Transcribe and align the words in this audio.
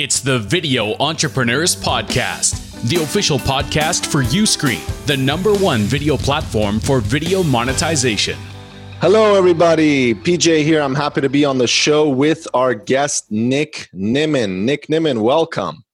It's 0.00 0.20
the 0.20 0.38
Video 0.38 0.96
Entrepreneurs 0.98 1.76
Podcast, 1.76 2.88
the 2.88 3.02
official 3.02 3.38
podcast 3.38 4.06
for 4.06 4.22
Uscreen, 4.22 4.80
the 5.04 5.14
number 5.14 5.52
one 5.52 5.82
video 5.82 6.16
platform 6.16 6.80
for 6.80 7.00
video 7.00 7.42
monetization. 7.42 8.38
Hello, 9.02 9.34
everybody. 9.34 10.14
PJ 10.14 10.64
here. 10.64 10.80
I'm 10.80 10.94
happy 10.94 11.20
to 11.20 11.28
be 11.28 11.44
on 11.44 11.58
the 11.58 11.66
show 11.66 12.08
with 12.08 12.48
our 12.54 12.72
guest, 12.72 13.30
Nick 13.30 13.90
Nimmin. 13.94 14.62
Nick 14.62 14.86
Nimmin, 14.86 15.20
welcome. 15.20 15.84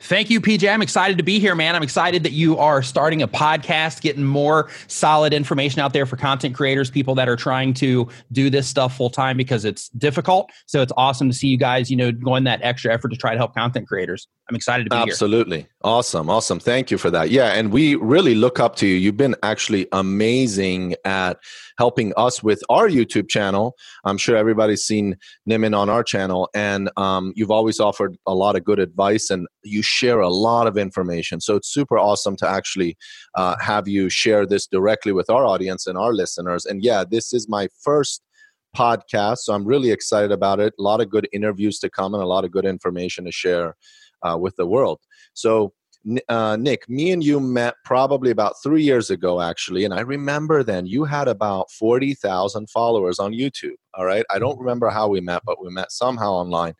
Thank 0.00 0.30
you, 0.30 0.40
PJ. 0.40 0.70
I'm 0.72 0.82
excited 0.82 1.18
to 1.18 1.24
be 1.24 1.38
here, 1.38 1.54
man. 1.54 1.74
I'm 1.74 1.82
excited 1.82 2.22
that 2.22 2.32
you 2.32 2.58
are 2.58 2.82
starting 2.82 3.22
a 3.22 3.28
podcast, 3.28 4.00
getting 4.00 4.24
more 4.24 4.70
solid 4.86 5.32
information 5.32 5.80
out 5.80 5.92
there 5.92 6.06
for 6.06 6.16
content 6.16 6.54
creators, 6.54 6.90
people 6.90 7.14
that 7.16 7.28
are 7.28 7.36
trying 7.36 7.74
to 7.74 8.08
do 8.32 8.50
this 8.50 8.66
stuff 8.66 8.96
full 8.96 9.10
time 9.10 9.36
because 9.36 9.64
it's 9.64 9.88
difficult. 9.90 10.50
So 10.66 10.82
it's 10.82 10.92
awesome 10.96 11.28
to 11.28 11.34
see 11.34 11.48
you 11.48 11.56
guys, 11.56 11.90
you 11.90 11.96
know, 11.96 12.12
going 12.12 12.44
that 12.44 12.60
extra 12.62 12.92
effort 12.92 13.08
to 13.08 13.16
try 13.16 13.32
to 13.32 13.38
help 13.38 13.54
content 13.54 13.88
creators. 13.88 14.28
I'm 14.48 14.56
excited 14.56 14.84
to 14.84 14.90
be 14.90 14.96
Absolutely. 14.96 15.56
here. 15.58 15.66
Absolutely. 15.66 15.66
Awesome. 15.82 16.30
Awesome. 16.30 16.60
Thank 16.60 16.90
you 16.90 16.98
for 16.98 17.10
that. 17.10 17.30
Yeah. 17.30 17.52
And 17.52 17.72
we 17.72 17.94
really 17.96 18.34
look 18.34 18.60
up 18.60 18.76
to 18.76 18.86
you. 18.86 18.94
You've 18.94 19.16
been 19.16 19.36
actually 19.42 19.86
amazing 19.92 20.94
at 21.04 21.38
helping 21.78 22.12
us 22.16 22.42
with 22.42 22.62
our 22.68 22.88
YouTube 22.88 23.28
channel. 23.28 23.74
I'm 24.04 24.18
sure 24.18 24.36
everybody's 24.36 24.84
seen 24.84 25.16
Nimmin 25.48 25.76
on 25.76 25.88
our 25.88 26.02
channel, 26.02 26.48
and 26.54 26.90
um, 26.96 27.32
you've 27.36 27.50
always 27.50 27.80
offered 27.80 28.16
a 28.26 28.34
lot 28.34 28.56
of 28.56 28.64
good 28.64 28.78
advice 28.78 29.30
and 29.30 29.46
you 29.62 29.82
share 29.82 30.20
a 30.20 30.28
lot 30.28 30.66
of 30.66 30.76
information. 30.76 31.40
So 31.40 31.56
it's 31.56 31.72
super 31.72 31.98
awesome 31.98 32.36
to 32.36 32.48
actually 32.48 32.96
uh, 33.34 33.56
have 33.60 33.88
you 33.88 34.08
share 34.08 34.46
this 34.46 34.66
directly 34.66 35.12
with 35.12 35.30
our 35.30 35.44
audience 35.44 35.86
and 35.86 35.98
our 35.98 36.12
listeners. 36.12 36.64
And 36.64 36.82
yeah, 36.82 37.04
this 37.08 37.32
is 37.32 37.48
my 37.48 37.68
first 37.82 38.22
podcast, 38.76 39.38
so 39.38 39.54
I'm 39.54 39.66
really 39.66 39.90
excited 39.90 40.32
about 40.32 40.60
it. 40.60 40.74
A 40.78 40.82
lot 40.82 41.00
of 41.00 41.08
good 41.10 41.28
interviews 41.32 41.78
to 41.80 41.90
come 41.90 42.14
and 42.14 42.22
a 42.22 42.26
lot 42.26 42.44
of 42.44 42.50
good 42.50 42.66
information 42.66 43.24
to 43.24 43.32
share 43.32 43.74
uh, 44.22 44.36
with 44.36 44.56
the 44.56 44.66
world. 44.66 45.00
So, 45.34 45.72
uh, 46.28 46.56
Nick, 46.56 46.88
me 46.88 47.10
and 47.10 47.24
you 47.24 47.40
met 47.40 47.74
probably 47.84 48.30
about 48.30 48.54
three 48.62 48.82
years 48.82 49.10
ago, 49.10 49.40
actually. 49.40 49.84
And 49.84 49.92
I 49.92 50.00
remember 50.00 50.62
then 50.62 50.86
you 50.86 51.04
had 51.04 51.28
about 51.28 51.70
40,000 51.70 52.70
followers 52.70 53.18
on 53.18 53.32
YouTube. 53.32 53.74
All 53.94 54.04
right. 54.04 54.24
I 54.30 54.38
don't 54.38 54.58
remember 54.58 54.90
how 54.90 55.08
we 55.08 55.20
met, 55.20 55.42
but 55.44 55.62
we 55.62 55.70
met 55.70 55.90
somehow 55.90 56.32
online. 56.32 56.74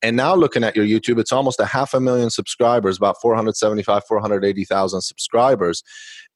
And 0.00 0.16
now 0.16 0.34
looking 0.34 0.64
at 0.64 0.74
your 0.74 0.86
YouTube, 0.86 1.20
it's 1.20 1.32
almost 1.32 1.60
a 1.60 1.66
half 1.66 1.92
a 1.92 2.00
million 2.00 2.30
subscribers, 2.30 2.96
about 2.96 3.20
475, 3.20 4.04
480,000 4.08 5.02
subscribers. 5.02 5.82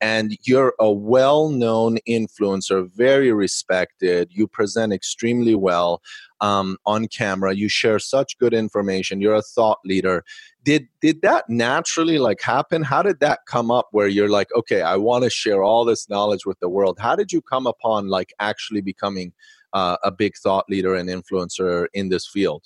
And 0.01 0.37
you're 0.45 0.75
a 0.79 0.93
well 0.93 1.49
known 1.49 1.97
influencer, 2.07 2.87
very 2.95 3.33
respected. 3.33 4.29
You 4.31 4.47
present 4.47 4.93
extremely 4.93 5.55
well 5.55 6.03
um, 6.41 6.77
on 6.87 7.09
camera. 7.09 7.55
You 7.55 7.69
share 7.69 7.99
such 7.99 8.39
good 8.39 8.55
information. 8.55 9.21
You're 9.21 9.35
a 9.35 9.43
thought 9.43 9.79
leader. 9.85 10.25
Did 10.65 10.89
did 11.01 11.23
that 11.23 11.49
naturally 11.49 12.19
like 12.19 12.41
happen? 12.41 12.83
How 12.83 13.03
did 13.03 13.21
that 13.21 13.41
come 13.47 13.71
up? 13.71 13.89
Where 13.93 14.09
you're 14.09 14.29
like, 14.29 14.49
okay, 14.55 14.83
I 14.83 14.97
want 14.97 15.25
to 15.25 15.31
share 15.31 15.63
all 15.63 15.85
this 15.85 16.09
knowledge 16.09 16.45
with 16.45 16.59
the 16.61 16.69
world. 16.69 16.99
How 16.99 17.17
did 17.17 17.33
you 17.33 17.41
come 17.41 17.67
upon 17.67 18.09
like 18.09 18.33
actually 18.41 18.81
becoming 18.81 19.33
uh, 19.73 19.97
a 20.03 20.11
big 20.11 20.37
thought 20.37 20.65
leader 20.69 20.95
and 20.95 21.09
influencer 21.09 21.87
in 21.95 22.09
this 22.09 22.27
field? 22.27 22.65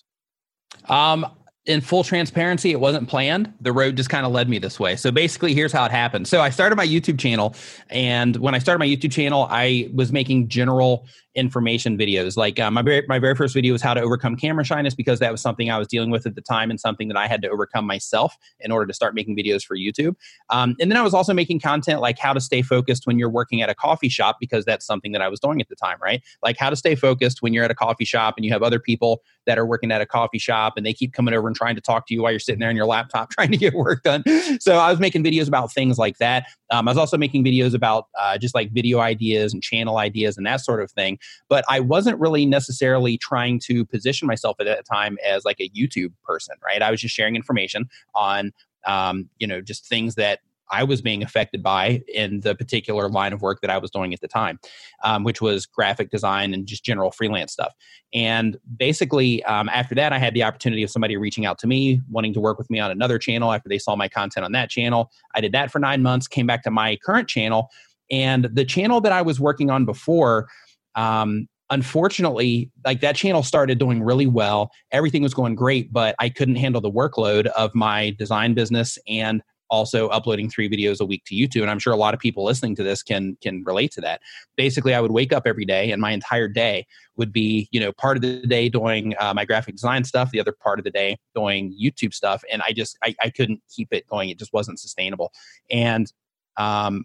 Um, 0.88 1.26
in 1.66 1.80
full 1.80 2.02
transparency, 2.02 2.70
it 2.70 2.80
wasn't 2.80 3.08
planned. 3.08 3.52
The 3.60 3.72
road 3.72 3.96
just 3.96 4.08
kind 4.08 4.24
of 4.24 4.32
led 4.32 4.48
me 4.48 4.58
this 4.58 4.80
way. 4.80 4.96
So 4.96 5.10
basically, 5.10 5.54
here's 5.54 5.72
how 5.72 5.84
it 5.84 5.91
happened. 5.91 6.26
So 6.26 6.41
I 6.41 6.50
started 6.50 6.76
my 6.76 6.86
YouTube 6.86 7.18
channel, 7.18 7.54
and 7.91 8.36
when 8.36 8.54
I 8.54 8.58
started 8.58 8.78
my 8.78 8.86
YouTube 8.86 9.12
channel, 9.12 9.46
I 9.50 9.91
was 9.94 10.10
making 10.10 10.48
general 10.48 11.06
information 11.34 11.96
videos. 11.96 12.36
Like 12.36 12.58
uh, 12.58 12.70
my 12.70 12.82
very, 12.82 13.04
my 13.08 13.18
very 13.18 13.34
first 13.34 13.54
video 13.54 13.72
was 13.72 13.82
how 13.82 13.94
to 13.94 14.00
overcome 14.00 14.36
camera 14.36 14.64
shyness 14.64 14.94
because 14.94 15.20
that 15.20 15.30
was 15.30 15.40
something 15.40 15.70
I 15.70 15.78
was 15.78 15.86
dealing 15.86 16.10
with 16.10 16.26
at 16.26 16.34
the 16.34 16.40
time 16.40 16.70
and 16.70 16.80
something 16.80 17.08
that 17.08 17.16
I 17.16 17.26
had 17.26 17.42
to 17.42 17.48
overcome 17.48 17.86
myself 17.86 18.36
in 18.60 18.72
order 18.72 18.86
to 18.86 18.94
start 18.94 19.14
making 19.14 19.36
videos 19.36 19.64
for 19.64 19.76
YouTube. 19.76 20.16
Um, 20.50 20.76
and 20.80 20.90
then 20.90 20.98
I 20.98 21.02
was 21.02 21.14
also 21.14 21.32
making 21.32 21.60
content 21.60 22.00
like 22.00 22.18
how 22.18 22.32
to 22.32 22.40
stay 22.40 22.62
focused 22.62 23.06
when 23.06 23.18
you're 23.18 23.30
working 23.30 23.62
at 23.62 23.70
a 23.70 23.74
coffee 23.74 24.08
shop 24.08 24.38
because 24.40 24.64
that's 24.64 24.84
something 24.84 25.12
that 25.12 25.22
I 25.22 25.28
was 25.28 25.38
doing 25.38 25.60
at 25.60 25.69
the 25.69 25.76
time, 25.76 25.98
right? 26.02 26.22
Like 26.42 26.56
how 26.56 26.70
to 26.70 26.76
stay 26.76 26.94
focused 26.94 27.42
when 27.42 27.54
you're 27.54 27.64
at 27.64 27.70
a 27.70 27.76
coffee 27.76 28.04
shop 28.04 28.34
and 28.36 28.44
you 28.44 28.52
have 28.52 28.62
other 28.62 28.80
people 28.80 29.22
that 29.46 29.58
are 29.58 29.66
working 29.66 29.92
at 29.92 30.00
a 30.00 30.06
coffee 30.06 30.38
shop 30.38 30.74
and 30.76 30.84
they 30.84 30.92
keep 30.92 31.12
coming 31.12 31.34
over 31.34 31.46
and 31.46 31.56
trying 31.56 31.74
to 31.74 31.80
talk 31.80 32.06
to 32.08 32.14
you 32.14 32.22
while 32.22 32.32
you're 32.32 32.40
sitting 32.40 32.60
there 32.60 32.69
on 32.69 32.76
your 32.76 32.86
laptop 32.86 33.30
trying 33.32 33.50
to 33.50 33.56
get 33.56 33.74
work 33.74 34.02
done. 34.02 34.24
So 34.60 34.76
I 34.76 34.90
was 34.90 34.98
making 34.98 35.22
videos 35.22 35.46
about 35.46 35.72
things 35.72 35.96
like 35.98 36.19
that. 36.19 36.46
Um, 36.70 36.88
I 36.88 36.90
was 36.90 36.98
also 36.98 37.16
making 37.16 37.44
videos 37.44 37.74
about 37.74 38.06
uh, 38.19 38.36
just 38.38 38.54
like 38.54 38.72
video 38.72 38.98
ideas 38.98 39.52
and 39.52 39.62
channel 39.62 39.98
ideas 39.98 40.36
and 40.36 40.46
that 40.46 40.60
sort 40.60 40.82
of 40.82 40.90
thing. 40.90 41.19
But 41.48 41.64
I 41.69 41.81
wasn't 41.81 42.19
really 42.19 42.47
necessarily 42.47 43.19
trying 43.19 43.60
to 43.60 43.84
position 43.84 44.26
myself 44.26 44.56
at 44.60 44.66
that 44.66 44.84
time 44.84 45.19
as 45.26 45.44
like 45.44 45.60
a 45.60 45.69
YouTube 45.70 46.12
person, 46.25 46.56
right? 46.64 46.82
I 46.82 46.91
was 46.91 47.00
just 47.00 47.14
sharing 47.14 47.36
information 47.36 47.88
on, 48.14 48.53
um, 48.86 49.28
you 49.38 49.47
know, 49.47 49.60
just 49.60 49.86
things 49.86 50.14
that 50.16 50.41
I 50.70 50.84
was 50.84 51.03
being 51.03 51.22
affected 51.22 51.62
by 51.62 52.03
in 52.12 52.41
the 52.41 52.54
particular 52.54 53.08
line 53.08 53.32
of 53.32 53.42
work 53.42 53.60
that 53.60 53.70
I 53.70 53.78
was 53.78 53.91
doing 53.91 54.14
at 54.14 54.20
the 54.20 54.28
time, 54.28 54.58
um, 55.03 55.25
which 55.25 55.41
was 55.41 55.66
graphic 55.66 56.10
design 56.10 56.54
and 56.54 56.66
just 56.66 56.84
general 56.84 57.10
freelance 57.10 57.52
stuff. 57.52 57.75
And 58.14 58.56
basically, 58.76 59.42
um, 59.44 59.69
after 59.69 59.94
that, 59.97 60.12
I 60.12 60.19
had 60.19 60.34
the 60.34 60.42
opportunity 60.42 60.82
of 60.82 60.91
somebody 60.91 61.16
reaching 61.16 61.44
out 61.44 61.58
to 61.58 61.66
me, 61.66 62.00
wanting 62.08 62.32
to 62.34 62.41
work 62.41 62.58
with 62.58 62.70
me 62.70 62.78
on 62.78 62.91
another 62.91 63.19
channel 63.19 63.52
after 63.52 63.69
they 63.69 63.78
saw 63.78 63.97
my 63.97 64.08
content 64.08 64.44
on 64.44 64.52
that 64.52 64.70
channel. 64.70 65.10
I 65.34 65.41
did 65.41 65.52
that 65.52 65.70
for 65.70 65.78
nine 65.78 66.02
months, 66.02 66.28
came 66.28 66.47
back 66.47 66.62
to 66.64 66.70
my 66.70 66.97
current 66.97 67.28
channel. 67.28 67.69
And 68.10 68.48
the 68.52 68.64
channel 68.64 69.00
that 69.02 69.12
I 69.12 69.22
was 69.22 69.38
working 69.38 69.70
on 69.70 69.84
before, 69.84 70.48
um, 70.94 71.48
unfortunately, 71.70 72.70
like 72.84 73.00
that 73.00 73.16
channel 73.16 73.42
started 73.42 73.78
doing 73.78 74.02
really 74.02 74.26
well. 74.26 74.70
Everything 74.92 75.22
was 75.22 75.34
going 75.34 75.54
great, 75.54 75.92
but 75.92 76.14
I 76.18 76.28
couldn't 76.28 76.56
handle 76.56 76.80
the 76.80 76.90
workload 76.90 77.46
of 77.46 77.74
my 77.74 78.10
design 78.18 78.54
business 78.54 78.98
and 79.08 79.42
also 79.70 80.08
uploading 80.08 80.50
three 80.50 80.68
videos 80.68 81.00
a 81.00 81.04
week 81.04 81.24
to 81.24 81.34
YouTube. 81.34 81.62
And 81.62 81.70
I'm 81.70 81.78
sure 81.78 81.92
a 81.92 81.96
lot 81.96 82.12
of 82.12 82.20
people 82.20 82.44
listening 82.44 82.74
to 82.76 82.82
this 82.82 83.02
can 83.02 83.36
can 83.40 83.62
relate 83.64 83.92
to 83.92 84.00
that. 84.02 84.20
Basically, 84.56 84.94
I 84.94 85.00
would 85.00 85.12
wake 85.12 85.32
up 85.32 85.44
every 85.46 85.64
day, 85.64 85.92
and 85.92 86.02
my 86.02 86.10
entire 86.10 86.48
day 86.48 86.86
would 87.16 87.32
be, 87.32 87.68
you 87.70 87.80
know, 87.80 87.92
part 87.92 88.16
of 88.16 88.22
the 88.22 88.46
day 88.46 88.68
doing 88.68 89.14
uh, 89.18 89.32
my 89.32 89.44
graphic 89.44 89.76
design 89.76 90.04
stuff, 90.04 90.30
the 90.32 90.40
other 90.40 90.52
part 90.52 90.78
of 90.78 90.84
the 90.84 90.90
day 90.90 91.16
doing 91.34 91.74
YouTube 91.80 92.12
stuff, 92.12 92.42
and 92.52 92.62
I 92.62 92.72
just 92.72 92.98
I, 93.02 93.14
I 93.22 93.30
couldn't 93.30 93.62
keep 93.74 93.92
it 93.92 94.06
going. 94.08 94.28
It 94.28 94.38
just 94.38 94.52
wasn't 94.52 94.80
sustainable. 94.80 95.32
And 95.70 96.12
um, 96.56 97.04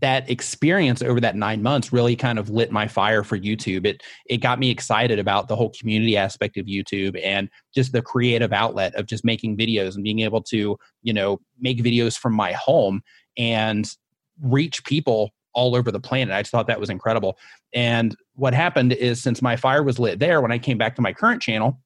that 0.00 0.28
experience 0.30 1.00
over 1.02 1.20
that 1.20 1.36
nine 1.36 1.62
months 1.62 1.92
really 1.92 2.16
kind 2.16 2.38
of 2.38 2.50
lit 2.50 2.70
my 2.70 2.86
fire 2.86 3.22
for 3.22 3.38
YouTube. 3.38 3.86
It 3.86 4.02
it 4.26 4.38
got 4.38 4.58
me 4.58 4.70
excited 4.70 5.18
about 5.18 5.48
the 5.48 5.56
whole 5.56 5.70
community 5.70 6.16
aspect 6.16 6.56
of 6.56 6.66
YouTube 6.66 7.18
and 7.22 7.48
just 7.74 7.92
the 7.92 8.02
creative 8.02 8.52
outlet 8.52 8.94
of 8.94 9.06
just 9.06 9.24
making 9.24 9.56
videos 9.56 9.94
and 9.94 10.04
being 10.04 10.20
able 10.20 10.42
to 10.44 10.76
you 11.02 11.12
know 11.12 11.40
make 11.58 11.78
videos 11.78 12.18
from 12.18 12.34
my 12.34 12.52
home 12.52 13.02
and 13.38 13.90
reach 14.42 14.84
people 14.84 15.30
all 15.54 15.74
over 15.74 15.90
the 15.90 16.00
planet. 16.00 16.34
I 16.34 16.42
just 16.42 16.52
thought 16.52 16.66
that 16.66 16.78
was 16.78 16.90
incredible. 16.90 17.38
And 17.72 18.14
what 18.34 18.52
happened 18.52 18.92
is 18.92 19.22
since 19.22 19.40
my 19.40 19.56
fire 19.56 19.82
was 19.82 19.98
lit 19.98 20.18
there, 20.18 20.42
when 20.42 20.52
I 20.52 20.58
came 20.58 20.76
back 20.76 20.94
to 20.96 21.02
my 21.02 21.14
current 21.14 21.40
channel, 21.40 21.80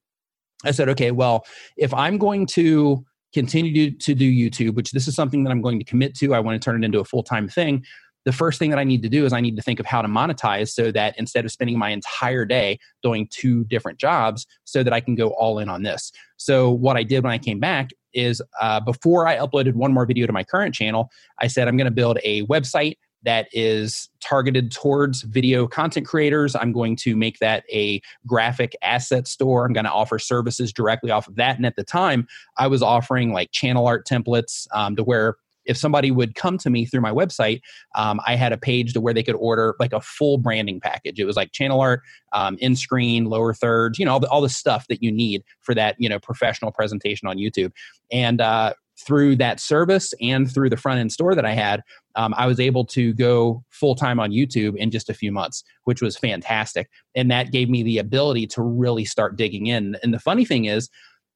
I 0.65 0.73
said, 0.73 0.89
okay, 0.91 1.13
well, 1.13 1.47
if 1.77 1.95
I'm 1.95 2.19
going 2.19 2.47
to 2.49 3.05
continue 3.33 3.91
to, 3.91 3.97
to 3.97 4.15
do 4.15 4.31
YouTube, 4.31 4.75
which 4.75 4.93
this 4.93 5.09
is 5.09 5.15
something 5.15 5.45
that 5.45 5.51
I'm 5.51 5.63
going 5.63 5.79
to 5.79 5.85
commit 5.85 6.15
to. 6.17 6.35
I 6.35 6.41
want 6.41 6.61
to 6.61 6.65
turn 6.65 6.83
it 6.83 6.85
into 6.85 7.01
a 7.01 7.05
full 7.05 7.23
time 7.23 7.49
thing. 7.49 7.85
The 8.27 8.33
first 8.33 8.59
thing 8.59 8.69
that 8.71 8.79
I 8.79 8.85
need 8.85 9.03
to 9.03 9.09
do 9.09 9.25
is 9.25 9.33
I 9.33 9.41
need 9.41 9.57
to 9.57 9.63
think 9.63 9.81
of 9.81 9.87
how 9.87 10.03
to 10.03 10.09
monetize 10.09 10.69
so 10.69 10.93
that 10.93 11.19
instead 11.19 11.47
of 11.47 11.53
spending 11.53 11.79
my 11.79 11.89
entire 11.89 12.45
day 12.45 12.79
doing 13.03 13.27
two 13.31 13.65
different 13.65 13.99
jobs, 13.99 14.47
so 14.65 14.83
that 14.83 14.93
I 14.93 15.01
can 15.01 15.15
go 15.15 15.29
all 15.31 15.59
in 15.59 15.71
on 15.71 15.83
this. 15.83 16.13
So, 16.37 16.71
what 16.71 16.97
I 16.97 17.03
did 17.03 17.25
when 17.25 17.33
I 17.33 17.39
came 17.39 17.61
back 17.61 17.91
is 18.13 18.43
uh, 18.61 18.81
before 18.81 19.27
I 19.27 19.37
uploaded 19.37 19.75
one 19.75 19.93
more 19.93 20.05
video 20.05 20.27
to 20.27 20.33
my 20.33 20.45
current 20.45 20.75
channel, 20.75 21.11
I 21.39 21.47
said 21.47 21.67
I'm 21.67 21.77
going 21.77 21.87
to 21.87 21.91
build 21.91 22.19
a 22.23 22.45
website 22.47 22.97
that 23.23 23.49
is 23.53 24.09
targeted 24.21 24.71
towards 24.71 25.23
video 25.23 25.67
content 25.67 26.07
creators. 26.07 26.55
I'm 26.55 26.73
going 26.73 26.97
to 26.97 27.17
make 27.17 27.39
that 27.39 27.65
a 27.73 28.01
graphic 28.27 28.75
asset 28.83 29.27
store. 29.27 29.65
I'm 29.67 29.73
going 29.73 29.85
to 29.85 29.93
offer 29.93 30.19
services 30.19 30.73
directly 30.73 31.11
off 31.11 31.29
of 31.29 31.37
that. 31.37 31.57
And 31.57 31.67
at 31.67 31.77
the 31.77 31.85
time, 31.85 32.27
I 32.57 32.67
was 32.67 32.83
offering 32.83 33.33
like 33.33 33.51
channel 33.53 33.87
art 33.87 34.07
templates 34.07 34.67
um, 34.73 34.97
to 34.97 35.05
where 35.05 35.37
if 35.67 35.77
somebody 35.77 36.11
would 36.11 36.35
come 36.35 36.59
to 36.59 36.71
me 36.71 36.85
through 36.85 37.03
my 37.03 37.13
website, 37.13 37.61
um, 37.95 38.21
I 38.27 38.35
had 38.35 38.53
a 38.53 38.59
page 38.59 38.93
to 38.95 39.01
where 39.01 39.15
they 39.15 39.23
could 39.23 39.37
order 39.37 39.77
like 39.79 39.93
a 39.93 40.01
full 40.01 40.39
branding 40.39 40.81
package. 40.81 41.21
It 41.21 41.27
was 41.27 41.37
like 41.37 41.53
channel 41.53 41.81
art, 41.81 42.01
um, 42.33 42.57
in 42.61 42.75
screen, 42.75 43.27
lower 43.27 43.53
thirds, 43.53 43.99
you 43.99 44.05
know, 44.05 44.13
all 44.13 44.21
the, 44.21 44.29
all 44.31 44.41
the 44.41 44.49
stuff 44.49 44.87
that 44.89 45.03
you 45.03 45.13
need 45.13 45.43
for 45.61 45.75
that, 45.75 45.97
you 45.99 46.09
know, 46.09 46.19
professional 46.19 46.73
presentation 46.73 47.29
on 47.29 47.37
YouTube. 47.37 47.73
And 48.11 48.41
uh, 48.41 48.73
through 49.07 49.37
that 49.37 49.61
service 49.61 50.13
and 50.21 50.53
through 50.53 50.71
the 50.71 50.77
front 50.77 51.01
end 51.01 51.13
store 51.13 51.35
that 51.35 51.45
I 51.45 51.53
had, 51.53 51.83
um, 52.17 52.35
I 52.37 52.47
was 52.47 52.61
able 52.61 52.85
to 52.87 53.13
go 53.15 53.65
full 53.71 53.95
time 53.95 54.21
on 54.21 54.31
YouTube 54.31 54.77
in 54.77 54.91
just 54.91 55.09
a 55.09 55.15
few 55.15 55.33
months, 55.33 55.65
which 55.85 56.03
was 56.03 56.17
fantastic. 56.17 56.89
And 57.15 57.31
that 57.31 57.53
gave 57.53 57.69
me 57.69 57.83
the 57.83 57.99
ability 57.99 58.47
to 58.49 58.63
really 58.63 59.05
start 59.05 59.37
digging 59.37 59.67
in. 59.67 59.97
And 60.03 60.13
the 60.13 60.19
funny 60.19 60.45
thing 60.45 60.67
is, 60.67 60.89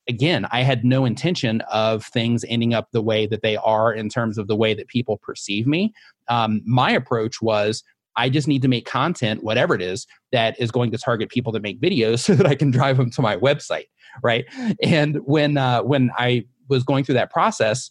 again, 0.09 0.47
I 0.51 0.63
had 0.63 0.85
no 0.85 1.05
intention 1.05 1.63
of 1.63 2.05
things 2.05 2.45
ending 2.49 2.75
up 2.75 2.89
the 2.93 3.03
way 3.03 3.27
that 3.27 3.43
they 3.43 3.57
are 3.57 3.93
in 3.93 4.09
terms 4.09 4.37
of 4.37 4.49
the 4.49 4.57
way 4.57 4.75
that 4.75 4.89
people 4.89 5.17
perceive 5.19 5.67
me. 5.67 5.93
Um, 6.29 6.61
my 6.67 6.91
approach 6.91 7.41
was 7.41 7.83
I 8.17 8.29
just 8.29 8.47
need 8.47 8.63
to 8.63 8.69
make 8.69 8.87
content, 8.87 9.43
whatever 9.43 9.75
it 9.75 9.83
is, 9.83 10.07
that 10.31 10.61
is 10.61 10.71
going 10.71 10.93
to 10.93 10.99
target 10.99 11.31
people 11.31 11.53
that 11.53 11.63
make 11.63 11.81
videos 11.81 12.19
so 12.25 12.35
that 12.35 12.47
I 12.47 12.55
can 12.55 12.71
drive 12.71 12.99
them 12.99 13.11
to 13.11 13.23
my 13.23 13.37
website 13.37 13.87
right? 14.23 14.45
And 14.83 15.17
when 15.25 15.57
uh, 15.57 15.83
when 15.83 16.11
I 16.17 16.45
was 16.69 16.83
going 16.85 17.05
through 17.05 17.15
that 17.17 17.31
process, 17.31 17.91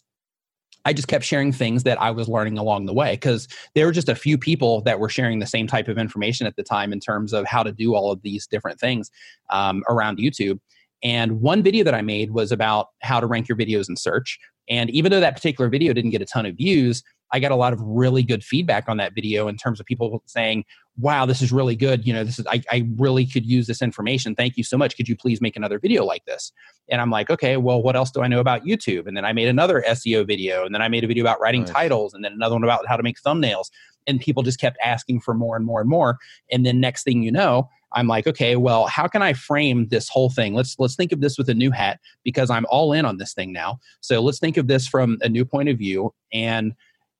I 0.84 0.92
just 0.92 1.08
kept 1.08 1.24
sharing 1.24 1.52
things 1.52 1.82
that 1.84 2.00
I 2.00 2.10
was 2.10 2.28
learning 2.28 2.58
along 2.58 2.86
the 2.86 2.92
way 2.92 3.14
because 3.14 3.48
there 3.74 3.86
were 3.86 3.92
just 3.92 4.08
a 4.08 4.14
few 4.14 4.36
people 4.36 4.82
that 4.82 5.00
were 5.00 5.08
sharing 5.08 5.38
the 5.38 5.46
same 5.46 5.66
type 5.66 5.88
of 5.88 5.96
information 5.96 6.46
at 6.46 6.56
the 6.56 6.62
time 6.62 6.92
in 6.92 7.00
terms 7.00 7.32
of 7.32 7.46
how 7.46 7.62
to 7.62 7.72
do 7.72 7.94
all 7.94 8.10
of 8.10 8.20
these 8.22 8.46
different 8.46 8.78
things 8.78 9.10
um, 9.50 9.82
around 9.88 10.18
YouTube. 10.18 10.58
And 11.02 11.40
one 11.40 11.62
video 11.62 11.84
that 11.84 11.94
I 11.94 12.02
made 12.02 12.32
was 12.32 12.52
about 12.52 12.88
how 13.02 13.20
to 13.20 13.26
rank 13.26 13.48
your 13.48 13.56
videos 13.56 13.88
in 13.88 13.96
search. 13.96 14.38
And 14.68 14.90
even 14.90 15.10
though 15.10 15.20
that 15.20 15.36
particular 15.36 15.68
video 15.68 15.92
didn't 15.92 16.10
get 16.10 16.22
a 16.22 16.26
ton 16.26 16.46
of 16.46 16.56
views, 16.56 17.02
I 17.34 17.40
got 17.40 17.50
a 17.50 17.56
lot 17.56 17.72
of 17.72 17.80
really 17.82 18.22
good 18.22 18.44
feedback 18.44 18.88
on 18.88 18.96
that 18.98 19.12
video 19.12 19.48
in 19.48 19.56
terms 19.56 19.80
of 19.80 19.86
people 19.86 20.22
saying, 20.24 20.64
wow, 20.98 21.26
this 21.26 21.42
is 21.42 21.50
really 21.50 21.74
good. 21.74 22.06
You 22.06 22.12
know, 22.12 22.22
this 22.22 22.38
is, 22.38 22.46
I, 22.46 22.62
I 22.70 22.88
really 22.96 23.26
could 23.26 23.44
use 23.44 23.66
this 23.66 23.82
information. 23.82 24.36
Thank 24.36 24.56
you 24.56 24.62
so 24.62 24.78
much. 24.78 24.96
Could 24.96 25.08
you 25.08 25.16
please 25.16 25.40
make 25.40 25.56
another 25.56 25.80
video 25.80 26.04
like 26.04 26.24
this? 26.26 26.52
And 26.88 27.00
I'm 27.00 27.10
like, 27.10 27.30
okay, 27.30 27.56
well, 27.56 27.82
what 27.82 27.96
else 27.96 28.12
do 28.12 28.22
I 28.22 28.28
know 28.28 28.38
about 28.38 28.62
YouTube? 28.62 29.08
And 29.08 29.16
then 29.16 29.24
I 29.24 29.32
made 29.32 29.48
another 29.48 29.82
SEO 29.88 30.24
video. 30.24 30.64
And 30.64 30.72
then 30.72 30.80
I 30.80 30.86
made 30.86 31.02
a 31.02 31.08
video 31.08 31.24
about 31.24 31.40
writing 31.40 31.62
nice. 31.62 31.70
titles. 31.70 32.14
And 32.14 32.24
then 32.24 32.32
another 32.32 32.54
one 32.54 32.62
about 32.62 32.86
how 32.86 32.96
to 32.96 33.02
make 33.02 33.20
thumbnails. 33.20 33.68
And 34.06 34.20
people 34.20 34.44
just 34.44 34.60
kept 34.60 34.76
asking 34.84 35.20
for 35.20 35.34
more 35.34 35.56
and 35.56 35.66
more 35.66 35.80
and 35.80 35.90
more. 35.90 36.18
And 36.52 36.64
then 36.64 36.78
next 36.78 37.02
thing 37.02 37.24
you 37.24 37.32
know, 37.32 37.68
I'm 37.94 38.06
like, 38.06 38.28
okay, 38.28 38.54
well, 38.54 38.86
how 38.86 39.08
can 39.08 39.22
I 39.22 39.32
frame 39.32 39.88
this 39.88 40.08
whole 40.08 40.30
thing? 40.30 40.54
Let's 40.54 40.76
let's 40.78 40.96
think 40.96 41.12
of 41.12 41.20
this 41.20 41.38
with 41.38 41.48
a 41.48 41.54
new 41.54 41.70
hat 41.70 42.00
because 42.22 42.50
I'm 42.50 42.66
all 42.68 42.92
in 42.92 43.04
on 43.04 43.18
this 43.18 43.32
thing 43.32 43.52
now. 43.52 43.78
So 44.00 44.20
let's 44.20 44.38
think 44.38 44.56
of 44.56 44.66
this 44.66 44.86
from 44.86 45.18
a 45.22 45.28
new 45.28 45.44
point 45.44 45.68
of 45.68 45.78
view 45.78 46.12
and 46.32 46.74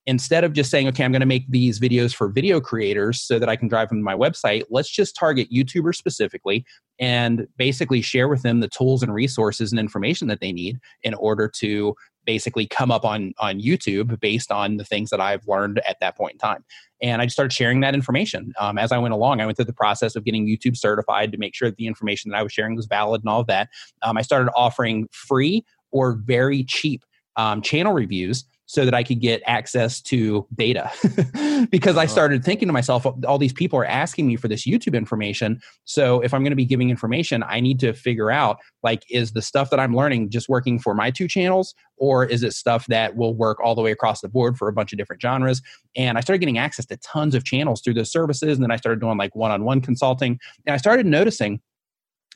instead 0.06 0.44
of 0.44 0.52
just 0.52 0.70
saying, 0.70 0.86
okay, 0.88 1.04
I'm 1.04 1.12
going 1.12 1.20
to 1.20 1.26
make 1.26 1.50
these 1.50 1.80
videos 1.80 2.14
for 2.14 2.28
video 2.28 2.60
creators 2.60 3.22
so 3.22 3.38
that 3.38 3.48
I 3.48 3.56
can 3.56 3.68
drive 3.68 3.88
them 3.88 3.98
to 3.98 4.04
my 4.04 4.14
website, 4.14 4.64
let's 4.70 4.90
just 4.90 5.16
target 5.16 5.50
YouTubers 5.50 5.96
specifically 5.96 6.64
and 6.98 7.46
basically 7.56 8.02
share 8.02 8.28
with 8.28 8.42
them 8.42 8.60
the 8.60 8.68
tools 8.68 9.02
and 9.02 9.14
resources 9.14 9.72
and 9.72 9.80
information 9.80 10.28
that 10.28 10.40
they 10.40 10.52
need 10.52 10.78
in 11.02 11.14
order 11.14 11.48
to 11.56 11.94
basically 12.26 12.66
come 12.66 12.90
up 12.90 13.04
on 13.04 13.34
on 13.38 13.60
YouTube 13.60 14.18
based 14.20 14.50
on 14.50 14.76
the 14.78 14.84
things 14.84 15.10
that 15.10 15.20
I've 15.20 15.46
learned 15.46 15.80
at 15.86 15.98
that 16.00 16.16
point 16.16 16.32
in 16.32 16.38
time. 16.38 16.64
And 17.02 17.20
I 17.20 17.26
just 17.26 17.34
started 17.34 17.52
sharing 17.52 17.80
that 17.80 17.94
information 17.94 18.52
um, 18.58 18.78
as 18.78 18.92
I 18.92 18.98
went 18.98 19.12
along. 19.12 19.40
I 19.40 19.46
went 19.46 19.56
through 19.56 19.66
the 19.66 19.74
process 19.74 20.16
of 20.16 20.24
getting 20.24 20.46
YouTube 20.46 20.76
certified 20.76 21.32
to 21.32 21.38
make 21.38 21.54
sure 21.54 21.68
that 21.68 21.76
the 21.76 21.86
information 21.86 22.30
that 22.30 22.38
I 22.38 22.42
was 22.42 22.52
sharing 22.52 22.76
was 22.76 22.86
valid 22.86 23.22
and 23.22 23.28
all 23.28 23.40
of 23.40 23.46
that. 23.48 23.68
Um, 24.02 24.16
I 24.16 24.22
started 24.22 24.50
offering 24.54 25.08
free 25.12 25.64
or 25.90 26.14
very 26.14 26.64
cheap 26.64 27.04
um, 27.36 27.60
channel 27.60 27.92
reviews 27.92 28.44
so 28.66 28.84
that 28.84 28.94
I 28.94 29.02
could 29.02 29.20
get 29.20 29.42
access 29.46 30.00
to 30.02 30.46
data. 30.54 30.90
because 31.70 31.96
I 31.96 32.04
uh-huh. 32.04 32.06
started 32.08 32.44
thinking 32.44 32.68
to 32.68 32.72
myself, 32.72 33.06
all 33.26 33.38
these 33.38 33.52
people 33.52 33.78
are 33.78 33.84
asking 33.84 34.26
me 34.26 34.36
for 34.36 34.48
this 34.48 34.66
YouTube 34.66 34.94
information. 34.94 35.60
So 35.84 36.20
if 36.20 36.32
I'm 36.32 36.42
going 36.42 36.52
to 36.52 36.56
be 36.56 36.64
giving 36.64 36.90
information, 36.90 37.42
I 37.42 37.60
need 37.60 37.78
to 37.80 37.92
figure 37.92 38.30
out 38.30 38.58
like, 38.82 39.04
is 39.10 39.32
the 39.32 39.42
stuff 39.42 39.70
that 39.70 39.80
I'm 39.80 39.94
learning 39.94 40.30
just 40.30 40.48
working 40.48 40.78
for 40.78 40.94
my 40.94 41.10
two 41.10 41.28
channels, 41.28 41.74
or 41.96 42.24
is 42.24 42.42
it 42.42 42.52
stuff 42.52 42.86
that 42.86 43.16
will 43.16 43.34
work 43.34 43.58
all 43.62 43.74
the 43.74 43.82
way 43.82 43.92
across 43.92 44.20
the 44.20 44.28
board 44.28 44.56
for 44.56 44.68
a 44.68 44.72
bunch 44.72 44.92
of 44.92 44.98
different 44.98 45.20
genres? 45.20 45.60
And 45.96 46.16
I 46.16 46.20
started 46.20 46.40
getting 46.40 46.58
access 46.58 46.86
to 46.86 46.96
tons 46.98 47.34
of 47.34 47.44
channels 47.44 47.82
through 47.82 47.94
those 47.94 48.10
services. 48.10 48.56
And 48.56 48.62
then 48.62 48.70
I 48.70 48.76
started 48.76 49.00
doing 49.00 49.18
like 49.18 49.34
one 49.36 49.50
on 49.50 49.64
one 49.64 49.80
consulting. 49.80 50.38
And 50.66 50.74
I 50.74 50.78
started 50.78 51.06
noticing 51.06 51.60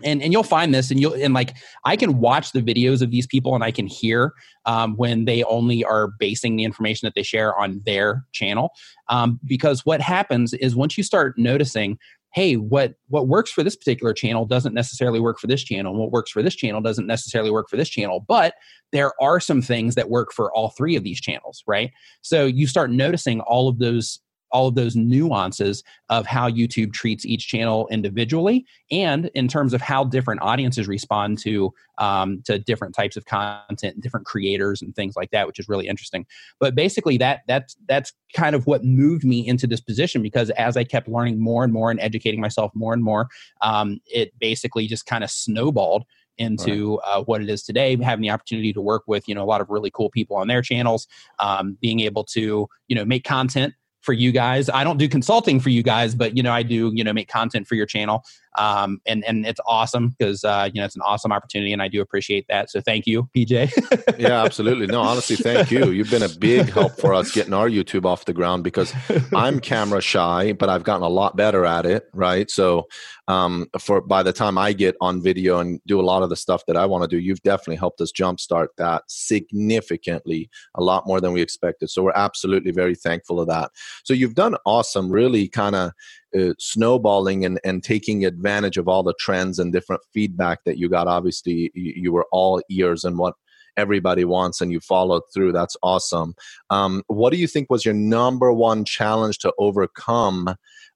and 0.04 0.22
and 0.22 0.32
you'll 0.32 0.42
find 0.42 0.74
this 0.74 0.90
and 0.90 1.00
you'll 1.00 1.14
and 1.14 1.34
like 1.34 1.56
i 1.84 1.96
can 1.96 2.18
watch 2.18 2.52
the 2.52 2.62
videos 2.62 3.02
of 3.02 3.10
these 3.10 3.26
people 3.26 3.54
and 3.54 3.64
i 3.64 3.70
can 3.70 3.86
hear 3.86 4.32
um, 4.68 4.96
when 4.96 5.24
they 5.24 5.42
only 5.44 5.82
are 5.82 6.08
basing 6.18 6.56
the 6.56 6.64
information 6.64 7.06
that 7.06 7.14
they 7.14 7.22
share 7.22 7.58
on 7.58 7.80
their 7.86 8.26
channel. 8.32 8.70
Um, 9.08 9.40
because 9.44 9.86
what 9.86 10.02
happens 10.02 10.52
is 10.52 10.76
once 10.76 10.98
you 10.98 11.02
start 11.02 11.38
noticing 11.38 11.98
hey 12.34 12.56
what 12.56 12.92
what 13.08 13.26
works 13.26 13.50
for 13.50 13.62
this 13.62 13.74
particular 13.74 14.12
channel 14.12 14.44
doesn't 14.44 14.74
necessarily 14.74 15.18
work 15.18 15.40
for 15.40 15.46
this 15.46 15.64
channel. 15.64 15.92
And 15.92 16.00
what 16.00 16.12
works 16.12 16.30
for 16.30 16.42
this 16.42 16.54
channel 16.54 16.82
doesn't 16.82 17.06
necessarily 17.06 17.50
work 17.50 17.70
for 17.70 17.78
this 17.78 17.88
channel. 17.88 18.24
But 18.28 18.54
there 18.92 19.12
are 19.22 19.40
some 19.40 19.62
things 19.62 19.94
that 19.94 20.10
work 20.10 20.32
for 20.34 20.52
all 20.52 20.68
three 20.70 20.94
of 20.94 21.02
these 21.02 21.20
channels 21.20 21.64
right? 21.66 21.90
So 22.20 22.44
you 22.44 22.66
start 22.66 22.90
noticing 22.90 23.40
all 23.40 23.68
of 23.68 23.78
those 23.78 24.20
all 24.50 24.68
of 24.68 24.74
those 24.74 24.96
nuances 24.96 25.82
of 26.08 26.26
how 26.26 26.48
YouTube 26.48 26.92
treats 26.92 27.24
each 27.24 27.48
channel 27.48 27.88
individually, 27.90 28.66
and 28.90 29.30
in 29.34 29.48
terms 29.48 29.74
of 29.74 29.80
how 29.80 30.04
different 30.04 30.42
audiences 30.42 30.88
respond 30.88 31.38
to 31.38 31.72
um, 31.98 32.42
to 32.44 32.58
different 32.58 32.94
types 32.94 33.16
of 33.16 33.24
content, 33.26 34.00
different 34.00 34.26
creators, 34.26 34.82
and 34.82 34.94
things 34.94 35.16
like 35.16 35.30
that, 35.30 35.46
which 35.46 35.58
is 35.58 35.68
really 35.68 35.88
interesting. 35.88 36.26
But 36.60 36.74
basically, 36.74 37.18
that 37.18 37.40
that's 37.46 37.76
that's 37.88 38.12
kind 38.34 38.54
of 38.54 38.66
what 38.66 38.84
moved 38.84 39.24
me 39.24 39.46
into 39.46 39.66
this 39.66 39.80
position 39.80 40.22
because 40.22 40.50
as 40.50 40.76
I 40.76 40.84
kept 40.84 41.08
learning 41.08 41.40
more 41.40 41.64
and 41.64 41.72
more 41.72 41.90
and 41.90 42.00
educating 42.00 42.40
myself 42.40 42.72
more 42.74 42.92
and 42.92 43.02
more, 43.02 43.28
um, 43.62 44.00
it 44.06 44.32
basically 44.38 44.86
just 44.86 45.06
kind 45.06 45.24
of 45.24 45.30
snowballed 45.30 46.04
into 46.38 46.98
uh, 47.00 47.22
what 47.24 47.42
it 47.42 47.50
is 47.50 47.62
today 47.62 47.96
having 47.96 48.22
the 48.22 48.30
opportunity 48.30 48.72
to 48.72 48.80
work 48.80 49.02
with 49.06 49.28
you 49.28 49.34
know 49.34 49.42
a 49.42 49.46
lot 49.46 49.60
of 49.60 49.68
really 49.68 49.90
cool 49.90 50.08
people 50.08 50.36
on 50.36 50.48
their 50.48 50.62
channels 50.62 51.06
um, 51.38 51.76
being 51.80 52.00
able 52.00 52.24
to 52.24 52.68
you 52.86 52.96
know 52.96 53.04
make 53.04 53.24
content 53.24 53.74
for 54.00 54.12
you 54.12 54.32
guys. 54.32 54.70
I 54.70 54.84
don't 54.84 54.96
do 54.96 55.08
consulting 55.08 55.60
for 55.60 55.70
you 55.70 55.82
guys, 55.82 56.14
but 56.14 56.36
you 56.36 56.42
know, 56.42 56.52
I 56.52 56.62
do, 56.62 56.90
you 56.94 57.04
know, 57.04 57.12
make 57.12 57.28
content 57.28 57.66
for 57.66 57.74
your 57.74 57.86
channel. 57.86 58.24
Um, 58.58 59.00
and, 59.06 59.24
and 59.24 59.46
it's 59.46 59.60
awesome 59.66 60.10
because, 60.18 60.44
uh, 60.44 60.68
you 60.72 60.80
know, 60.80 60.84
it's 60.84 60.96
an 60.96 61.02
awesome 61.02 61.32
opportunity 61.32 61.72
and 61.72 61.80
I 61.80 61.88
do 61.88 62.00
appreciate 62.00 62.46
that. 62.48 62.70
So 62.70 62.80
thank 62.80 63.06
you, 63.06 63.28
PJ. 63.36 64.18
yeah, 64.18 64.42
absolutely. 64.42 64.86
No, 64.86 65.00
honestly, 65.00 65.36
thank 65.36 65.70
you. 65.70 65.90
You've 65.90 66.10
been 66.10 66.22
a 66.22 66.28
big 66.28 66.68
help 66.70 66.98
for 66.98 67.14
us 67.14 67.30
getting 67.30 67.52
our 67.52 67.68
YouTube 67.68 68.04
off 68.04 68.24
the 68.24 68.32
ground 68.32 68.64
because 68.64 68.92
I'm 69.34 69.60
camera 69.60 70.00
shy, 70.00 70.52
but 70.52 70.68
I've 70.68 70.84
gotten 70.84 71.04
a 71.04 71.08
lot 71.08 71.36
better 71.36 71.64
at 71.64 71.86
it. 71.86 72.04
Right. 72.12 72.50
So, 72.50 72.88
um, 73.28 73.66
for 73.78 74.00
by 74.00 74.22
the 74.22 74.32
time 74.32 74.56
I 74.56 74.72
get 74.72 74.96
on 75.02 75.22
video 75.22 75.58
and 75.58 75.80
do 75.86 76.00
a 76.00 76.02
lot 76.02 76.22
of 76.22 76.30
the 76.30 76.36
stuff 76.36 76.64
that 76.66 76.78
I 76.78 76.86
want 76.86 77.02
to 77.02 77.08
do, 77.08 77.18
you've 77.18 77.42
definitely 77.42 77.76
helped 77.76 78.00
us 78.00 78.10
jumpstart 78.10 78.68
that 78.78 79.02
significantly, 79.06 80.48
a 80.74 80.82
lot 80.82 81.06
more 81.06 81.20
than 81.20 81.32
we 81.32 81.42
expected. 81.42 81.90
So 81.90 82.02
we're 82.02 82.12
absolutely 82.14 82.70
very 82.72 82.94
thankful 82.94 83.38
of 83.38 83.46
that. 83.48 83.70
So 84.04 84.14
you've 84.14 84.34
done 84.34 84.56
awesome, 84.64 85.10
really 85.10 85.46
kind 85.46 85.76
of 85.76 85.92
uh, 86.36 86.54
snowballing 86.58 87.44
and, 87.44 87.60
and 87.64 87.82
taking 87.82 88.24
advantage 88.24 88.76
of 88.76 88.88
all 88.88 89.02
the 89.02 89.14
trends 89.18 89.58
and 89.58 89.72
different 89.72 90.02
feedback 90.12 90.60
that 90.64 90.78
you 90.78 90.88
got. 90.88 91.06
Obviously, 91.06 91.70
you, 91.74 91.92
you 91.96 92.12
were 92.12 92.26
all 92.32 92.60
ears 92.70 93.04
and 93.04 93.18
what 93.18 93.34
everybody 93.76 94.24
wants 94.24 94.60
and 94.60 94.72
you 94.72 94.80
followed 94.80 95.22
through 95.32 95.52
that's 95.52 95.76
awesome 95.84 96.34
um, 96.70 97.00
what 97.06 97.30
do 97.30 97.38
you 97.38 97.46
think 97.46 97.70
was 97.70 97.84
your 97.84 97.94
number 97.94 98.52
one 98.52 98.84
challenge 98.84 99.38
to 99.38 99.52
overcome 99.56 100.52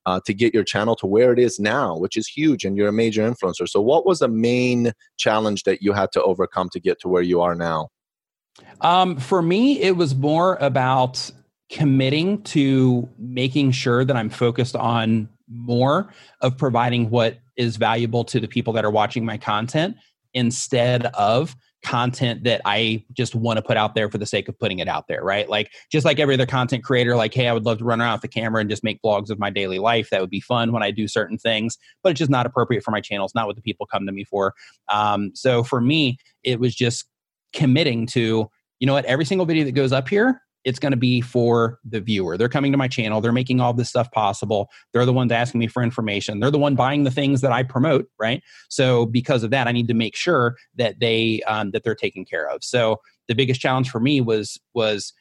uh, 0.06 0.20
to 0.26 0.34
get 0.34 0.55
your 0.55 0.64
channel 0.64 0.96
to 0.96 1.06
where 1.06 1.32
it 1.32 1.38
is 1.38 1.61
now, 1.61 1.96
which 1.96 2.17
is 2.17 2.26
huge, 2.26 2.64
and 2.64 2.76
you're 2.76 2.88
a 2.88 2.93
major 2.93 3.28
influencer. 3.28 3.69
So, 3.69 3.81
what 3.81 4.06
was 4.06 4.19
the 4.19 4.28
main 4.28 4.93
challenge 5.17 5.64
that 5.64 5.82
you 5.82 5.93
had 5.93 6.11
to 6.12 6.23
overcome 6.23 6.69
to 6.70 6.81
get 6.81 7.00
to 7.00 7.08
where 7.08 7.23
you 7.23 7.40
are 7.40 7.55
now? 7.55 7.88
Um, 8.81 9.17
for 9.17 9.43
me, 9.43 9.81
it 9.81 9.96
was 9.96 10.14
more 10.14 10.56
about 10.56 11.30
committing 11.71 12.42
to 12.42 13.09
making 13.18 13.71
sure 13.71 14.04
that 14.04 14.16
I'm 14.16 14.28
focused 14.28 14.76
on 14.76 15.28
more 15.49 16.12
of 16.40 16.56
providing 16.56 17.11
what 17.11 17.38
is 17.56 17.76
valuable 17.76 18.25
to 18.25 18.40
the 18.40 18.49
people 18.49 18.72
that 18.72 18.84
are 18.84 18.90
watching 18.90 19.25
my 19.25 19.37
content 19.37 19.96
instead 20.34 21.06
of 21.06 21.54
content 21.82 22.44
that 22.44 22.61
I 22.64 23.04
just 23.12 23.34
want 23.34 23.56
to 23.56 23.62
put 23.62 23.76
out 23.76 23.94
there 23.94 24.08
for 24.08 24.18
the 24.18 24.26
sake 24.26 24.49
of 24.49 24.58
putting 24.58 24.78
it 24.78 24.88
out 24.88 25.08
there, 25.08 25.22
right? 25.22 25.49
Like 25.49 25.72
just 25.90 26.04
like 26.04 26.20
every 26.20 26.34
other 26.34 26.46
content 26.46 26.84
creator, 26.84 27.16
like, 27.16 27.34
hey, 27.34 27.49
I 27.49 27.52
would 27.52 27.64
love 27.64 27.78
to 27.78 27.84
run 27.84 28.00
around 28.00 28.14
with 28.14 28.22
the 28.22 28.28
camera 28.28 28.61
and 28.61 28.70
just 28.70 28.84
make 28.84 29.02
vlogs 29.02 29.30
of 29.30 29.38
my 29.38 29.50
daily 29.50 29.78
life. 29.78 30.08
That 30.11 30.20
would 30.20 30.30
be 30.30 30.40
fun 30.40 30.72
when 30.72 30.82
I 30.82 30.92
do 30.92 31.08
certain 31.08 31.38
things, 31.38 31.78
but 32.02 32.11
it's 32.11 32.18
just 32.18 32.30
not 32.30 32.46
appropriate 32.46 32.84
for 32.84 32.92
my 32.92 33.00
channel. 33.00 33.26
It's 33.26 33.34
not 33.34 33.49
what 33.49 33.56
the 33.56 33.62
people 33.62 33.87
come 33.87 34.06
to 34.06 34.12
me 34.12 34.25
for. 34.25 34.54
Um, 34.88 35.32
so 35.34 35.64
for 35.64 35.80
me, 35.80 36.18
it 36.44 36.61
was 36.61 36.75
just 36.75 37.06
committing 37.52 38.06
to, 38.06 38.49
you 38.78 38.87
know 38.87 38.92
what, 38.92 39.04
every 39.06 39.25
single 39.25 39.44
video 39.44 39.64
that 39.64 39.72
goes 39.72 39.92
up 39.92 40.08
here, 40.08 40.40
it's 40.64 40.78
going 40.78 40.92
to 40.92 40.97
be 40.97 41.21
for 41.21 41.78
the 41.85 42.00
viewer. 42.00 42.37
They're 42.37 42.49
coming 42.49 42.73
to 42.73 42.78
my 42.78 42.88
channel. 42.88 43.21
They're 43.21 43.33
making 43.33 43.61
all 43.61 43.73
this 43.73 43.88
stuff 43.88 44.11
possible. 44.12 44.71
They're 44.92 45.07
the 45.07 45.12
ones 45.12 45.33
asking 45.33 45.59
me 45.59 45.66
for 45.66 45.83
information. 45.83 46.40
They're 46.40 46.50
the 46.50 46.59
one 46.59 46.75
buying 46.75 47.04
the 47.04 47.11
things 47.11 47.40
that 47.40 47.52
I 47.52 47.62
promote, 47.62 48.07
right? 48.19 48.42
So 48.69 49.07
because 49.07 49.42
of 49.42 49.50
that, 49.50 49.66
I 49.66 49.73
need 49.73 49.88
to 49.88 49.95
make 49.95 50.16
sure 50.16 50.57
that 50.76 51.00
they 51.00 51.42
um, 51.47 51.71
that 51.73 51.85
they're 51.85 51.95
taken 51.95 52.25
care 52.25 52.49
of. 52.49 52.62
So 52.62 53.00
the 53.28 53.35
biggest 53.35 53.61
challenge 53.61 53.90
for 53.90 54.00
me 54.00 54.21
was 54.21 54.59
was 54.75 55.12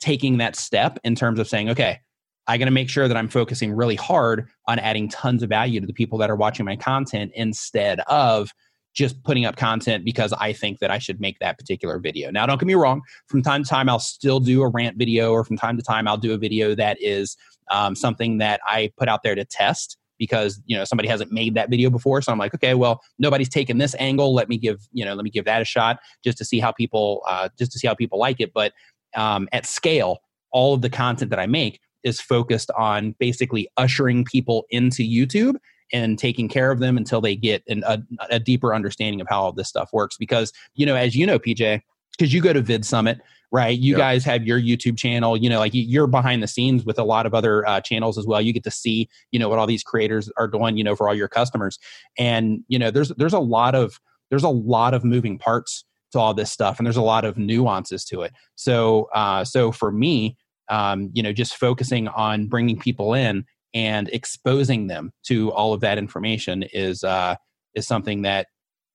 taking 0.00 0.38
that 0.38 0.56
step 0.56 0.98
in 1.04 1.14
terms 1.14 1.38
of 1.38 1.48
saying, 1.48 1.70
okay, 1.70 2.00
I 2.46 2.58
got 2.58 2.66
to 2.66 2.70
make 2.70 2.90
sure 2.90 3.08
that 3.08 3.16
I'm 3.16 3.28
focusing 3.28 3.72
really 3.72 3.94
hard 3.94 4.48
on 4.66 4.78
adding 4.78 5.08
tons 5.08 5.42
of 5.42 5.48
value 5.48 5.80
to 5.80 5.86
the 5.86 5.94
people 5.94 6.18
that 6.18 6.30
are 6.30 6.36
watching 6.36 6.66
my 6.66 6.76
content 6.76 7.32
instead 7.34 8.00
of 8.00 8.50
just 8.94 9.22
putting 9.24 9.44
up 9.44 9.56
content 9.56 10.04
because 10.04 10.32
I 10.34 10.52
think 10.52 10.78
that 10.78 10.90
I 10.90 10.98
should 10.98 11.20
make 11.20 11.38
that 11.40 11.58
particular 11.58 11.98
video. 11.98 12.30
Now, 12.30 12.46
don't 12.46 12.58
get 12.58 12.66
me 12.66 12.74
wrong. 12.74 13.02
From 13.26 13.42
time 13.42 13.64
to 13.64 13.68
time, 13.68 13.88
I'll 13.88 13.98
still 13.98 14.40
do 14.40 14.62
a 14.62 14.68
rant 14.68 14.96
video, 14.96 15.32
or 15.32 15.44
from 15.44 15.56
time 15.56 15.76
to 15.76 15.82
time, 15.82 16.08
I'll 16.08 16.16
do 16.16 16.32
a 16.32 16.38
video 16.38 16.74
that 16.76 16.96
is 17.00 17.36
um, 17.70 17.94
something 17.94 18.38
that 18.38 18.60
I 18.64 18.92
put 18.96 19.08
out 19.08 19.22
there 19.22 19.34
to 19.34 19.44
test 19.44 19.98
because 20.18 20.60
you 20.66 20.76
know 20.76 20.84
somebody 20.84 21.08
hasn't 21.08 21.32
made 21.32 21.54
that 21.54 21.68
video 21.68 21.90
before 21.90 22.22
so 22.22 22.30
i'm 22.30 22.38
like 22.38 22.54
okay 22.54 22.74
well 22.74 23.02
nobody's 23.18 23.48
taken 23.48 23.78
this 23.78 23.96
angle 23.98 24.32
let 24.32 24.48
me 24.48 24.56
give 24.56 24.86
you 24.92 25.04
know 25.04 25.12
let 25.12 25.24
me 25.24 25.30
give 25.30 25.44
that 25.44 25.60
a 25.60 25.64
shot 25.64 25.98
just 26.22 26.38
to 26.38 26.44
see 26.44 26.60
how 26.60 26.70
people 26.70 27.20
uh, 27.26 27.48
just 27.58 27.72
to 27.72 27.80
see 27.80 27.88
how 27.88 27.94
people 27.94 28.16
like 28.16 28.40
it 28.40 28.52
but 28.54 28.72
um, 29.16 29.48
at 29.52 29.66
scale 29.66 30.18
all 30.52 30.74
of 30.74 30.82
the 30.82 30.88
content 30.88 31.30
that 31.30 31.40
i 31.40 31.46
make 31.46 31.80
is 32.04 32.20
focused 32.20 32.70
on 32.78 33.14
basically 33.18 33.68
ushering 33.76 34.24
people 34.24 34.66
into 34.70 35.02
youtube 35.02 35.56
and 35.92 36.18
taking 36.18 36.48
care 36.48 36.70
of 36.70 36.80
them 36.80 36.96
until 36.96 37.20
they 37.20 37.36
get 37.36 37.62
an, 37.68 37.84
a, 37.86 38.02
a 38.30 38.38
deeper 38.38 38.74
understanding 38.74 39.20
of 39.20 39.26
how 39.28 39.42
all 39.42 39.52
this 39.52 39.68
stuff 39.68 39.90
works. 39.92 40.16
Because 40.16 40.52
you 40.74 40.86
know, 40.86 40.94
as 40.94 41.14
you 41.14 41.26
know, 41.26 41.38
PJ, 41.38 41.80
because 42.12 42.32
you 42.32 42.40
go 42.40 42.52
to 42.52 42.60
Vid 42.60 42.84
Summit, 42.84 43.20
right? 43.52 43.78
You 43.78 43.92
yep. 43.92 43.98
guys 43.98 44.24
have 44.24 44.44
your 44.44 44.60
YouTube 44.60 44.98
channel. 44.98 45.36
You 45.36 45.48
know, 45.48 45.58
like 45.58 45.72
you're 45.74 46.06
behind 46.06 46.42
the 46.42 46.48
scenes 46.48 46.84
with 46.84 46.98
a 46.98 47.04
lot 47.04 47.26
of 47.26 47.34
other 47.34 47.66
uh, 47.66 47.80
channels 47.80 48.18
as 48.18 48.26
well. 48.26 48.40
You 48.40 48.52
get 48.52 48.64
to 48.64 48.70
see, 48.70 49.08
you 49.30 49.38
know, 49.38 49.48
what 49.48 49.58
all 49.58 49.66
these 49.66 49.82
creators 49.82 50.30
are 50.36 50.48
doing, 50.48 50.76
you 50.76 50.84
know, 50.84 50.96
for 50.96 51.08
all 51.08 51.14
your 51.14 51.28
customers. 51.28 51.78
And 52.18 52.64
you 52.68 52.78
know, 52.78 52.90
there's 52.90 53.10
there's 53.10 53.32
a 53.32 53.38
lot 53.38 53.74
of 53.74 54.00
there's 54.30 54.44
a 54.44 54.48
lot 54.48 54.94
of 54.94 55.04
moving 55.04 55.38
parts 55.38 55.84
to 56.12 56.18
all 56.18 56.34
this 56.34 56.50
stuff, 56.50 56.78
and 56.78 56.86
there's 56.86 56.96
a 56.96 57.02
lot 57.02 57.24
of 57.24 57.36
nuances 57.36 58.04
to 58.06 58.22
it. 58.22 58.32
So, 58.54 59.08
uh, 59.14 59.44
so 59.44 59.72
for 59.72 59.90
me, 59.90 60.36
um, 60.68 61.10
you 61.12 61.22
know, 61.22 61.32
just 61.32 61.56
focusing 61.56 62.08
on 62.08 62.46
bringing 62.46 62.78
people 62.78 63.14
in 63.14 63.44
and 63.74 64.08
exposing 64.10 64.86
them 64.86 65.12
to 65.24 65.52
all 65.52 65.72
of 65.72 65.80
that 65.80 65.98
information 65.98 66.62
is 66.72 67.04
uh, 67.04 67.36
is 67.74 67.86
something 67.86 68.22
that 68.22 68.46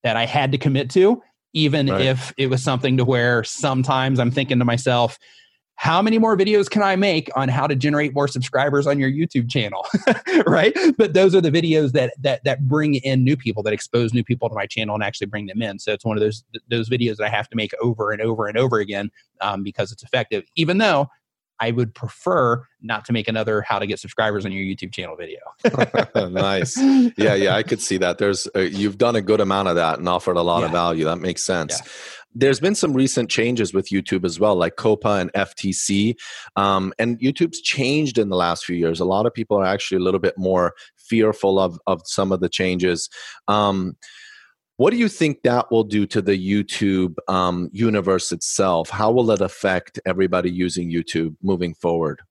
that 0.03 0.15
I 0.15 0.25
had 0.25 0.51
to 0.53 0.57
commit 0.57 0.89
to 0.91 1.21
even 1.53 1.88
right. 1.88 2.01
if 2.01 2.33
it 2.38 2.48
was 2.48 2.63
something 2.63 2.98
to 2.98 3.05
where 3.05 3.43
sometimes 3.43 4.19
I'm 4.19 4.31
thinking 4.31 4.59
to 4.59 4.65
myself, 4.65 5.17
how 5.75 6.01
many 6.01 6.19
more 6.19 6.36
videos 6.36 6.69
can 6.69 6.83
I 6.83 6.98
make 6.98 7.29
on 7.38 7.48
how 7.48 7.65
to 7.65 7.74
generate 7.74 8.13
more 8.13 8.27
subscribers 8.27 8.86
on 8.86 9.00
your 9.00 9.09
YouTube 9.09 9.50
channel? 9.50 9.88
right. 10.45 10.77
But 10.98 11.13
those 11.13 11.33
are 11.33 11.39
the 11.39 11.51
videos 11.51 11.93
that 11.93 12.13
that 12.19 12.43
that 12.43 12.67
bring 12.67 12.95
in 12.95 13.24
new 13.24 13.38
people, 13.38 13.63
that 13.63 13.71
expose 13.71 14.13
new 14.13 14.24
people 14.24 14.50
to 14.50 14.55
my 14.55 14.65
channel 14.65 14.93
and 14.93 15.03
actually 15.03 15.27
bring 15.27 15.45
them 15.45 15.62
in. 15.62 15.79
So 15.79 15.93
it's 15.93 16.03
one 16.03 16.17
of 16.17 16.21
those 16.21 16.43
those 16.69 16.89
videos 16.89 17.15
that 17.17 17.27
I 17.27 17.29
have 17.29 17.48
to 17.50 17.55
make 17.55 17.71
over 17.81 18.12
and 18.12 18.21
over 18.21 18.48
and 18.48 18.57
over 18.57 18.79
again 18.79 19.09
um, 19.39 19.63
because 19.63 19.93
it's 19.93 20.03
effective, 20.03 20.43
even 20.57 20.79
though 20.79 21.07
I 21.59 21.71
would 21.71 21.93
prefer 21.93 22.63
not 22.81 23.05
to 23.05 23.13
make 23.13 23.27
another 23.27 23.61
how 23.61 23.79
to 23.79 23.87
get 23.87 23.99
subscribers 23.99 24.45
on 24.45 24.51
your 24.51 24.63
YouTube 24.63 24.93
channel 24.93 25.15
video. 25.15 25.39
nice. 26.29 26.77
Yeah, 27.17 27.35
yeah, 27.35 27.55
I 27.55 27.63
could 27.63 27.81
see 27.81 27.97
that. 27.97 28.17
There's 28.17 28.47
uh, 28.55 28.59
you've 28.59 28.97
done 28.97 29.15
a 29.15 29.21
good 29.21 29.41
amount 29.41 29.67
of 29.67 29.75
that 29.75 29.99
and 29.99 30.07
offered 30.07 30.37
a 30.37 30.41
lot 30.41 30.59
yeah. 30.59 30.67
of 30.67 30.71
value. 30.71 31.05
That 31.05 31.17
makes 31.17 31.43
sense. 31.43 31.79
Yeah. 31.79 31.91
There's 32.35 32.59
been 32.59 32.75
some 32.75 32.93
recent 32.93 33.29
changes 33.29 33.73
with 33.73 33.89
YouTube 33.89 34.23
as 34.23 34.39
well, 34.39 34.55
like 34.55 34.75
COPPA 34.75 35.21
and 35.21 35.33
FTC. 35.33 36.15
Um, 36.55 36.93
and 36.99 37.19
YouTube's 37.19 37.59
changed 37.59 38.19
in 38.19 38.29
the 38.29 38.35
last 38.35 38.65
few 38.65 38.75
years. 38.75 38.99
A 38.99 39.05
lot 39.05 39.25
of 39.25 39.33
people 39.33 39.57
are 39.57 39.65
actually 39.65 39.97
a 39.97 40.03
little 40.03 40.19
bit 40.19 40.35
more 40.37 40.73
fearful 40.95 41.59
of, 41.59 41.79
of 41.87 42.03
some 42.05 42.31
of 42.31 42.39
the 42.39 42.47
changes. 42.47 43.09
Um, 43.47 43.97
what 44.79 44.91
do 44.91 44.98
you 44.98 45.09
think 45.09 45.41
that 45.43 45.69
will 45.71 45.83
do 45.83 46.05
to 46.05 46.21
the 46.21 46.38
YouTube 46.38 47.15
um, 47.27 47.69
universe 47.74 48.31
itself? 48.31 48.89
How 48.89 49.12
will 49.12 49.29
it 49.31 49.41
affect 49.41 50.00
everybody 50.05 50.50
using 50.50 50.89
YouTube 50.89 51.36
moving 51.43 51.74
forward? 51.74 52.21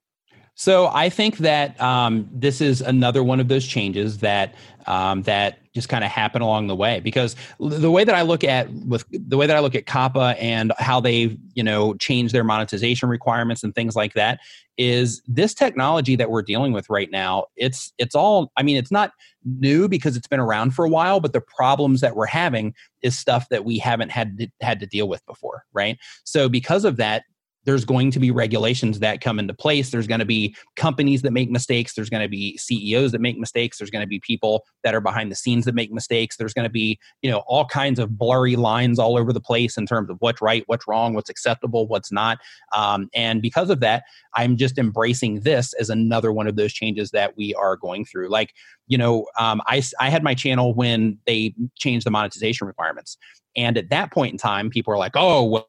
So 0.58 0.90
I 0.92 1.08
think 1.08 1.38
that 1.38 1.80
um, 1.80 2.28
this 2.32 2.60
is 2.60 2.80
another 2.80 3.22
one 3.22 3.38
of 3.38 3.46
those 3.46 3.64
changes 3.64 4.18
that 4.18 4.56
um, 4.88 5.22
that 5.22 5.60
just 5.72 5.88
kind 5.88 6.02
of 6.02 6.10
happen 6.10 6.42
along 6.42 6.66
the 6.66 6.74
way 6.74 6.98
because 6.98 7.36
the 7.60 7.92
way 7.92 8.02
that 8.02 8.14
I 8.16 8.22
look 8.22 8.42
at 8.42 8.68
with 8.72 9.04
the 9.12 9.36
way 9.36 9.46
that 9.46 9.56
I 9.56 9.60
look 9.60 9.76
at 9.76 9.84
COPPA 9.86 10.34
and 10.40 10.72
how 10.78 10.98
they've 10.98 11.38
you 11.54 11.62
know 11.62 11.94
change 11.94 12.32
their 12.32 12.42
monetization 12.42 13.08
requirements 13.08 13.62
and 13.62 13.72
things 13.72 13.94
like 13.94 14.14
that 14.14 14.40
is 14.76 15.22
this 15.28 15.54
technology 15.54 16.16
that 16.16 16.28
we're 16.28 16.42
dealing 16.42 16.72
with 16.72 16.90
right 16.90 17.10
now 17.12 17.44
it's 17.54 17.92
it's 17.96 18.16
all 18.16 18.50
I 18.56 18.64
mean 18.64 18.76
it's 18.76 18.90
not 18.90 19.12
new 19.44 19.88
because 19.88 20.16
it's 20.16 20.26
been 20.26 20.40
around 20.40 20.72
for 20.72 20.84
a 20.84 20.90
while 20.90 21.20
but 21.20 21.32
the 21.32 21.40
problems 21.40 22.00
that 22.00 22.16
we're 22.16 22.26
having 22.26 22.74
is 23.02 23.16
stuff 23.16 23.48
that 23.50 23.64
we 23.64 23.78
haven't 23.78 24.10
had 24.10 24.38
to, 24.38 24.48
had 24.60 24.80
to 24.80 24.86
deal 24.86 25.08
with 25.08 25.24
before 25.26 25.62
right? 25.72 25.98
So 26.24 26.48
because 26.48 26.84
of 26.84 26.96
that 26.96 27.22
there's 27.68 27.84
going 27.84 28.10
to 28.10 28.18
be 28.18 28.30
regulations 28.30 28.98
that 29.00 29.20
come 29.20 29.38
into 29.38 29.52
place. 29.52 29.90
There's 29.90 30.06
going 30.06 30.20
to 30.20 30.24
be 30.24 30.56
companies 30.74 31.20
that 31.20 31.32
make 31.32 31.50
mistakes. 31.50 31.92
There's 31.92 32.08
going 32.08 32.22
to 32.22 32.28
be 32.28 32.56
CEOs 32.56 33.12
that 33.12 33.20
make 33.20 33.36
mistakes. 33.36 33.76
There's 33.76 33.90
going 33.90 34.00
to 34.00 34.08
be 34.08 34.20
people 34.20 34.64
that 34.84 34.94
are 34.94 35.02
behind 35.02 35.30
the 35.30 35.36
scenes 35.36 35.66
that 35.66 35.74
make 35.74 35.92
mistakes. 35.92 36.38
There's 36.38 36.54
going 36.54 36.64
to 36.64 36.70
be, 36.70 36.98
you 37.20 37.30
know, 37.30 37.40
all 37.46 37.66
kinds 37.66 37.98
of 37.98 38.16
blurry 38.16 38.56
lines 38.56 38.98
all 38.98 39.18
over 39.18 39.34
the 39.34 39.40
place 39.42 39.76
in 39.76 39.84
terms 39.84 40.08
of 40.08 40.16
what's 40.20 40.40
right, 40.40 40.62
what's 40.64 40.88
wrong, 40.88 41.12
what's 41.12 41.28
acceptable, 41.28 41.86
what's 41.86 42.10
not. 42.10 42.38
Um, 42.72 43.10
and 43.14 43.42
because 43.42 43.68
of 43.68 43.80
that, 43.80 44.04
I'm 44.32 44.56
just 44.56 44.78
embracing 44.78 45.40
this 45.40 45.74
as 45.74 45.90
another 45.90 46.32
one 46.32 46.46
of 46.46 46.56
those 46.56 46.72
changes 46.72 47.10
that 47.10 47.36
we 47.36 47.52
are 47.52 47.76
going 47.76 48.06
through. 48.06 48.30
Like, 48.30 48.54
you 48.86 48.96
know, 48.96 49.26
um, 49.38 49.60
I, 49.66 49.82
I 50.00 50.08
had 50.08 50.22
my 50.22 50.32
channel 50.32 50.72
when 50.72 51.18
they 51.26 51.54
changed 51.76 52.06
the 52.06 52.10
monetization 52.10 52.66
requirements. 52.66 53.18
And 53.56 53.76
at 53.76 53.90
that 53.90 54.10
point 54.10 54.32
in 54.32 54.38
time, 54.38 54.70
people 54.70 54.90
were 54.90 54.98
like, 54.98 55.16
oh, 55.16 55.44
well, 55.44 55.68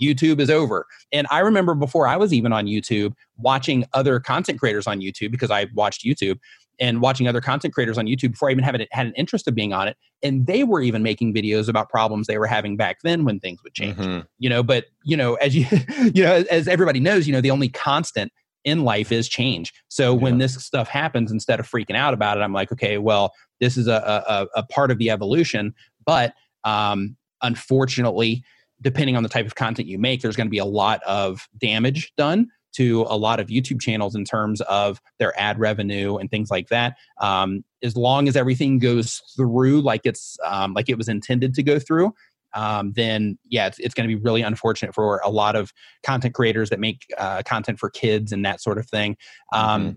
YouTube 0.00 0.40
is 0.40 0.50
over. 0.50 0.86
And 1.12 1.26
I 1.30 1.40
remember 1.40 1.74
before 1.74 2.06
I 2.06 2.16
was 2.16 2.32
even 2.32 2.52
on 2.52 2.66
YouTube, 2.66 3.14
watching 3.38 3.84
other 3.92 4.20
content 4.20 4.58
creators 4.58 4.86
on 4.86 5.00
YouTube 5.00 5.30
because 5.30 5.50
I 5.50 5.66
watched 5.74 6.04
YouTube 6.04 6.38
and 6.80 7.02
watching 7.02 7.28
other 7.28 7.42
content 7.42 7.74
creators 7.74 7.98
on 7.98 8.06
YouTube 8.06 8.32
before 8.32 8.48
I 8.48 8.52
even 8.52 8.64
had, 8.64 8.86
had 8.90 9.06
an 9.06 9.12
interest 9.14 9.46
of 9.46 9.54
being 9.54 9.72
on 9.72 9.86
it. 9.86 9.96
And 10.22 10.46
they 10.46 10.64
were 10.64 10.80
even 10.80 11.02
making 11.02 11.34
videos 11.34 11.68
about 11.68 11.90
problems 11.90 12.26
they 12.26 12.38
were 12.38 12.46
having 12.46 12.76
back 12.76 12.98
then 13.04 13.24
when 13.24 13.38
things 13.38 13.62
would 13.62 13.74
change. 13.74 13.98
Mm-hmm. 13.98 14.20
You 14.38 14.48
know, 14.48 14.62
but 14.62 14.86
you 15.04 15.16
know, 15.16 15.34
as 15.34 15.54
you 15.54 15.66
you 16.14 16.24
know, 16.24 16.44
as 16.50 16.66
everybody 16.66 16.98
knows, 16.98 17.26
you 17.26 17.32
know, 17.32 17.42
the 17.42 17.50
only 17.50 17.68
constant 17.68 18.32
in 18.64 18.84
life 18.84 19.12
is 19.12 19.28
change. 19.28 19.72
So 19.88 20.12
yeah. 20.12 20.20
when 20.20 20.38
this 20.38 20.54
stuff 20.64 20.88
happens, 20.88 21.30
instead 21.30 21.60
of 21.60 21.70
freaking 21.70 21.96
out 21.96 22.14
about 22.14 22.38
it, 22.38 22.40
I'm 22.40 22.52
like, 22.52 22.72
okay, 22.72 22.98
well, 22.98 23.32
this 23.60 23.76
is 23.76 23.86
a 23.86 24.24
a, 24.26 24.60
a 24.60 24.62
part 24.64 24.90
of 24.90 24.98
the 24.98 25.10
evolution, 25.10 25.74
but 26.04 26.34
um, 26.64 27.16
unfortunately 27.42 28.42
depending 28.82 29.16
on 29.16 29.22
the 29.22 29.28
type 29.28 29.46
of 29.46 29.54
content 29.54 29.88
you 29.88 29.98
make, 29.98 30.22
there's 30.22 30.36
going 30.36 30.46
to 30.46 30.50
be 30.50 30.58
a 30.58 30.64
lot 30.64 31.02
of 31.04 31.48
damage 31.58 32.12
done 32.16 32.48
to 32.72 33.04
a 33.08 33.16
lot 33.16 33.40
of 33.40 33.48
YouTube 33.48 33.80
channels 33.80 34.14
in 34.14 34.24
terms 34.24 34.60
of 34.62 35.00
their 35.18 35.38
ad 35.38 35.58
revenue 35.58 36.16
and 36.16 36.30
things 36.30 36.50
like 36.50 36.68
that. 36.68 36.96
Um, 37.20 37.64
as 37.82 37.96
long 37.96 38.28
as 38.28 38.36
everything 38.36 38.78
goes 38.78 39.22
through 39.36 39.80
like 39.80 40.02
it's 40.04 40.38
um, 40.44 40.74
like 40.74 40.88
it 40.88 40.96
was 40.96 41.08
intended 41.08 41.54
to 41.54 41.62
go 41.62 41.78
through, 41.78 42.14
um, 42.54 42.92
then 42.92 43.38
yeah, 43.48 43.66
it's, 43.66 43.78
it's 43.78 43.94
going 43.94 44.08
to 44.08 44.14
be 44.14 44.20
really 44.20 44.42
unfortunate 44.42 44.94
for 44.94 45.20
a 45.24 45.30
lot 45.30 45.56
of 45.56 45.72
content 46.04 46.34
creators 46.34 46.70
that 46.70 46.80
make 46.80 47.06
uh, 47.18 47.42
content 47.44 47.78
for 47.78 47.90
kids 47.90 48.32
and 48.32 48.44
that 48.44 48.60
sort 48.60 48.78
of 48.78 48.88
thing. 48.88 49.16
Um, 49.52 49.82
mm-hmm. 49.82 49.92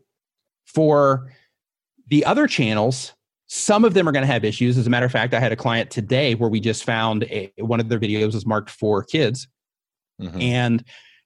For 0.65 1.31
the 2.07 2.25
other 2.25 2.47
channels, 2.47 3.13
some 3.55 3.85
of 3.85 3.93
them 3.93 4.09
are 4.09 4.11
going 4.11 4.25
to 4.25 4.31
have 4.31 4.43
issues. 4.43 4.79
As 4.79 4.87
a 4.87 4.89
matter 4.89 5.05
of 5.05 5.11
fact, 5.11 5.31
I 5.35 5.39
had 5.39 5.51
a 5.51 5.55
client 5.55 5.91
today 5.91 6.33
where 6.33 6.49
we 6.49 6.59
just 6.59 6.83
found 6.83 7.21
a, 7.25 7.53
one 7.59 7.79
of 7.79 7.87
their 7.87 7.99
videos 7.99 8.33
was 8.33 8.47
marked 8.47 8.71
for 8.71 9.03
kids, 9.03 9.47
mm-hmm. 10.19 10.41
and 10.41 10.83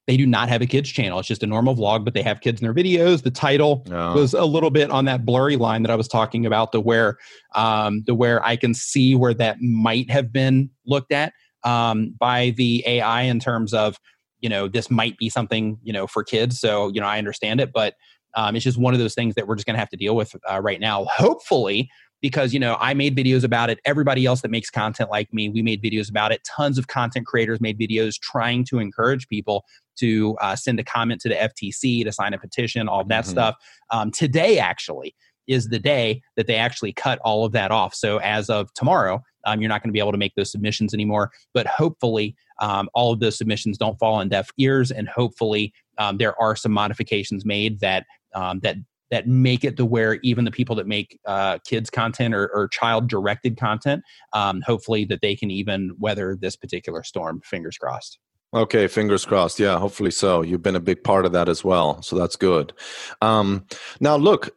they 0.07 0.17
do 0.17 0.25
not 0.25 0.50
have 0.50 0.62
a 0.62 0.65
kids 0.65 0.89
channel. 0.89 1.19
It's 1.19 1.27
just 1.29 1.41
a 1.41 1.48
normal 1.48 1.74
vlog, 1.74 2.03
but 2.03 2.13
they 2.13 2.22
have 2.22 2.41
kids 2.41 2.62
in 2.62 2.65
their 2.65 2.74
videos. 2.74 3.24
The 3.24 3.31
title 3.31 3.86
oh. 3.89 4.13
was 4.13 4.34
a 4.34 4.43
little 4.43 4.72
bit 4.72 4.91
on 4.91 5.05
that 5.05 5.25
blurry 5.25 5.55
line 5.55 5.84
that 5.84 5.89
I 5.89 5.96
was 5.96 6.10
talking 6.10 6.46
about, 6.46 6.74
the 6.74 6.81
where 6.81 7.15
um, 7.55 8.03
the 8.05 8.13
where 8.13 8.43
I 8.46 8.57
can 8.57 8.74
see 8.74 9.15
where 9.15 9.34
that 9.36 9.62
might 9.62 10.12
have 10.12 10.34
been 10.34 10.69
looked 10.86 11.13
at 11.13 11.31
um, 11.63 12.13
by 12.19 12.50
the 12.57 12.84
AI 12.86 13.22
in 13.22 13.39
terms 13.39 13.74
of 13.74 13.96
you 14.41 14.50
know 14.50 14.67
this 14.67 14.91
might 14.91 15.17
be 15.17 15.29
something 15.29 15.77
you 15.81 15.93
know 15.93 16.05
for 16.05 16.25
kids. 16.25 16.60
So 16.60 16.89
you 16.89 17.00
know 17.00 17.07
I 17.07 17.19
understand 17.19 17.62
it, 17.62 17.72
but 17.72 17.96
um, 18.36 18.55
it's 18.55 18.65
just 18.65 18.77
one 18.77 18.93
of 18.93 19.00
those 19.00 19.15
things 19.15 19.36
that 19.36 19.48
we're 19.48 19.55
just 19.55 19.65
going 19.65 19.75
to 19.75 19.79
have 19.79 19.89
to 19.89 19.98
deal 19.98 20.15
with 20.15 20.36
uh, 20.50 20.60
right 20.62 20.79
now. 20.79 21.05
Hopefully, 21.05 21.89
because 22.21 22.53
you 22.53 22.59
know 22.59 22.77
I 22.79 22.93
made 22.93 23.15
videos 23.15 23.43
about 23.43 23.69
it. 23.69 23.79
Everybody 23.86 24.25
else 24.25 24.41
that 24.41 24.51
makes 24.51 24.69
content 24.69 25.09
like 25.09 25.33
me, 25.33 25.50
we 25.50 25.62
made 25.62 25.81
videos 25.81 26.09
about 26.09 26.31
it. 26.31 26.43
Tons 26.43 26.77
of 26.77 26.88
content 26.88 27.25
creators 27.25 27.62
made 27.62 27.79
videos 27.79 28.19
trying 28.19 28.65
to 28.65 28.79
encourage 28.79 29.27
people 29.27 29.65
to 29.97 30.38
uh, 30.41 30.55
send 30.55 30.79
a 30.79 30.83
comment 30.83 31.21
to 31.21 31.29
the 31.29 31.36
FTC 31.36 32.03
to 32.03 32.12
sign 32.12 32.33
a 32.33 32.38
petition, 32.38 32.88
all 32.88 33.03
that 33.03 33.24
mm-hmm. 33.24 33.31
stuff. 33.31 33.55
Um, 33.89 34.12
today, 34.12 34.59
actually, 34.59 35.15
is 35.47 35.69
the 35.69 35.79
day 35.79 36.21
that 36.36 36.47
they 36.47 36.55
actually 36.55 36.93
cut 36.93 37.19
all 37.19 37.45
of 37.45 37.51
that 37.53 37.71
off. 37.71 37.95
So 37.95 38.17
as 38.17 38.50
of 38.50 38.74
tomorrow, 38.74 39.24
um, 39.45 39.62
you're 39.62 39.69
not 39.69 39.81
going 39.81 39.89
to 39.89 39.93
be 39.93 40.00
able 40.00 40.12
to 40.12 40.17
make 40.17 40.36
those 40.36 40.51
submissions 40.51 40.93
anymore. 40.93 41.31
But 41.53 41.67
hopefully, 41.67 42.36
um, 42.59 42.89
all 42.93 43.13
of 43.13 43.19
those 43.19 43.38
submissions 43.38 43.77
don't 43.77 43.97
fall 43.97 44.15
on 44.15 44.29
deaf 44.29 44.50
ears, 44.57 44.91
and 44.91 45.07
hopefully, 45.07 45.74
um, 45.97 46.17
there 46.17 46.39
are 46.41 46.55
some 46.55 46.71
modifications 46.71 47.45
made 47.45 47.79
that 47.79 48.05
um, 48.36 48.59
that 48.59 48.75
that 49.11 49.27
make 49.27 49.63
it 49.63 49.77
to 49.77 49.85
where 49.85 50.15
even 50.15 50.45
the 50.45 50.51
people 50.51 50.75
that 50.75 50.87
make 50.87 51.19
uh, 51.25 51.59
kids 51.59 51.89
content 51.89 52.33
or, 52.33 52.47
or 52.53 52.67
child 52.67 53.07
directed 53.07 53.57
content 53.57 54.03
um, 54.33 54.61
hopefully 54.61 55.05
that 55.05 55.21
they 55.21 55.35
can 55.35 55.51
even 55.51 55.91
weather 55.97 56.37
this 56.39 56.55
particular 56.55 57.03
storm 57.03 57.41
fingers 57.43 57.77
crossed. 57.77 58.19
Okay 58.53 58.87
fingers 58.87 59.25
crossed. 59.25 59.59
Yeah 59.59 59.77
hopefully 59.79 60.11
so. 60.11 60.41
You've 60.41 60.63
been 60.63 60.75
a 60.75 60.81
big 60.81 61.03
part 61.03 61.25
of 61.25 61.31
that 61.33 61.49
as 61.49 61.63
well 61.63 62.01
so 62.01 62.17
that's 62.17 62.35
good. 62.35 62.73
Um, 63.21 63.65
now 63.99 64.15
look 64.15 64.55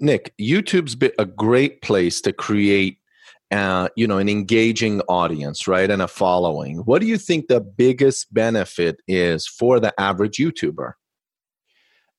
nick 0.00 0.34
youtube's 0.40 0.96
been 0.96 1.12
a 1.18 1.24
great 1.24 1.80
place 1.80 2.20
to 2.20 2.32
create 2.32 2.98
uh, 3.50 3.88
you 3.94 4.06
know 4.06 4.18
an 4.18 4.28
engaging 4.28 5.00
audience 5.02 5.68
right 5.68 5.90
and 5.90 6.02
a 6.02 6.08
following. 6.08 6.78
What 6.78 7.00
do 7.00 7.06
you 7.06 7.18
think 7.18 7.46
the 7.46 7.60
biggest 7.60 8.32
benefit 8.32 9.00
is 9.06 9.46
for 9.46 9.78
the 9.78 9.98
average 10.00 10.38
youtuber 10.38 10.94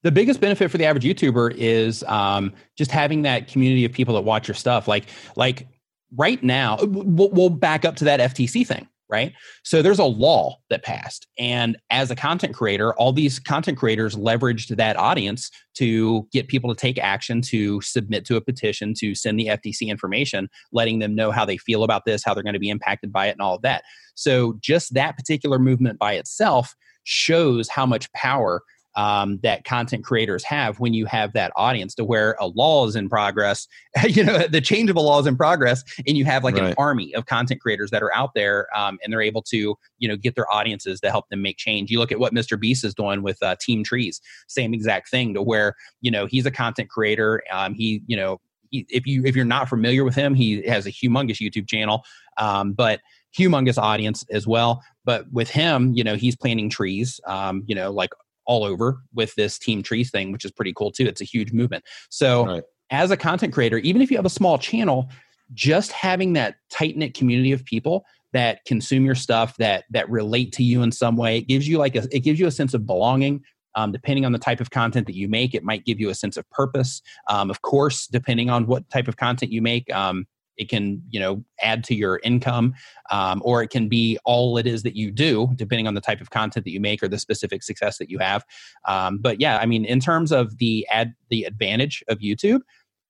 the 0.05 0.11
biggest 0.11 0.39
benefit 0.39 0.69
for 0.69 0.77
the 0.77 0.85
average 0.85 1.03
YouTuber 1.03 1.55
is 1.57 2.03
um, 2.03 2.53
just 2.77 2.91
having 2.91 3.23
that 3.23 3.47
community 3.47 3.85
of 3.85 3.91
people 3.91 4.13
that 4.13 4.21
watch 4.21 4.47
your 4.47 4.53
stuff. 4.53 4.87
Like, 4.87 5.05
like 5.35 5.67
right 6.15 6.41
now, 6.43 6.77
we'll, 6.83 7.31
we'll 7.31 7.49
back 7.49 7.85
up 7.85 7.95
to 7.95 8.03
that 8.03 8.19
FTC 8.19 8.67
thing, 8.67 8.87
right? 9.09 9.33
So 9.63 9.81
there's 9.81 9.97
a 9.97 10.05
law 10.05 10.59
that 10.69 10.83
passed. 10.83 11.25
And 11.39 11.75
as 11.89 12.11
a 12.11 12.15
content 12.15 12.53
creator, 12.53 12.93
all 12.93 13.13
these 13.13 13.39
content 13.39 13.79
creators 13.79 14.15
leveraged 14.15 14.77
that 14.77 14.95
audience 14.95 15.49
to 15.77 16.27
get 16.31 16.49
people 16.49 16.71
to 16.71 16.79
take 16.79 16.99
action, 16.99 17.41
to 17.41 17.81
submit 17.81 18.25
to 18.25 18.35
a 18.35 18.41
petition, 18.41 18.93
to 18.99 19.15
send 19.15 19.39
the 19.39 19.47
FTC 19.47 19.87
information, 19.87 20.49
letting 20.71 20.99
them 20.99 21.15
know 21.15 21.31
how 21.31 21.45
they 21.45 21.57
feel 21.57 21.83
about 21.83 22.05
this, 22.05 22.23
how 22.23 22.35
they're 22.35 22.43
going 22.43 22.53
to 22.53 22.59
be 22.59 22.69
impacted 22.69 23.11
by 23.11 23.25
it, 23.25 23.31
and 23.31 23.41
all 23.41 23.55
of 23.55 23.63
that. 23.63 23.81
So 24.13 24.59
just 24.61 24.93
that 24.93 25.17
particular 25.17 25.57
movement 25.57 25.97
by 25.97 26.13
itself 26.13 26.75
shows 27.05 27.69
how 27.69 27.87
much 27.87 28.11
power 28.13 28.61
um, 28.95 29.39
that 29.43 29.63
content 29.65 30.03
creators 30.03 30.43
have 30.43 30.79
when 30.79 30.93
you 30.93 31.05
have 31.05 31.33
that 31.33 31.51
audience 31.55 31.93
to 31.95 32.03
where 32.03 32.35
a 32.39 32.47
law 32.47 32.87
is 32.87 32.95
in 32.95 33.09
progress 33.09 33.67
you 34.07 34.23
know 34.23 34.47
the 34.47 34.61
change 34.61 34.89
of 34.89 34.95
a 34.95 35.01
law 35.01 35.19
is 35.19 35.27
in 35.27 35.35
progress 35.35 35.83
and 36.07 36.17
you 36.17 36.25
have 36.25 36.43
like 36.43 36.55
right. 36.55 36.69
an 36.69 36.75
army 36.77 37.13
of 37.15 37.25
content 37.25 37.61
creators 37.61 37.91
that 37.91 38.01
are 38.01 38.13
out 38.13 38.31
there 38.35 38.67
um, 38.75 38.97
and 39.03 39.11
they're 39.11 39.21
able 39.21 39.41
to 39.41 39.75
you 39.97 40.07
know 40.07 40.15
get 40.15 40.35
their 40.35 40.51
audiences 40.51 40.99
to 40.99 41.09
help 41.09 41.27
them 41.29 41.41
make 41.41 41.57
change 41.57 41.91
you 41.91 41.99
look 41.99 42.11
at 42.11 42.19
what 42.19 42.33
mr 42.33 42.59
beast 42.59 42.83
is 42.83 42.93
doing 42.93 43.21
with 43.21 43.41
uh, 43.43 43.55
team 43.59 43.83
trees 43.83 44.21
same 44.47 44.73
exact 44.73 45.09
thing 45.09 45.33
to 45.33 45.41
where 45.41 45.75
you 46.01 46.11
know 46.11 46.25
he's 46.25 46.45
a 46.45 46.51
content 46.51 46.89
creator 46.89 47.43
um, 47.51 47.73
he 47.73 48.01
you 48.07 48.15
know 48.15 48.39
if 48.71 49.05
you 49.05 49.23
if 49.25 49.35
you're 49.35 49.45
not 49.45 49.69
familiar 49.69 50.03
with 50.03 50.15
him 50.15 50.33
he 50.33 50.61
has 50.63 50.85
a 50.85 50.91
humongous 50.91 51.39
youtube 51.39 51.67
channel 51.67 52.03
um, 52.37 52.73
but 52.73 52.99
humongous 53.37 53.77
audience 53.77 54.25
as 54.31 54.47
well 54.47 54.81
but 55.03 55.31
with 55.31 55.49
him 55.49 55.91
you 55.93 56.03
know 56.03 56.15
he's 56.15 56.35
planting 56.35 56.69
trees 56.69 57.19
um, 57.27 57.63
you 57.67 57.75
know 57.75 57.91
like 57.91 58.11
all 58.45 58.63
over 58.63 59.01
with 59.13 59.33
this 59.35 59.57
team 59.57 59.83
trees 59.83 60.11
thing, 60.11 60.31
which 60.31 60.45
is 60.45 60.51
pretty 60.51 60.73
cool 60.73 60.91
too. 60.91 61.05
It's 61.05 61.21
a 61.21 61.25
huge 61.25 61.51
movement. 61.51 61.83
So 62.09 62.45
right. 62.45 62.63
as 62.91 63.11
a 63.11 63.17
content 63.17 63.53
creator, 63.53 63.77
even 63.79 64.01
if 64.01 64.11
you 64.11 64.17
have 64.17 64.25
a 64.25 64.29
small 64.29 64.57
channel, 64.57 65.09
just 65.53 65.91
having 65.91 66.33
that 66.33 66.55
tight 66.69 66.97
knit 66.97 67.13
community 67.13 67.51
of 67.51 67.63
people 67.65 68.05
that 68.33 68.65
consume 68.65 69.05
your 69.05 69.15
stuff 69.15 69.55
that 69.57 69.85
that 69.91 70.09
relate 70.09 70.51
to 70.51 70.63
you 70.63 70.81
in 70.81 70.91
some 70.91 71.15
way 71.15 71.37
it 71.37 71.47
gives 71.47 71.67
you 71.67 71.77
like 71.77 71.95
a 71.95 72.03
it 72.11 72.19
gives 72.19 72.39
you 72.39 72.47
a 72.47 72.51
sense 72.51 72.73
of 72.73 72.85
belonging 72.85 73.41
um, 73.75 73.91
depending 73.91 74.25
on 74.25 74.31
the 74.31 74.39
type 74.39 74.59
of 74.59 74.71
content 74.71 75.05
that 75.05 75.15
you 75.15 75.27
make 75.27 75.53
it 75.53 75.63
might 75.63 75.85
give 75.85 75.99
you 75.99 76.09
a 76.09 76.15
sense 76.15 76.35
of 76.35 76.49
purpose 76.49 77.01
um, 77.29 77.49
of 77.49 77.61
course 77.61 78.07
depending 78.07 78.49
on 78.49 78.65
what 78.65 78.89
type 78.89 79.07
of 79.07 79.17
content 79.17 79.51
you 79.51 79.61
make 79.61 79.91
um, 79.93 80.25
it 80.57 80.69
can 80.69 81.01
you 81.09 81.19
know 81.19 81.43
add 81.61 81.83
to 81.83 81.95
your 81.95 82.19
income 82.23 82.73
um, 83.11 83.41
or 83.45 83.61
it 83.61 83.69
can 83.69 83.87
be 83.87 84.17
all 84.25 84.57
it 84.57 84.67
is 84.67 84.83
that 84.83 84.95
you 84.95 85.11
do 85.11 85.49
depending 85.55 85.87
on 85.87 85.93
the 85.93 86.01
type 86.01 86.21
of 86.21 86.29
content 86.29 86.65
that 86.65 86.71
you 86.71 86.79
make 86.79 87.01
or 87.03 87.07
the 87.07 87.19
specific 87.19 87.63
success 87.63 87.97
that 87.97 88.09
you 88.09 88.19
have. 88.19 88.43
Um, 88.85 89.17
but 89.17 89.39
yeah 89.39 89.57
i 89.57 89.65
mean 89.65 89.85
in 89.85 89.99
terms 89.99 90.31
of 90.31 90.57
the 90.57 90.87
ad 90.89 91.13
the 91.29 91.43
advantage 91.43 92.03
of 92.07 92.19
youtube 92.19 92.61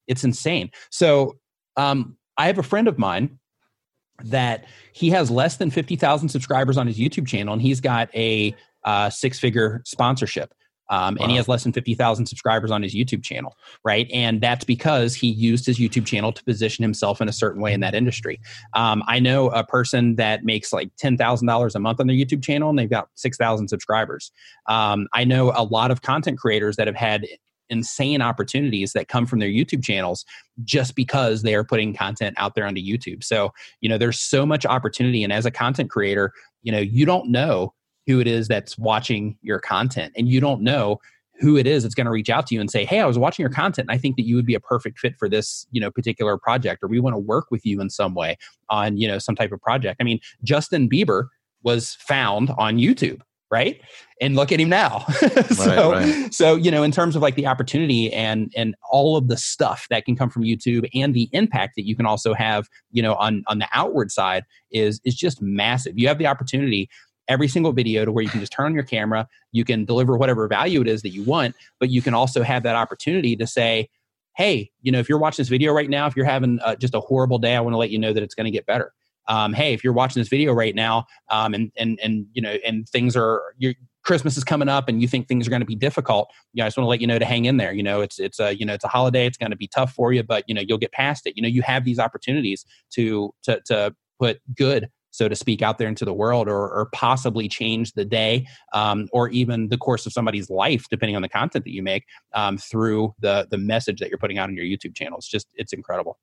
it's 0.08 0.24
insane. 0.24 0.70
So 0.90 1.38
um, 1.78 2.18
i 2.38 2.48
have 2.48 2.58
a 2.58 2.64
friend 2.64 2.88
of 2.88 2.98
mine 2.98 3.40
that 4.24 4.66
he 4.94 5.10
has 5.10 5.30
less 5.30 5.58
than 5.58 5.70
50000 5.70 6.30
subscribers 6.30 6.78
on 6.78 6.88
his 6.88 6.98
youtube 6.98 7.28
channel 7.28 7.54
and 7.54 7.62
he's 7.62 7.82
got 7.82 8.10
a 8.16 8.56
uh, 8.84 9.10
six 9.10 9.40
figure 9.40 9.82
sponsorship 9.84 10.54
um, 10.90 11.16
wow. 11.16 11.24
and 11.24 11.32
he 11.32 11.38
has 11.38 11.48
less 11.48 11.64
than 11.64 11.74
50,000 11.74 12.26
subscribers 12.26 12.72
on 12.72 12.84
his 12.84 12.94
YouTube 12.94 13.24
channel, 13.24 13.58
right? 13.84 14.10
And 14.14 14.42
that's 14.42 14.66
because 14.66 15.16
he 15.16 15.28
used 15.28 15.66
his 15.66 15.78
YouTube 15.80 16.06
channel 16.06 16.32
to 16.32 16.44
position 16.44 16.84
himself 16.84 17.22
in 17.22 17.30
a 17.30 17.34
certain 17.34 17.62
way 17.62 17.74
in 17.74 17.80
that 17.82 17.96
industry. 17.96 18.40
Um, 18.74 19.04
I 19.08 19.20
know 19.20 19.50
a 19.50 19.64
person 19.64 20.16
that 20.16 20.44
makes 20.44 20.72
like 20.72 20.96
$10,000 20.98 21.76
a 21.76 21.80
month 21.80 22.00
on 22.00 22.08
their 22.08 22.16
YouTube 22.16 22.44
channel 22.44 22.70
and 22.70 22.78
they've 22.78 22.90
got 22.90 23.10
6,000 23.16 23.68
subscribers. 23.68 24.32
Um, 24.68 25.08
I 25.14 25.24
know 25.24 25.52
a 25.56 25.64
lot 25.64 25.92
of 25.92 26.02
content 26.02 26.38
creators 26.40 26.76
that 26.76 26.88
have 26.88 26.96
had 26.96 27.26
insane 27.70 28.22
opportunities 28.22 28.94
that 28.94 29.08
come 29.08 29.26
from 29.26 29.40
their 29.40 29.50
YouTube 29.50 29.84
channels 29.84 30.26
just 30.64 30.96
because 30.96 31.42
they 31.42 31.56
are 31.56 31.64
putting 31.64 31.94
content 31.94 32.36
out 32.38 32.56
there 32.56 32.66
onto 32.66 32.82
YouTube. 32.82 33.24
So, 33.24 33.52
you 33.82 33.90
know, 33.90 33.98
there's 33.98 34.20
so 34.20 34.46
much 34.46 34.66
opportunity. 34.66 35.24
And 35.24 35.34
as 35.34 35.46
a 35.46 35.52
content 35.52 35.90
creator, 35.90 36.32
you 36.62 36.72
know, 36.72 36.80
you 36.80 37.06
don't 37.06 37.30
know 37.30 37.74
who 38.08 38.20
it 38.20 38.28
is 38.28 38.48
that's 38.48 38.78
watching 38.78 39.38
your 39.42 39.60
content 39.60 40.14
and 40.16 40.30
you 40.30 40.40
don't 40.40 40.62
know 40.62 41.00
who 41.40 41.58
it 41.58 41.68
is 41.68 41.84
that's 41.84 41.96
going 41.96 42.06
to 42.06 42.12
reach 42.12 42.30
out 42.30 42.48
to 42.48 42.56
you 42.56 42.62
and 42.62 42.72
say 42.72 42.86
hey 42.86 43.00
i 43.00 43.06
was 43.06 43.18
watching 43.18 43.44
your 43.44 43.52
content 43.52 43.88
and 43.90 43.96
i 43.96 44.00
think 44.00 44.16
that 44.16 44.26
you 44.26 44.36
would 44.36 44.46
be 44.46 44.56
a 44.56 44.60
perfect 44.60 45.00
fit 45.00 45.16
for 45.18 45.28
this 45.28 45.68
you 45.72 45.82
know 45.82 45.92
particular 45.92 46.38
project 46.38 46.84
or 46.84 46.88
we 46.88 47.00
want 47.00 47.14
to 47.14 47.20
work 47.20 47.48
with 47.52 47.66
you 47.66 47.82
in 47.82 47.90
some 47.90 48.14
way 48.14 48.38
on 48.70 48.98
you 48.98 49.08
know 49.08 49.20
some 49.20 49.36
type 49.36 49.52
of 49.52 49.62
project. 49.62 49.98
I 50.00 50.04
mean 50.04 50.20
justin 50.44 50.90
bieber 50.90 51.28
was 51.64 51.96
found 52.00 52.52
on 52.58 52.78
youtube 52.78 53.22
right? 53.52 53.80
And 54.20 54.36
look 54.36 54.52
at 54.52 54.60
him 54.60 54.70
now. 54.70 55.06
So 55.52 55.92
right, 55.92 56.22
right. 56.24 56.34
so 56.34 56.56
you 56.56 56.72
know 56.72 56.84
in 56.84 56.92
terms 56.92 57.16
of 57.16 57.22
like 57.22 57.36
the 57.36 57.48
opportunity 57.48 58.12
and 58.12 58.52
and 58.56 58.76
all 58.92 59.16
of 59.16 59.28
the 59.28 59.38
stuff 59.38 59.88
that 59.90 60.06
can 60.06 60.16
come 60.16 60.30
from 60.30 60.44
youtube 60.44 60.90
and 60.94 61.14
the 61.14 61.30
impact 61.32 61.76
that 61.76 61.86
you 61.86 61.96
can 61.96 62.06
also 62.06 62.34
have 62.34 62.68
you 62.92 63.02
know 63.02 63.16
on 63.16 63.44
on 63.48 63.60
the 63.60 63.68
outward 63.72 64.12
side 64.12 64.44
is 64.72 65.00
is 65.06 65.16
just 65.16 65.42
massive. 65.42 65.98
You 65.98 66.08
have 66.08 66.18
the 66.18 66.28
opportunity 66.28 66.90
every 67.28 67.48
single 67.48 67.72
video 67.72 68.06
to 68.06 68.12
where 68.12 68.24
you 68.24 68.30
can 68.30 68.40
just 68.40 68.52
turn 68.52 68.68
on 68.68 68.74
your 68.74 68.84
camera, 68.84 69.28
you 69.52 69.66
can 69.66 69.86
deliver 69.86 70.18
whatever 70.18 70.48
value 70.48 70.82
it 70.82 70.88
is 70.88 71.02
that 71.02 71.10
you 71.10 71.24
want, 71.24 71.56
but 71.80 71.90
you 71.90 72.02
can 72.02 72.14
also 72.14 72.44
have 72.44 72.64
that 72.64 72.76
opportunity 72.76 73.36
to 73.36 73.48
say, 73.48 73.90
hey, 74.36 74.70
you 74.82 74.92
know, 74.92 75.00
if 75.00 75.10
you're 75.10 75.18
watching 75.18 75.42
this 75.42 75.50
video 75.50 75.74
right 75.74 75.90
now, 75.90 76.08
if 76.08 76.16
you're 76.16 76.26
having 76.26 76.60
uh, 76.62 76.76
just 76.76 76.94
a 76.94 77.00
horrible 77.00 77.40
day, 77.40 77.56
I 77.56 77.62
want 77.62 77.74
to 77.74 77.78
let 77.78 77.90
you 77.90 78.00
know 78.00 78.14
that 78.14 78.22
it's 78.22 78.36
going 78.36 78.46
to 78.46 78.52
get 78.52 78.66
better. 78.66 78.94
Um, 79.28 79.54
hey, 79.54 79.74
if 79.74 79.84
you're 79.84 79.94
watching 79.94 80.22
this 80.22 80.28
video 80.28 80.54
right 80.54 80.76
now, 80.76 81.06
um, 81.32 81.54
and 81.54 81.72
and 81.78 82.00
and 82.04 82.28
you 82.34 82.42
know, 82.42 82.58
and 82.66 82.88
things 82.88 83.16
are 83.16 83.42
your 83.58 83.74
Christmas 84.04 84.38
is 84.38 84.44
coming 84.44 84.70
up, 84.70 84.88
and 84.88 85.02
you 85.02 85.08
think 85.08 85.28
things 85.28 85.48
are 85.48 85.50
going 85.50 85.62
to 85.62 85.66
be 85.66 85.76
difficult, 85.76 86.30
you 86.54 86.62
know, 86.62 86.66
I 86.66 86.68
just 86.68 86.78
want 86.78 86.86
to 86.86 86.90
let 86.90 87.02
you 87.02 87.08
know 87.08 87.18
to 87.18 87.26
hang 87.26 87.46
in 87.46 87.58
there. 87.58 87.74
You 87.74 87.82
know, 87.82 88.02
it's 88.02 88.20
it's 88.20 88.40
a 88.40 88.56
you 88.56 88.66
know 88.66 88.74
it's 88.74 88.84
a 88.84 88.88
holiday, 88.88 89.26
it's 89.26 89.38
going 89.38 89.50
to 89.50 89.58
be 89.58 89.68
tough 89.68 89.94
for 89.94 90.14
you, 90.14 90.22
but 90.22 90.44
you 90.48 90.54
know 90.54 90.62
you'll 90.62 90.78
get 90.78 90.92
past 90.92 91.26
it. 91.26 91.36
You 91.36 91.42
know, 91.42 91.50
you 91.50 91.64
have 91.64 91.86
these 91.86 91.98
opportunities 91.98 92.66
to 92.92 93.34
to 93.44 93.62
to 93.66 93.96
put 94.20 94.42
good 94.56 94.90
so 95.16 95.30
to 95.30 95.36
speak, 95.36 95.62
out 95.62 95.78
there 95.78 95.88
into 95.88 96.04
the 96.04 96.14
world 96.14 96.50
or, 96.50 96.70
or 96.70 96.90
possibly 96.94 97.48
change 97.48 97.94
the 97.94 98.04
day 98.04 98.46
um, 98.74 99.08
or 99.14 99.30
even 99.30 99.70
the 99.70 99.78
course 99.78 100.06
of 100.06 100.12
somebody's 100.12 100.50
life, 100.50 100.86
depending 100.90 101.16
on 101.16 101.22
the 101.22 101.30
content 101.30 101.64
that 101.64 101.72
you 101.72 101.82
make 101.82 102.04
um, 102.34 102.58
through 102.58 103.14
the, 103.20 103.48
the 103.50 103.58
message 103.58 104.00
that 104.00 104.10
you're 104.10 104.18
putting 104.18 104.38
out 104.38 104.50
on 104.50 104.56
your 104.56 104.66
YouTube 104.66 104.96
channel. 104.96 105.18
It's 105.18 105.30
just, 105.30 105.48
it's 105.56 105.72
incredible. 105.72 106.20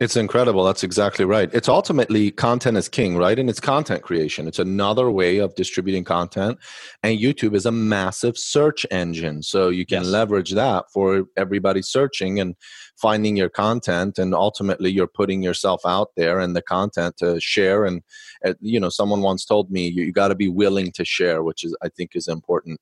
It's 0.00 0.16
incredible. 0.16 0.64
That's 0.64 0.82
exactly 0.82 1.24
right. 1.24 1.50
It's 1.52 1.68
ultimately 1.68 2.30
content 2.30 2.76
is 2.76 2.88
king, 2.88 3.16
right? 3.16 3.38
And 3.38 3.50
it's 3.50 3.60
content 3.60 4.02
creation. 4.02 4.48
It's 4.48 4.58
another 4.58 5.10
way 5.10 5.38
of 5.38 5.54
distributing 5.54 6.02
content. 6.02 6.58
And 7.02 7.18
YouTube 7.18 7.54
is 7.54 7.66
a 7.66 7.72
massive 7.72 8.38
search 8.38 8.86
engine. 8.90 9.42
So 9.42 9.68
you 9.68 9.84
can 9.84 10.02
yes. 10.02 10.10
leverage 10.10 10.52
that 10.52 10.86
for 10.92 11.24
everybody 11.36 11.82
searching 11.82 12.40
and 12.40 12.54
finding 12.96 13.36
your 13.36 13.50
content. 13.50 14.18
And 14.18 14.34
ultimately, 14.34 14.90
you're 14.90 15.06
putting 15.06 15.42
yourself 15.42 15.82
out 15.84 16.08
there 16.16 16.40
and 16.40 16.56
the 16.56 16.62
content 16.62 17.18
to 17.18 17.38
share. 17.38 17.84
And, 17.84 18.02
uh, 18.44 18.54
you 18.60 18.80
know, 18.80 18.88
someone 18.88 19.20
once 19.20 19.44
told 19.44 19.70
me 19.70 19.88
you, 19.88 20.04
you 20.04 20.12
got 20.12 20.28
to 20.28 20.34
be 20.34 20.48
willing 20.48 20.90
to 20.92 21.04
share, 21.04 21.42
which 21.42 21.64
is, 21.64 21.76
I 21.82 21.90
think, 21.90 22.12
is 22.14 22.28
important. 22.28 22.80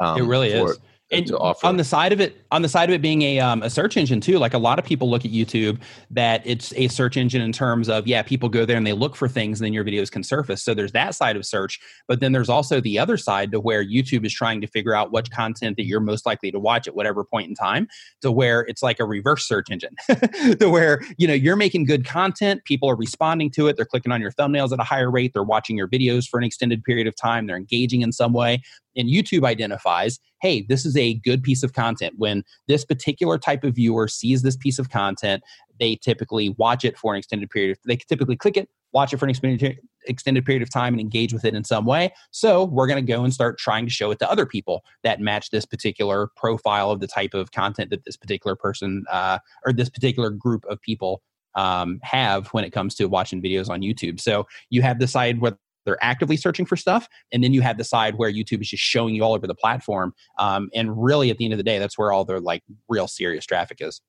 Um, 0.00 0.18
it 0.18 0.24
really 0.24 0.50
is 0.50 0.78
and 1.12 1.26
to 1.26 1.38
offer. 1.38 1.66
On 1.66 1.76
the 1.76 1.84
side 1.84 2.12
of 2.12 2.20
it, 2.20 2.44
on 2.50 2.62
the 2.62 2.68
side 2.68 2.88
of 2.88 2.94
it 2.94 3.02
being 3.02 3.22
a 3.22 3.38
um, 3.38 3.62
a 3.62 3.70
search 3.70 3.96
engine 3.96 4.20
too, 4.20 4.38
like 4.38 4.54
a 4.54 4.58
lot 4.58 4.78
of 4.78 4.84
people 4.84 5.10
look 5.10 5.24
at 5.24 5.30
YouTube 5.30 5.80
that 6.10 6.42
it's 6.44 6.72
a 6.76 6.88
search 6.88 7.16
engine 7.16 7.42
in 7.42 7.52
terms 7.52 7.88
of 7.88 8.06
yeah, 8.06 8.22
people 8.22 8.48
go 8.48 8.64
there 8.64 8.76
and 8.76 8.86
they 8.86 8.92
look 8.92 9.14
for 9.14 9.28
things, 9.28 9.60
and 9.60 9.66
then 9.66 9.72
your 9.72 9.84
videos 9.84 10.10
can 10.10 10.22
surface. 10.24 10.62
So 10.62 10.74
there's 10.74 10.92
that 10.92 11.14
side 11.14 11.36
of 11.36 11.44
search, 11.44 11.78
but 12.08 12.20
then 12.20 12.32
there's 12.32 12.48
also 12.48 12.80
the 12.80 12.98
other 12.98 13.16
side 13.16 13.52
to 13.52 13.60
where 13.60 13.84
YouTube 13.84 14.24
is 14.24 14.32
trying 14.32 14.60
to 14.60 14.66
figure 14.66 14.94
out 14.94 15.12
what 15.12 15.30
content 15.30 15.76
that 15.76 15.84
you're 15.84 16.00
most 16.00 16.26
likely 16.26 16.50
to 16.50 16.58
watch 16.58 16.88
at 16.88 16.94
whatever 16.94 17.24
point 17.24 17.48
in 17.48 17.54
time, 17.54 17.86
to 18.22 18.32
where 18.32 18.62
it's 18.62 18.82
like 18.82 18.98
a 18.98 19.04
reverse 19.04 19.46
search 19.46 19.70
engine, 19.70 19.94
to 20.58 20.68
where 20.68 21.02
you 21.18 21.28
know 21.28 21.34
you're 21.34 21.56
making 21.56 21.84
good 21.84 22.06
content, 22.06 22.64
people 22.64 22.88
are 22.88 22.96
responding 22.96 23.50
to 23.50 23.68
it, 23.68 23.76
they're 23.76 23.84
clicking 23.84 24.12
on 24.12 24.20
your 24.20 24.32
thumbnails 24.32 24.72
at 24.72 24.80
a 24.80 24.84
higher 24.84 25.10
rate, 25.10 25.32
they're 25.34 25.42
watching 25.42 25.76
your 25.76 25.88
videos 25.88 26.28
for 26.28 26.38
an 26.38 26.44
extended 26.44 26.82
period 26.84 27.06
of 27.06 27.14
time, 27.16 27.46
they're 27.46 27.56
engaging 27.56 28.02
in 28.02 28.12
some 28.12 28.32
way, 28.32 28.62
and 28.96 29.08
YouTube 29.08 29.44
identifies, 29.44 30.18
hey, 30.40 30.62
this 30.68 30.84
is 30.84 30.96
a 30.96 31.14
good 31.14 31.42
piece 31.42 31.62
of 31.62 31.72
content. 31.72 32.14
When 32.18 32.44
this 32.68 32.84
particular 32.84 33.38
type 33.38 33.64
of 33.64 33.74
viewer 33.74 34.08
sees 34.08 34.42
this 34.42 34.56
piece 34.56 34.78
of 34.78 34.90
content, 34.90 35.42
they 35.78 35.96
typically 35.96 36.50
watch 36.50 36.84
it 36.84 36.98
for 36.98 37.14
an 37.14 37.18
extended 37.18 37.50
period. 37.50 37.72
Of, 37.72 37.78
they 37.86 37.96
typically 37.96 38.36
click 38.36 38.56
it, 38.56 38.68
watch 38.92 39.12
it 39.12 39.18
for 39.18 39.26
an 39.26 39.30
extended 40.06 40.44
period 40.44 40.62
of 40.62 40.70
time, 40.70 40.94
and 40.94 41.00
engage 41.00 41.32
with 41.32 41.44
it 41.44 41.54
in 41.54 41.64
some 41.64 41.84
way. 41.84 42.12
So 42.30 42.64
we're 42.64 42.86
going 42.86 43.04
to 43.04 43.12
go 43.12 43.24
and 43.24 43.32
start 43.32 43.58
trying 43.58 43.86
to 43.86 43.90
show 43.90 44.10
it 44.10 44.18
to 44.20 44.30
other 44.30 44.46
people 44.46 44.84
that 45.02 45.20
match 45.20 45.50
this 45.50 45.64
particular 45.64 46.28
profile 46.36 46.90
of 46.90 47.00
the 47.00 47.06
type 47.06 47.34
of 47.34 47.52
content 47.52 47.90
that 47.90 48.04
this 48.04 48.16
particular 48.16 48.56
person 48.56 49.04
uh, 49.10 49.38
or 49.64 49.72
this 49.72 49.88
particular 49.88 50.30
group 50.30 50.64
of 50.66 50.80
people 50.80 51.22
um, 51.54 52.00
have 52.02 52.48
when 52.48 52.64
it 52.64 52.70
comes 52.70 52.94
to 52.96 53.06
watching 53.06 53.42
videos 53.42 53.68
on 53.68 53.80
YouTube. 53.80 54.20
So 54.20 54.46
you 54.70 54.82
have 54.82 54.98
the 54.98 55.06
side 55.06 55.40
where 55.40 55.58
they're 55.84 56.02
actively 56.02 56.36
searching 56.36 56.66
for 56.66 56.76
stuff 56.76 57.08
and 57.32 57.44
then 57.44 57.52
you 57.52 57.60
have 57.60 57.78
the 57.78 57.84
side 57.84 58.16
where 58.16 58.32
youtube 58.32 58.60
is 58.60 58.70
just 58.70 58.82
showing 58.82 59.14
you 59.14 59.22
all 59.22 59.34
over 59.34 59.46
the 59.46 59.54
platform 59.54 60.14
um, 60.38 60.70
and 60.74 61.02
really 61.02 61.30
at 61.30 61.38
the 61.38 61.44
end 61.44 61.52
of 61.52 61.58
the 61.58 61.64
day 61.64 61.78
that's 61.78 61.98
where 61.98 62.12
all 62.12 62.24
their 62.24 62.40
like 62.40 62.62
real 62.88 63.08
serious 63.08 63.44
traffic 63.46 63.78
is. 63.80 64.00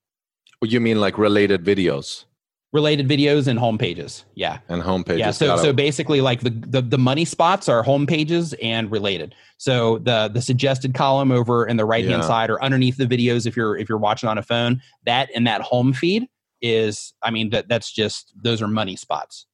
You 0.61 0.79
mean 0.79 1.01
like 1.01 1.17
related 1.17 1.63
videos? 1.63 2.25
Related 2.71 3.07
videos 3.07 3.47
and 3.47 3.59
home 3.59 3.77
pages 3.77 4.25
yeah. 4.35 4.59
And 4.67 4.81
home 4.81 5.03
pages 5.03 5.19
yeah 5.19 5.31
so 5.31 5.57
so 5.57 5.73
basically 5.73 6.21
like 6.21 6.41
the, 6.41 6.49
the 6.49 6.81
the 6.81 6.97
money 6.97 7.25
spots 7.25 7.69
are 7.69 7.83
home 7.83 8.07
pages 8.07 8.53
and 8.61 8.89
related. 8.89 9.35
So 9.57 9.99
the 9.99 10.29
the 10.33 10.41
suggested 10.41 10.93
column 10.93 11.31
over 11.31 11.65
in 11.65 11.77
the 11.77 11.85
right 11.85 12.05
hand 12.05 12.23
yeah. 12.23 12.27
side 12.27 12.49
or 12.49 12.63
underneath 12.63 12.97
the 12.97 13.05
videos 13.05 13.45
if 13.45 13.55
you're 13.55 13.77
if 13.77 13.89
you're 13.89 13.97
watching 13.97 14.29
on 14.29 14.37
a 14.37 14.43
phone 14.43 14.81
that 15.05 15.29
and 15.35 15.45
that 15.45 15.61
home 15.61 15.93
feed 15.93 16.27
is 16.61 17.13
i 17.21 17.29
mean 17.29 17.49
that 17.49 17.67
that's 17.67 17.91
just 17.91 18.33
those 18.41 18.61
are 18.61 18.69
money 18.69 18.95
spots 18.95 19.45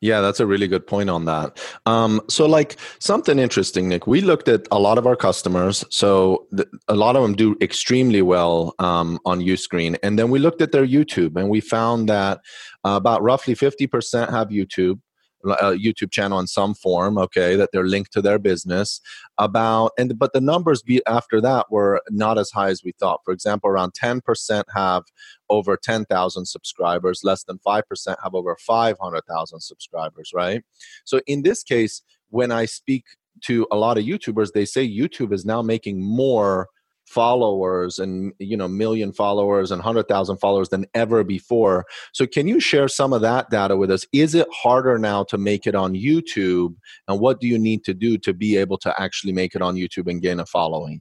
Yeah, 0.00 0.20
that's 0.20 0.40
a 0.40 0.46
really 0.46 0.68
good 0.68 0.86
point 0.86 1.10
on 1.10 1.24
that. 1.26 1.60
Um, 1.86 2.20
so, 2.28 2.46
like 2.46 2.76
something 2.98 3.38
interesting, 3.38 3.88
Nick. 3.88 4.06
We 4.06 4.20
looked 4.20 4.48
at 4.48 4.66
a 4.70 4.78
lot 4.78 4.98
of 4.98 5.06
our 5.06 5.16
customers. 5.16 5.84
So, 5.90 6.46
th- 6.56 6.68
a 6.88 6.94
lot 6.94 7.16
of 7.16 7.22
them 7.22 7.34
do 7.34 7.56
extremely 7.60 8.22
well 8.22 8.74
um, 8.78 9.18
on 9.24 9.40
Uscreen, 9.40 9.98
and 10.02 10.18
then 10.18 10.30
we 10.30 10.38
looked 10.38 10.62
at 10.62 10.72
their 10.72 10.86
YouTube, 10.86 11.36
and 11.36 11.48
we 11.48 11.60
found 11.60 12.08
that 12.08 12.40
uh, 12.84 12.90
about 12.96 13.22
roughly 13.22 13.54
fifty 13.54 13.86
percent 13.86 14.30
have 14.30 14.48
YouTube 14.48 15.00
a 15.44 15.48
uh, 15.48 15.74
YouTube 15.74 16.10
channel 16.10 16.38
in 16.38 16.46
some 16.46 16.74
form, 16.74 17.18
okay, 17.18 17.56
that 17.56 17.70
they're 17.72 17.86
linked 17.86 18.12
to 18.12 18.22
their 18.22 18.38
business. 18.38 19.00
About 19.38 19.92
and 19.98 20.18
but 20.18 20.32
the 20.32 20.40
numbers 20.40 20.82
be 20.82 21.02
after 21.06 21.40
that 21.40 21.70
were 21.70 22.02
not 22.10 22.38
as 22.38 22.50
high 22.50 22.68
as 22.68 22.82
we 22.84 22.92
thought. 22.92 23.20
For 23.24 23.32
example, 23.32 23.70
around 23.70 23.92
10% 23.94 24.64
have 24.74 25.04
over 25.50 25.76
10,000 25.76 26.46
subscribers, 26.46 27.20
less 27.24 27.44
than 27.44 27.58
5% 27.58 27.82
have 28.22 28.34
over 28.34 28.56
500,000 28.56 29.60
subscribers, 29.60 30.32
right? 30.34 30.62
So 31.04 31.20
in 31.26 31.42
this 31.42 31.62
case, 31.62 32.02
when 32.30 32.50
I 32.50 32.64
speak 32.64 33.04
to 33.42 33.66
a 33.70 33.76
lot 33.76 33.98
of 33.98 34.04
YouTubers, 34.04 34.52
they 34.52 34.64
say 34.64 34.88
YouTube 34.88 35.32
is 35.32 35.44
now 35.44 35.62
making 35.62 36.00
more 36.00 36.68
followers 37.06 37.98
and 37.98 38.32
you 38.38 38.56
know 38.56 38.68
million 38.68 39.12
followers 39.12 39.70
and 39.70 39.78
100,000 39.80 40.36
followers 40.38 40.68
than 40.68 40.86
ever 40.94 41.24
before. 41.24 41.84
So 42.12 42.26
can 42.26 42.48
you 42.48 42.60
share 42.60 42.88
some 42.88 43.12
of 43.12 43.20
that 43.22 43.50
data 43.50 43.76
with 43.76 43.90
us? 43.90 44.06
Is 44.12 44.34
it 44.34 44.48
harder 44.52 44.98
now 44.98 45.24
to 45.24 45.38
make 45.38 45.66
it 45.66 45.74
on 45.74 45.94
YouTube 45.94 46.74
and 47.08 47.20
what 47.20 47.40
do 47.40 47.46
you 47.46 47.58
need 47.58 47.84
to 47.84 47.94
do 47.94 48.18
to 48.18 48.32
be 48.32 48.56
able 48.56 48.78
to 48.78 49.00
actually 49.00 49.32
make 49.32 49.54
it 49.54 49.62
on 49.62 49.76
YouTube 49.76 50.08
and 50.08 50.22
gain 50.22 50.40
a 50.40 50.46
following? 50.46 51.00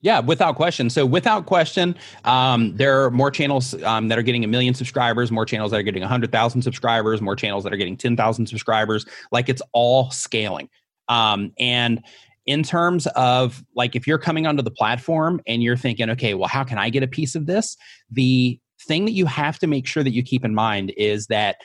Yeah, 0.00 0.20
without 0.20 0.54
question. 0.54 0.90
So, 0.90 1.04
without 1.04 1.46
question, 1.46 1.96
um, 2.24 2.76
there 2.76 3.04
are 3.04 3.10
more 3.10 3.32
channels 3.32 3.74
um, 3.82 4.06
that 4.08 4.18
are 4.18 4.22
getting 4.22 4.44
a 4.44 4.46
million 4.46 4.72
subscribers, 4.72 5.32
more 5.32 5.44
channels 5.44 5.72
that 5.72 5.78
are 5.78 5.82
getting 5.82 6.02
100,000 6.02 6.62
subscribers, 6.62 7.20
more 7.20 7.34
channels 7.34 7.64
that 7.64 7.72
are 7.72 7.76
getting 7.76 7.96
10,000 7.96 8.46
subscribers. 8.46 9.06
Like 9.32 9.48
it's 9.48 9.62
all 9.72 10.10
scaling. 10.12 10.68
Um, 11.08 11.52
and 11.58 12.02
in 12.48 12.62
terms 12.62 13.06
of 13.08 13.62
like 13.76 13.94
if 13.94 14.06
you're 14.06 14.18
coming 14.18 14.46
onto 14.46 14.62
the 14.62 14.70
platform 14.70 15.38
and 15.46 15.62
you're 15.62 15.76
thinking 15.76 16.08
okay 16.08 16.32
well 16.32 16.48
how 16.48 16.64
can 16.64 16.78
i 16.78 16.88
get 16.88 17.02
a 17.02 17.06
piece 17.06 17.34
of 17.34 17.46
this? 17.46 17.76
The 18.10 18.58
thing 18.80 19.04
that 19.04 19.12
you 19.12 19.26
have 19.26 19.58
to 19.58 19.66
make 19.66 19.86
sure 19.86 20.02
that 20.02 20.12
you 20.12 20.22
keep 20.22 20.44
in 20.44 20.54
mind 20.54 20.92
is 20.96 21.26
that 21.26 21.56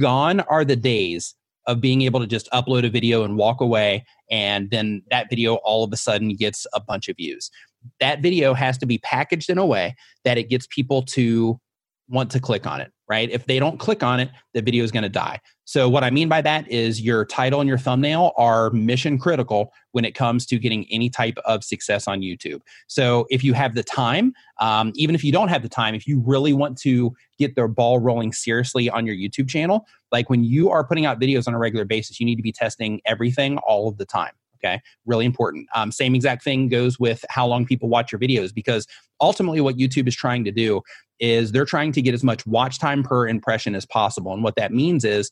gone 0.00 0.40
are 0.40 0.64
the 0.64 0.76
days 0.76 1.34
of 1.66 1.80
being 1.80 2.02
able 2.02 2.18
to 2.18 2.26
just 2.26 2.50
upload 2.50 2.84
a 2.84 2.90
video 2.90 3.22
and 3.22 3.36
walk 3.36 3.60
away 3.60 4.04
and 4.30 4.70
then 4.70 5.02
that 5.10 5.28
video 5.30 5.56
all 5.56 5.84
of 5.84 5.92
a 5.92 5.96
sudden 5.96 6.34
gets 6.34 6.66
a 6.74 6.80
bunch 6.80 7.08
of 7.08 7.16
views. 7.16 7.50
That 8.00 8.20
video 8.20 8.54
has 8.54 8.76
to 8.78 8.86
be 8.86 8.98
packaged 8.98 9.50
in 9.50 9.58
a 9.58 9.66
way 9.66 9.94
that 10.24 10.36
it 10.36 10.48
gets 10.48 10.66
people 10.66 11.02
to 11.02 11.60
want 12.08 12.30
to 12.32 12.40
click 12.40 12.66
on 12.66 12.80
it 12.80 12.90
right? 13.08 13.30
If 13.30 13.46
they 13.46 13.58
don't 13.58 13.78
click 13.78 14.02
on 14.02 14.20
it, 14.20 14.30
the 14.52 14.62
video 14.62 14.84
is 14.84 14.92
going 14.92 15.02
to 15.02 15.08
die. 15.08 15.40
So, 15.64 15.88
what 15.88 16.02
I 16.02 16.10
mean 16.10 16.28
by 16.28 16.40
that 16.42 16.70
is 16.70 17.00
your 17.00 17.24
title 17.26 17.60
and 17.60 17.68
your 17.68 17.78
thumbnail 17.78 18.32
are 18.36 18.70
mission 18.70 19.18
critical 19.18 19.72
when 19.92 20.04
it 20.04 20.14
comes 20.14 20.46
to 20.46 20.58
getting 20.58 20.86
any 20.90 21.10
type 21.10 21.36
of 21.44 21.62
success 21.62 22.08
on 22.08 22.20
YouTube. 22.20 22.60
So, 22.86 23.26
if 23.28 23.44
you 23.44 23.52
have 23.52 23.74
the 23.74 23.82
time, 23.82 24.32
um, 24.60 24.92
even 24.94 25.14
if 25.14 25.22
you 25.22 25.32
don't 25.32 25.48
have 25.48 25.62
the 25.62 25.68
time, 25.68 25.94
if 25.94 26.06
you 26.06 26.22
really 26.24 26.52
want 26.52 26.78
to 26.78 27.14
get 27.38 27.54
the 27.54 27.68
ball 27.68 27.98
rolling 27.98 28.32
seriously 28.32 28.88
on 28.88 29.06
your 29.06 29.14
YouTube 29.14 29.48
channel, 29.48 29.86
like 30.10 30.30
when 30.30 30.44
you 30.44 30.70
are 30.70 30.84
putting 30.84 31.04
out 31.04 31.20
videos 31.20 31.46
on 31.46 31.54
a 31.54 31.58
regular 31.58 31.84
basis, 31.84 32.18
you 32.18 32.26
need 32.26 32.36
to 32.36 32.42
be 32.42 32.52
testing 32.52 33.00
everything 33.04 33.58
all 33.58 33.88
of 33.88 33.98
the 33.98 34.06
time. 34.06 34.32
Okay, 34.64 34.80
really 35.06 35.24
important. 35.24 35.68
Um, 35.74 35.92
same 35.92 36.14
exact 36.14 36.42
thing 36.42 36.68
goes 36.68 36.98
with 36.98 37.24
how 37.28 37.46
long 37.46 37.64
people 37.64 37.88
watch 37.88 38.10
your 38.10 38.18
videos 38.18 38.52
because 38.52 38.86
ultimately, 39.20 39.60
what 39.60 39.76
YouTube 39.76 40.08
is 40.08 40.16
trying 40.16 40.44
to 40.44 40.52
do 40.52 40.82
is 41.20 41.52
they're 41.52 41.64
trying 41.64 41.92
to 41.92 42.02
get 42.02 42.14
as 42.14 42.22
much 42.22 42.46
watch 42.46 42.78
time 42.78 43.02
per 43.02 43.26
impression 43.26 43.74
as 43.74 43.86
possible. 43.86 44.32
And 44.32 44.42
what 44.42 44.56
that 44.56 44.72
means 44.72 45.04
is 45.04 45.30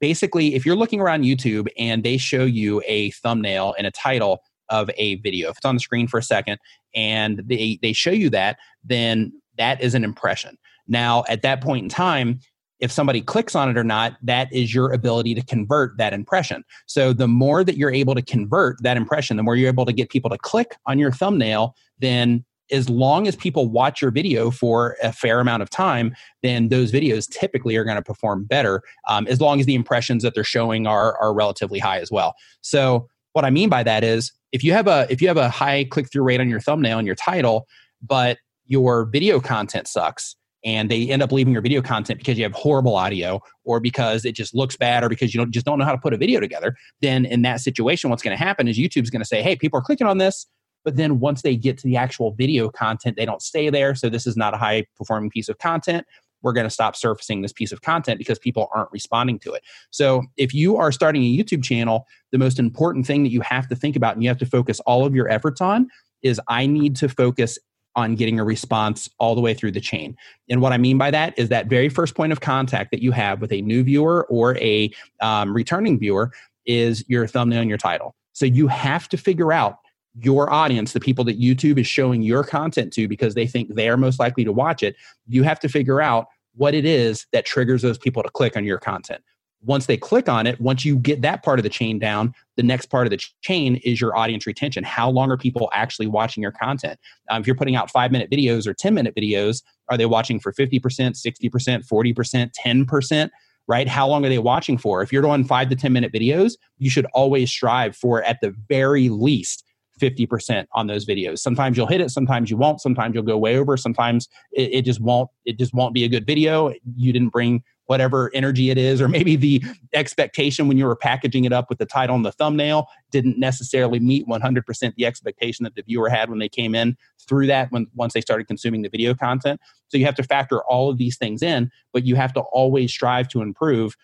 basically, 0.00 0.54
if 0.54 0.64
you're 0.64 0.76
looking 0.76 1.00
around 1.00 1.22
YouTube 1.22 1.68
and 1.78 2.02
they 2.02 2.16
show 2.16 2.44
you 2.44 2.82
a 2.86 3.10
thumbnail 3.12 3.74
and 3.78 3.86
a 3.86 3.90
title 3.90 4.42
of 4.68 4.90
a 4.96 5.16
video, 5.16 5.50
if 5.50 5.56
it's 5.56 5.66
on 5.66 5.76
the 5.76 5.80
screen 5.80 6.06
for 6.06 6.18
a 6.18 6.22
second 6.22 6.58
and 6.94 7.42
they, 7.46 7.78
they 7.82 7.92
show 7.92 8.10
you 8.10 8.30
that, 8.30 8.58
then 8.84 9.32
that 9.58 9.80
is 9.80 9.94
an 9.94 10.04
impression. 10.04 10.56
Now, 10.88 11.24
at 11.28 11.42
that 11.42 11.62
point 11.62 11.84
in 11.84 11.88
time, 11.88 12.40
if 12.80 12.92
somebody 12.92 13.20
clicks 13.20 13.54
on 13.54 13.68
it 13.70 13.78
or 13.78 13.84
not, 13.84 14.16
that 14.22 14.52
is 14.52 14.74
your 14.74 14.92
ability 14.92 15.34
to 15.34 15.44
convert 15.44 15.96
that 15.98 16.12
impression. 16.12 16.64
So 16.86 17.12
the 17.12 17.28
more 17.28 17.64
that 17.64 17.76
you're 17.76 17.92
able 17.92 18.14
to 18.14 18.22
convert 18.22 18.82
that 18.82 18.96
impression, 18.96 19.36
the 19.36 19.42
more 19.42 19.56
you're 19.56 19.68
able 19.68 19.86
to 19.86 19.92
get 19.92 20.10
people 20.10 20.30
to 20.30 20.38
click 20.38 20.76
on 20.86 20.98
your 20.98 21.10
thumbnail, 21.10 21.74
then 21.98 22.44
as 22.70 22.90
long 22.90 23.28
as 23.28 23.36
people 23.36 23.68
watch 23.68 24.02
your 24.02 24.10
video 24.10 24.50
for 24.50 24.96
a 25.02 25.12
fair 25.12 25.40
amount 25.40 25.62
of 25.62 25.70
time, 25.70 26.14
then 26.42 26.68
those 26.68 26.90
videos 26.90 27.30
typically 27.30 27.76
are 27.76 27.84
going 27.84 27.96
to 27.96 28.02
perform 28.02 28.44
better 28.44 28.82
um, 29.08 29.26
as 29.28 29.40
long 29.40 29.60
as 29.60 29.66
the 29.66 29.74
impressions 29.74 30.22
that 30.22 30.34
they're 30.34 30.44
showing 30.44 30.86
are, 30.86 31.16
are 31.18 31.32
relatively 31.32 31.78
high 31.78 32.00
as 32.00 32.10
well. 32.10 32.34
So 32.62 33.08
what 33.32 33.44
I 33.44 33.50
mean 33.50 33.68
by 33.68 33.82
that 33.84 34.02
is 34.02 34.32
if 34.52 34.64
you 34.64 34.72
have 34.72 34.88
a 34.88 35.06
if 35.10 35.20
you 35.20 35.28
have 35.28 35.36
a 35.36 35.48
high 35.48 35.84
click 35.84 36.10
through 36.10 36.24
rate 36.24 36.40
on 36.40 36.48
your 36.48 36.60
thumbnail 36.60 36.98
and 36.98 37.06
your 37.06 37.16
title, 37.16 37.68
but 38.02 38.38
your 38.64 39.04
video 39.04 39.40
content 39.40 39.86
sucks 39.86 40.34
and 40.66 40.90
they 40.90 41.08
end 41.08 41.22
up 41.22 41.32
leaving 41.32 41.54
your 41.54 41.62
video 41.62 41.80
content 41.80 42.18
because 42.18 42.36
you 42.36 42.44
have 42.44 42.52
horrible 42.52 42.94
audio 42.94 43.40
or 43.64 43.80
because 43.80 44.26
it 44.26 44.32
just 44.32 44.54
looks 44.54 44.76
bad 44.76 45.02
or 45.02 45.08
because 45.08 45.32
you 45.32 45.38
don't 45.38 45.52
just 45.52 45.64
don't 45.64 45.78
know 45.78 45.86
how 45.86 45.92
to 45.92 45.98
put 45.98 46.12
a 46.12 46.18
video 46.18 46.40
together, 46.40 46.76
then 47.00 47.24
in 47.24 47.40
that 47.42 47.60
situation, 47.60 48.10
what's 48.10 48.22
going 48.22 48.36
to 48.36 48.44
happen 48.44 48.68
is 48.68 48.76
YouTube's 48.76 49.08
going 49.08 49.22
to 49.22 49.28
say, 49.28 49.40
hey, 49.40 49.56
people 49.56 49.78
are 49.78 49.82
clicking 49.82 50.06
on 50.06 50.18
this 50.18 50.46
but 50.86 50.94
then 50.94 51.18
once 51.18 51.42
they 51.42 51.56
get 51.56 51.76
to 51.78 51.88
the 51.88 51.96
actual 51.96 52.30
video 52.30 52.70
content, 52.70 53.16
they 53.16 53.26
don't 53.26 53.42
stay 53.42 53.68
there. 53.70 53.96
So 53.96 54.08
this 54.08 54.24
is 54.24 54.36
not 54.36 54.54
a 54.54 54.56
high 54.56 54.86
performing 54.96 55.30
piece 55.30 55.48
of 55.48 55.58
content. 55.58 56.06
We're 56.42 56.52
going 56.52 56.66
to 56.66 56.70
stop 56.70 56.94
surfacing 56.94 57.42
this 57.42 57.52
piece 57.52 57.72
of 57.72 57.82
content 57.82 58.18
because 58.18 58.38
people 58.38 58.68
aren't 58.72 58.92
responding 58.92 59.40
to 59.40 59.52
it. 59.52 59.64
So 59.90 60.22
if 60.36 60.54
you 60.54 60.76
are 60.76 60.92
starting 60.92 61.24
a 61.24 61.36
YouTube 61.36 61.64
channel, 61.64 62.06
the 62.30 62.38
most 62.38 62.60
important 62.60 63.04
thing 63.04 63.24
that 63.24 63.32
you 63.32 63.40
have 63.40 63.66
to 63.66 63.74
think 63.74 63.96
about 63.96 64.14
and 64.14 64.22
you 64.22 64.28
have 64.28 64.38
to 64.38 64.46
focus 64.46 64.78
all 64.86 65.04
of 65.04 65.12
your 65.12 65.28
efforts 65.28 65.60
on 65.60 65.88
is 66.22 66.40
I 66.46 66.66
need 66.66 66.94
to 66.96 67.08
focus 67.08 67.58
on 67.96 68.14
getting 68.14 68.38
a 68.38 68.44
response 68.44 69.08
all 69.18 69.34
the 69.34 69.40
way 69.40 69.54
through 69.54 69.72
the 69.72 69.80
chain. 69.80 70.16
And 70.48 70.60
what 70.60 70.72
I 70.72 70.76
mean 70.76 70.98
by 70.98 71.10
that 71.10 71.36
is 71.38 71.48
that 71.48 71.66
very 71.66 71.88
first 71.88 72.14
point 72.14 72.30
of 72.30 72.40
contact 72.40 72.90
that 72.90 73.02
you 73.02 73.10
have 73.12 73.40
with 73.40 73.52
a 73.52 73.62
new 73.62 73.82
viewer 73.82 74.26
or 74.26 74.56
a 74.58 74.90
um, 75.20 75.54
returning 75.54 75.98
viewer 75.98 76.30
is 76.66 77.04
your 77.08 77.26
thumbnail 77.26 77.60
and 77.60 77.68
your 77.68 77.78
title. 77.78 78.14
So 78.32 78.44
you 78.44 78.68
have 78.68 79.08
to 79.08 79.16
figure 79.16 79.52
out 79.52 79.78
your 80.20 80.52
audience, 80.52 80.92
the 80.92 81.00
people 81.00 81.24
that 81.24 81.40
YouTube 81.40 81.78
is 81.78 81.86
showing 81.86 82.22
your 82.22 82.44
content 82.44 82.92
to 82.94 83.08
because 83.08 83.34
they 83.34 83.46
think 83.46 83.74
they're 83.74 83.96
most 83.96 84.18
likely 84.18 84.44
to 84.44 84.52
watch 84.52 84.82
it, 84.82 84.96
you 85.26 85.42
have 85.42 85.60
to 85.60 85.68
figure 85.68 86.00
out 86.00 86.26
what 86.54 86.74
it 86.74 86.84
is 86.84 87.26
that 87.32 87.44
triggers 87.44 87.82
those 87.82 87.98
people 87.98 88.22
to 88.22 88.30
click 88.30 88.56
on 88.56 88.64
your 88.64 88.78
content. 88.78 89.22
Once 89.66 89.86
they 89.86 89.96
click 89.96 90.28
on 90.28 90.46
it, 90.46 90.60
once 90.60 90.84
you 90.84 90.96
get 90.96 91.22
that 91.22 91.42
part 91.42 91.58
of 91.58 91.62
the 91.62 91.68
chain 91.68 91.98
down, 91.98 92.32
the 92.56 92.62
next 92.62 92.86
part 92.86 93.06
of 93.06 93.10
the 93.10 93.22
chain 93.42 93.76
is 93.76 94.00
your 94.00 94.16
audience 94.16 94.46
retention. 94.46 94.84
How 94.84 95.10
long 95.10 95.30
are 95.30 95.36
people 95.36 95.68
actually 95.72 96.06
watching 96.06 96.42
your 96.42 96.52
content? 96.52 96.98
Um, 97.28 97.40
if 97.40 97.46
you're 97.46 97.56
putting 97.56 97.76
out 97.76 97.90
five 97.90 98.12
minute 98.12 98.30
videos 98.30 98.66
or 98.66 98.74
10 98.74 98.94
minute 98.94 99.14
videos, 99.14 99.62
are 99.88 99.96
they 99.96 100.06
watching 100.06 100.40
for 100.40 100.52
50%, 100.52 100.80
60%, 100.80 101.86
40%, 101.86 102.50
10%? 102.64 103.30
right? 103.68 103.88
How 103.88 104.06
long 104.06 104.24
are 104.24 104.28
they 104.28 104.38
watching 104.38 104.78
for? 104.78 105.02
If 105.02 105.12
you're 105.12 105.22
doing 105.22 105.44
five 105.44 105.68
to 105.70 105.76
10 105.76 105.92
minute 105.92 106.12
videos, 106.12 106.52
you 106.78 106.88
should 106.88 107.06
always 107.06 107.50
strive 107.50 107.96
for 107.96 108.22
at 108.22 108.40
the 108.40 108.54
very 108.68 109.08
least 109.08 109.64
50% 110.00 110.66
on 110.72 110.86
those 110.86 111.06
videos. 111.06 111.38
Sometimes 111.38 111.76
you'll 111.76 111.86
hit 111.86 112.00
it, 112.00 112.10
sometimes 112.10 112.50
you 112.50 112.56
won't, 112.56 112.80
sometimes 112.80 113.14
you'll 113.14 113.24
go 113.24 113.38
way 113.38 113.56
over, 113.56 113.76
sometimes 113.76 114.28
it, 114.52 114.74
it, 114.74 114.82
just 114.82 115.00
won't 115.00 115.30
it 115.44 115.58
just 115.58 115.74
won't 115.74 115.94
be 115.94 116.04
a 116.04 116.08
good 116.08 116.26
video. 116.26 116.72
You 116.96 117.12
didn't 117.12 117.30
bring 117.30 117.62
whatever 117.86 118.30
energy 118.34 118.70
it 118.70 118.78
is 118.78 119.00
or 119.00 119.08
maybe 119.08 119.36
the 119.36 119.62
expectation 119.94 120.68
when 120.68 120.76
you 120.76 120.86
were 120.86 120.96
packaging 120.96 121.44
it 121.44 121.52
up 121.52 121.68
with 121.68 121.78
the 121.78 121.86
title 121.86 122.14
and 122.14 122.24
the 122.24 122.32
thumbnail 122.32 122.88
didn't 123.10 123.38
necessarily 123.38 123.98
meet 123.98 124.26
100% 124.26 124.94
the 124.94 125.06
expectation 125.06 125.64
that 125.64 125.74
the 125.74 125.82
viewer 125.82 126.08
had 126.08 126.28
when 126.28 126.38
they 126.38 126.48
came 126.48 126.74
in 126.74 126.96
through 127.26 127.46
that 127.46 127.70
when 127.70 127.86
once 127.94 128.12
they 128.12 128.20
started 128.20 128.46
consuming 128.46 128.82
the 128.82 128.88
video 128.88 129.14
content. 129.14 129.60
So 129.88 129.98
you 129.98 130.04
have 130.04 130.16
to 130.16 130.22
factor 130.22 130.62
all 130.64 130.90
of 130.90 130.98
these 130.98 131.16
things 131.16 131.42
in, 131.42 131.70
but 131.92 132.04
you 132.04 132.16
have 132.16 132.32
to 132.34 132.40
always 132.40 132.90
strive 132.90 133.28
to 133.28 133.40
improve 133.40 133.96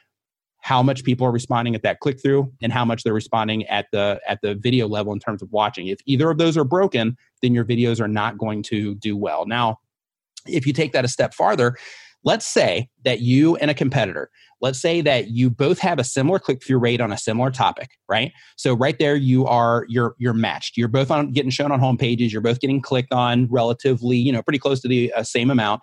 how 0.62 0.80
much 0.80 1.02
people 1.02 1.26
are 1.26 1.32
responding 1.32 1.74
at 1.74 1.82
that 1.82 1.98
click 1.98 2.22
through 2.22 2.50
and 2.62 2.72
how 2.72 2.84
much 2.84 3.02
they're 3.02 3.12
responding 3.12 3.66
at 3.66 3.86
the 3.90 4.20
at 4.28 4.40
the 4.42 4.54
video 4.54 4.86
level 4.86 5.12
in 5.12 5.18
terms 5.18 5.42
of 5.42 5.50
watching 5.50 5.88
if 5.88 5.98
either 6.06 6.30
of 6.30 6.38
those 6.38 6.56
are 6.56 6.64
broken 6.64 7.16
then 7.42 7.52
your 7.52 7.64
videos 7.64 8.00
are 8.00 8.08
not 8.08 8.38
going 8.38 8.62
to 8.62 8.94
do 8.94 9.16
well 9.16 9.44
now 9.44 9.76
if 10.46 10.64
you 10.64 10.72
take 10.72 10.92
that 10.92 11.04
a 11.04 11.08
step 11.08 11.34
farther 11.34 11.76
let's 12.24 12.46
say 12.46 12.88
that 13.04 13.20
you 13.20 13.56
and 13.56 13.70
a 13.70 13.74
competitor 13.74 14.30
let's 14.61 14.80
say 14.80 15.00
that 15.00 15.28
you 15.28 15.50
both 15.50 15.78
have 15.80 15.98
a 15.98 16.04
similar 16.04 16.38
click 16.38 16.64
through 16.64 16.78
rate 16.78 17.00
on 17.00 17.12
a 17.12 17.18
similar 17.18 17.50
topic 17.50 17.90
right? 18.12 18.32
So 18.56 18.74
right 18.74 18.98
there 18.98 19.16
you 19.16 19.46
are 19.46 19.87
you're 19.88 20.14
you're 20.18 20.35
matched. 20.35 20.76
You're 20.76 20.88
both 20.88 21.11
on 21.11 21.32
getting 21.32 21.50
shown 21.50 21.72
on 21.72 21.80
home 21.80 21.96
pages. 21.96 22.32
You're 22.32 22.42
both 22.42 22.61
getting 22.61 22.80
clicked 22.80 23.12
on 23.12 23.48
relatively 23.50 24.16
you 24.16 24.32
know 24.32 24.42
pretty 24.42 24.58
close 24.58 24.80
to 24.82 24.88
the 24.88 25.12
uh, 25.14 25.22
same 25.22 25.50
amount. 25.50 25.82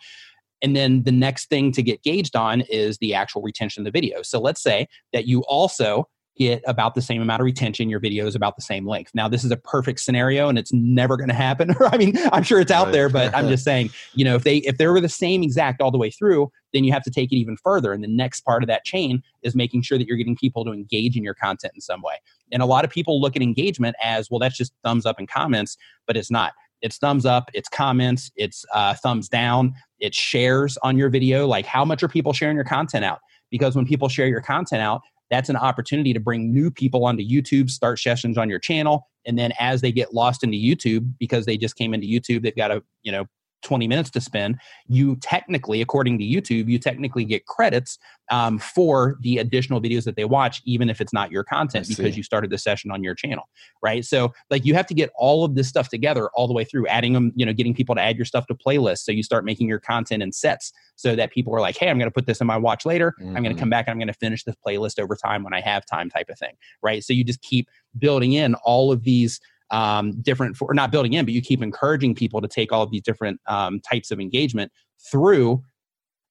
And 0.62 0.75
then 0.75 1.04
the 1.04 1.12
next 1.12 1.49
thing 1.49 1.71
to 1.71 1.82
get 1.82 2.04
gauged 2.04 2.36
on 2.36 2.62
is 2.62 2.97
the 2.97 3.13
actual 3.13 3.41
retention 3.41 3.82
of 3.82 3.86
the 3.86 3.97
video. 3.97 4.21
So 4.21 4.39
let's 4.39 4.62
say 4.62 4.88
that 5.13 5.25
you 5.25 5.41
also 5.47 6.08
get 6.39 6.63
about 6.65 6.95
the 6.95 7.02
same 7.02 7.21
amount 7.21 7.41
of 7.41 7.45
retention. 7.45 7.89
Your 7.89 7.99
video 7.99 8.25
is 8.25 8.34
about 8.34 8.56
the 8.56 8.62
same 8.62 8.88
length. 8.88 9.12
Now, 9.13 9.28
this 9.28 9.43
is 9.43 9.52
a 9.52 9.58
perfect 9.58 9.99
scenario 9.99 10.47
and 10.47 10.58
it's 10.58 10.71
never 10.71 11.17
going 11.17 11.28
to 11.28 11.36
happen. 11.36 11.75
I 11.91 11.97
mean, 11.97 12.17
I'm 12.32 12.43
sure 12.43 12.62
it's 12.62 12.71
out 12.71 12.86
right. 12.86 12.93
there, 12.93 13.10
but 13.10 13.36
I'm 13.36 13.47
just 13.49 13.65
saying, 13.65 13.89
you 14.13 14.23
know, 14.23 14.36
if 14.36 14.43
they 14.43 14.58
if 14.58 14.78
they 14.78 14.88
were 14.88 15.02
the 15.02 15.10
same 15.10 15.43
exact 15.43 15.82
all 15.82 15.91
the 15.91 15.97
way 15.97 16.10
through, 16.10 16.49
then 16.73 16.86
you 16.86 16.93
have 16.93 17.04
to 17.04 17.12
take 17.12 17.32
it 17.32 17.36
even 17.36 17.58
further. 17.58 17.91
And 17.91 18.04
the 18.04 18.08
next 18.08 18.41
part 18.41 18.63
of 18.63 18.67
that 18.67 18.86
chain 18.86 19.21
is 19.43 19.54
making 19.54 19.82
sure 19.82 19.97
that 19.97 20.08
you're 20.08 20.17
getting 20.17 20.36
people 20.36 20.63
to 20.65 20.71
engage 20.71 21.17
in 21.17 21.23
your 21.23 21.34
content 21.34 21.73
in 21.75 21.82
some 21.82 22.02
way. 22.02 22.15
And 22.52 22.63
a 22.63 22.65
lot 22.65 22.86
of 22.86 22.89
people 22.89 23.19
look 23.19 23.36
at 23.36 23.41
engagement 23.41 23.95
as, 24.02 24.32
well, 24.32 24.39
that's 24.39 24.58
just 24.58 24.73
thumbs 24.84 25.06
up 25.06 25.19
and 25.19 25.28
comments, 25.28 25.78
but 26.08 26.15
it's 26.15 26.32
not. 26.32 26.54
It's 26.82 26.97
thumbs 26.97 27.25
up, 27.25 27.49
it's 27.54 27.67
comments, 27.67 28.32
it's 28.38 28.63
uh, 28.73 28.93
thumbs 28.93 29.28
down, 29.28 29.73
it's 29.99 30.17
shares 30.17 30.78
on 30.82 30.97
your 30.97 31.10
video. 31.10 31.45
Like, 31.45 31.65
how 31.65 31.84
much 31.84 32.02
are 32.04 32.08
people 32.08 32.32
sharing 32.32 32.56
your 32.56 32.63
content 32.63 33.04
out? 33.04 33.19
Because 33.52 33.75
when 33.75 33.86
people 33.86 34.08
share 34.08 34.28
your 34.28 34.39
content 34.39 34.82
out, 34.82 35.02
that's 35.30 35.50
an 35.50 35.56
opportunity 35.56 36.13
to 36.13 36.20
bring 36.20 36.54
new 36.54 36.72
people 36.72 37.06
onto 37.06 37.24
YouTube, 37.24 37.70
start 37.70 38.00
sessions 38.00 38.38
on 38.38 38.50
your 38.50 38.60
channel, 38.60 39.08
and 39.26 39.38
then 39.38 39.54
as 39.60 39.82
they 39.82 39.92
get 39.92 40.13
lost 40.13 40.44
into 40.44 40.58
YouTube 40.58 41.13
because 41.20 41.46
they 41.46 41.58
just 41.58 41.76
came 41.76 41.94
into 41.94 42.08
YouTube, 42.08 42.42
they've 42.44 42.56
got 42.56 42.70
to 42.70 42.84
you 43.04 43.12
know 43.12 43.26
20 43.62 43.88
minutes 43.88 44.10
to 44.12 44.22
spend, 44.22 44.58
you 44.88 45.15
technically, 45.17 45.82
according 45.82 46.17
to 46.19 46.24
YouTube, 46.24 46.67
you 46.67 46.80
technically 46.80 47.26
get 47.26 47.45
credits 47.45 47.98
um, 48.32 48.60
for 48.60 49.17
the 49.22 49.39
additional 49.39 49.82
videos 49.82 50.04
that 50.04 50.15
they 50.15 50.26
watch, 50.26 50.62
even 50.65 50.89
if 50.89 51.02
it's 51.02 51.13
not 51.13 51.32
your 51.32 51.43
content 51.43 51.88
because 51.88 52.15
you 52.15 52.24
started 52.24 52.52
the 52.52 52.58
session 52.58 52.91
on 52.91 53.04
your 53.04 53.15
channel, 53.15 53.50
right? 53.82 54.06
So, 54.06 54.34
like, 54.50 54.65
you 54.65 54.74
have 54.76 54.86
to 54.88 54.93
get 54.93 55.10
all 55.15 55.43
of 55.43 55.56
this 55.56 55.67
stuff 55.67 55.89
together 55.89 56.30
all 56.36 56.48
the 56.48 56.54
way 56.54 56.63
through, 56.63 56.88
adding 56.88 57.13
them, 57.13 57.32
you 57.36 57.45
know, 57.45 57.54
getting 57.54 57.74
people 57.74 57.95
to 57.95 58.02
add 58.02 58.17
your 58.17 58.26
stuff 58.26 58.48
to 58.48 58.56
playlists. 58.56 59.00
So 59.00 59.12
you 59.12 59.24
start 59.24 59.45
making 59.45 59.67
your 59.67 59.80
content 59.80 60.24
in 60.24 60.32
sets 60.32 60.72
so 60.95 61.15
that 61.15 61.32
people 61.32 61.56
are 61.56 61.62
like, 61.62 61.78
hey, 61.78 61.89
I'm 61.89 61.98
going 61.98 62.10
to 62.10 62.13
put 62.13 62.26
this 62.26 62.41
in 62.41 62.48
my 62.48 62.58
watch 62.58 62.86
later. 62.86 63.13
Mm-hmm. 63.19 63.38
I'm 63.38 63.43
going 63.43 63.56
to 63.56 63.60
come 63.60 63.69
back 63.69 63.88
and 63.88 63.93
I'm 63.93 64.00
going 64.00 64.08
to 64.08 64.13
finish 64.13 64.43
this 64.43 64.56
playlist 64.65 65.00
over 65.00 65.15
time 65.15 65.43
when 65.43 65.54
I 65.54 65.62
have 65.62 65.86
time, 65.86 66.10
type 66.10 66.30
of 66.30 66.38
thing, 66.38 66.56
right? 66.82 67.04
So 67.04 67.13
you 67.13 67.24
just 67.24 67.41
keep 67.41 67.69
building 67.98 68.34
in 68.34 68.56
all 68.56 68.91
of 68.91 69.04
these 69.04 69.39
um, 69.71 70.19
different 70.21 70.58
for 70.58 70.73
not 70.73 70.91
building 70.91 71.13
in, 71.13 71.25
but 71.25 71.34
you 71.34 71.41
keep 71.41 71.62
encouraging 71.62 72.15
people 72.15 72.41
to 72.41 72.47
take 72.47 72.71
all 72.71 72.84
of 72.84 72.91
these 72.91 73.01
different 73.01 73.39
um, 73.47 73.79
types 73.79 74.12
of 74.12 74.19
engagement 74.19 74.71
through 75.12 75.63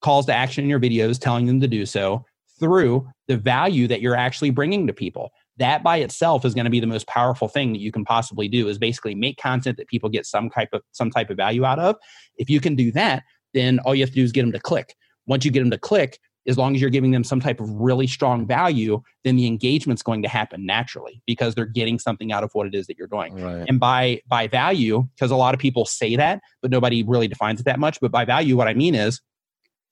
calls 0.00 0.26
to 0.26 0.34
action 0.34 0.64
in 0.64 0.70
your 0.70 0.80
videos, 0.80 1.18
telling 1.18 1.46
them 1.46 1.60
to 1.60 1.68
do 1.68 1.84
so, 1.86 2.24
through 2.58 3.08
the 3.26 3.36
value 3.36 3.86
that 3.88 4.00
you're 4.00 4.16
actually 4.16 4.50
bringing 4.50 4.86
to 4.86 4.92
people. 4.92 5.30
That 5.58 5.82
by 5.82 5.98
itself 5.98 6.44
is 6.44 6.54
going 6.54 6.64
to 6.64 6.70
be 6.70 6.80
the 6.80 6.86
most 6.86 7.06
powerful 7.08 7.48
thing 7.48 7.72
that 7.72 7.80
you 7.80 7.90
can 7.90 8.04
possibly 8.04 8.48
do 8.48 8.68
is 8.68 8.78
basically 8.78 9.14
make 9.14 9.38
content 9.38 9.76
that 9.76 9.88
people 9.88 10.08
get 10.08 10.24
some 10.24 10.50
type 10.50 10.68
of 10.72 10.82
some 10.92 11.10
type 11.10 11.30
of 11.30 11.36
value 11.36 11.64
out 11.64 11.78
of. 11.78 11.96
If 12.36 12.48
you 12.48 12.60
can 12.60 12.76
do 12.76 12.92
that, 12.92 13.24
then 13.54 13.80
all 13.80 13.94
you 13.94 14.02
have 14.02 14.10
to 14.10 14.14
do 14.14 14.22
is 14.22 14.32
get 14.32 14.42
them 14.42 14.52
to 14.52 14.60
click. 14.60 14.94
Once 15.26 15.44
you 15.44 15.50
get 15.50 15.60
them 15.60 15.70
to 15.70 15.78
click, 15.78 16.18
as 16.48 16.56
long 16.56 16.74
as 16.74 16.80
you're 16.80 16.90
giving 16.90 17.10
them 17.10 17.22
some 17.22 17.40
type 17.40 17.60
of 17.60 17.70
really 17.70 18.06
strong 18.06 18.46
value, 18.46 19.02
then 19.22 19.36
the 19.36 19.46
engagement's 19.46 20.02
going 20.02 20.22
to 20.22 20.28
happen 20.28 20.64
naturally 20.64 21.22
because 21.26 21.54
they're 21.54 21.66
getting 21.66 21.98
something 21.98 22.32
out 22.32 22.42
of 22.42 22.50
what 22.54 22.66
it 22.66 22.74
is 22.74 22.86
that 22.86 22.96
you're 22.96 23.06
doing. 23.06 23.34
Right. 23.34 23.66
And 23.68 23.78
by 23.78 24.22
by 24.26 24.48
value, 24.48 25.06
because 25.14 25.30
a 25.30 25.36
lot 25.36 25.54
of 25.54 25.60
people 25.60 25.84
say 25.84 26.16
that, 26.16 26.40
but 26.62 26.70
nobody 26.70 27.02
really 27.02 27.28
defines 27.28 27.60
it 27.60 27.64
that 27.64 27.78
much. 27.78 28.00
But 28.00 28.10
by 28.10 28.24
value, 28.24 28.56
what 28.56 28.66
I 28.66 28.74
mean 28.74 28.94
is 28.94 29.20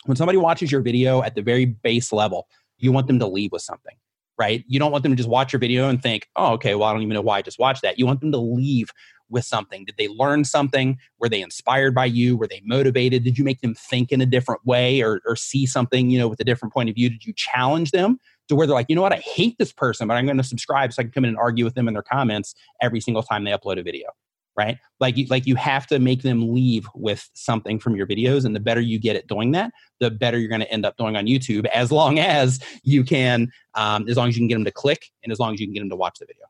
when 0.06 0.16
somebody 0.16 0.38
watches 0.38 0.72
your 0.72 0.80
video 0.80 1.22
at 1.22 1.34
the 1.34 1.42
very 1.42 1.66
base 1.66 2.12
level, 2.12 2.48
you 2.78 2.90
want 2.90 3.06
them 3.06 3.18
to 3.18 3.26
leave 3.26 3.52
with 3.52 3.62
something 3.62 3.96
right? 4.38 4.64
You 4.68 4.78
don't 4.78 4.92
want 4.92 5.02
them 5.02 5.12
to 5.12 5.16
just 5.16 5.28
watch 5.28 5.52
your 5.52 5.60
video 5.60 5.88
and 5.88 6.02
think, 6.02 6.28
oh, 6.36 6.52
okay, 6.54 6.74
well, 6.74 6.88
I 6.88 6.92
don't 6.92 7.02
even 7.02 7.14
know 7.14 7.22
why 7.22 7.38
I 7.38 7.42
just 7.42 7.58
watched 7.58 7.82
that. 7.82 7.98
You 7.98 8.06
want 8.06 8.20
them 8.20 8.32
to 8.32 8.38
leave 8.38 8.90
with 9.28 9.44
something? 9.44 9.84
Did 9.84 9.96
they 9.98 10.08
learn 10.08 10.44
something? 10.44 10.98
Were 11.18 11.28
they 11.28 11.42
inspired 11.42 11.94
by 11.94 12.06
you? 12.06 12.36
Were 12.36 12.46
they 12.46 12.62
motivated? 12.64 13.24
Did 13.24 13.38
you 13.38 13.44
make 13.44 13.60
them 13.60 13.74
think 13.74 14.12
in 14.12 14.20
a 14.20 14.26
different 14.26 14.64
way 14.64 15.00
or, 15.02 15.20
or 15.26 15.36
see 15.36 15.66
something, 15.66 16.10
you 16.10 16.18
know, 16.18 16.28
with 16.28 16.40
a 16.40 16.44
different 16.44 16.72
point 16.72 16.88
of 16.88 16.94
view? 16.94 17.10
Did 17.10 17.24
you 17.24 17.32
challenge 17.34 17.90
them 17.90 18.18
to 18.48 18.54
where 18.54 18.66
they're 18.66 18.74
like, 18.74 18.86
you 18.88 18.96
know 18.96 19.02
what, 19.02 19.12
I 19.12 19.18
hate 19.18 19.56
this 19.58 19.72
person, 19.72 20.06
but 20.06 20.14
I'm 20.14 20.24
going 20.24 20.36
to 20.36 20.44
subscribe 20.44 20.92
so 20.92 21.00
I 21.00 21.04
can 21.04 21.12
come 21.12 21.24
in 21.24 21.30
and 21.30 21.38
argue 21.38 21.64
with 21.64 21.74
them 21.74 21.88
in 21.88 21.94
their 21.94 22.02
comments 22.02 22.54
every 22.80 23.00
single 23.00 23.22
time 23.22 23.44
they 23.44 23.50
upload 23.50 23.78
a 23.78 23.82
video? 23.82 24.08
Right? 24.56 24.78
Like 25.00 25.18
you, 25.18 25.26
like 25.26 25.46
you 25.46 25.54
have 25.56 25.86
to 25.88 25.98
make 25.98 26.22
them 26.22 26.54
leave 26.54 26.88
with 26.94 27.28
something 27.34 27.78
from 27.78 27.94
your 27.94 28.06
videos, 28.06 28.46
and 28.46 28.56
the 28.56 28.60
better 28.60 28.80
you 28.80 28.98
get 28.98 29.14
at 29.14 29.26
doing 29.26 29.52
that, 29.52 29.70
the 30.00 30.10
better 30.10 30.38
you're 30.38 30.48
going 30.48 30.62
to 30.62 30.72
end 30.72 30.86
up 30.86 30.96
doing 30.96 31.14
on 31.14 31.26
YouTube. 31.26 31.66
As 31.66 31.92
long 31.92 32.18
as 32.18 32.58
you 32.82 33.04
can, 33.04 33.52
um, 33.74 34.08
as 34.08 34.16
long 34.16 34.28
as 34.28 34.36
you 34.36 34.40
can 34.40 34.48
get 34.48 34.54
them 34.54 34.64
to 34.64 34.70
click, 34.70 35.10
and 35.22 35.30
as 35.30 35.38
long 35.38 35.52
as 35.52 35.60
you 35.60 35.66
can 35.66 35.74
get 35.74 35.80
them 35.80 35.90
to 35.90 35.96
watch 35.96 36.18
the 36.18 36.24
video. 36.24 36.46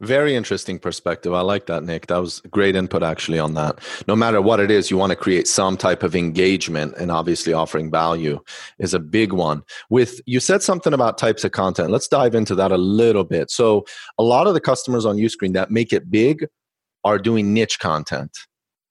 Very 0.00 0.34
interesting 0.34 0.78
perspective. 0.78 1.34
I 1.34 1.42
like 1.42 1.66
that, 1.66 1.84
Nick. 1.84 2.06
That 2.06 2.18
was 2.18 2.40
great 2.50 2.74
input 2.74 3.02
actually 3.02 3.38
on 3.38 3.52
that. 3.54 3.80
No 4.08 4.16
matter 4.16 4.40
what 4.40 4.58
it 4.58 4.70
is, 4.70 4.90
you 4.90 4.96
want 4.96 5.10
to 5.10 5.16
create 5.16 5.46
some 5.46 5.76
type 5.76 6.02
of 6.02 6.16
engagement 6.16 6.94
and 6.96 7.10
obviously 7.10 7.52
offering 7.52 7.90
value 7.90 8.40
is 8.78 8.94
a 8.94 8.98
big 8.98 9.34
one. 9.34 9.62
With 9.90 10.22
you 10.24 10.40
said 10.40 10.62
something 10.62 10.94
about 10.94 11.18
types 11.18 11.44
of 11.44 11.52
content. 11.52 11.90
Let's 11.90 12.08
dive 12.08 12.34
into 12.34 12.54
that 12.54 12.72
a 12.72 12.78
little 12.78 13.24
bit. 13.24 13.50
So, 13.50 13.84
a 14.18 14.22
lot 14.22 14.46
of 14.46 14.54
the 14.54 14.60
customers 14.60 15.04
on 15.04 15.18
Uscreen 15.18 15.52
that 15.52 15.70
make 15.70 15.92
it 15.92 16.10
big 16.10 16.46
are 17.04 17.18
doing 17.18 17.52
niche 17.52 17.78
content. 17.78 18.30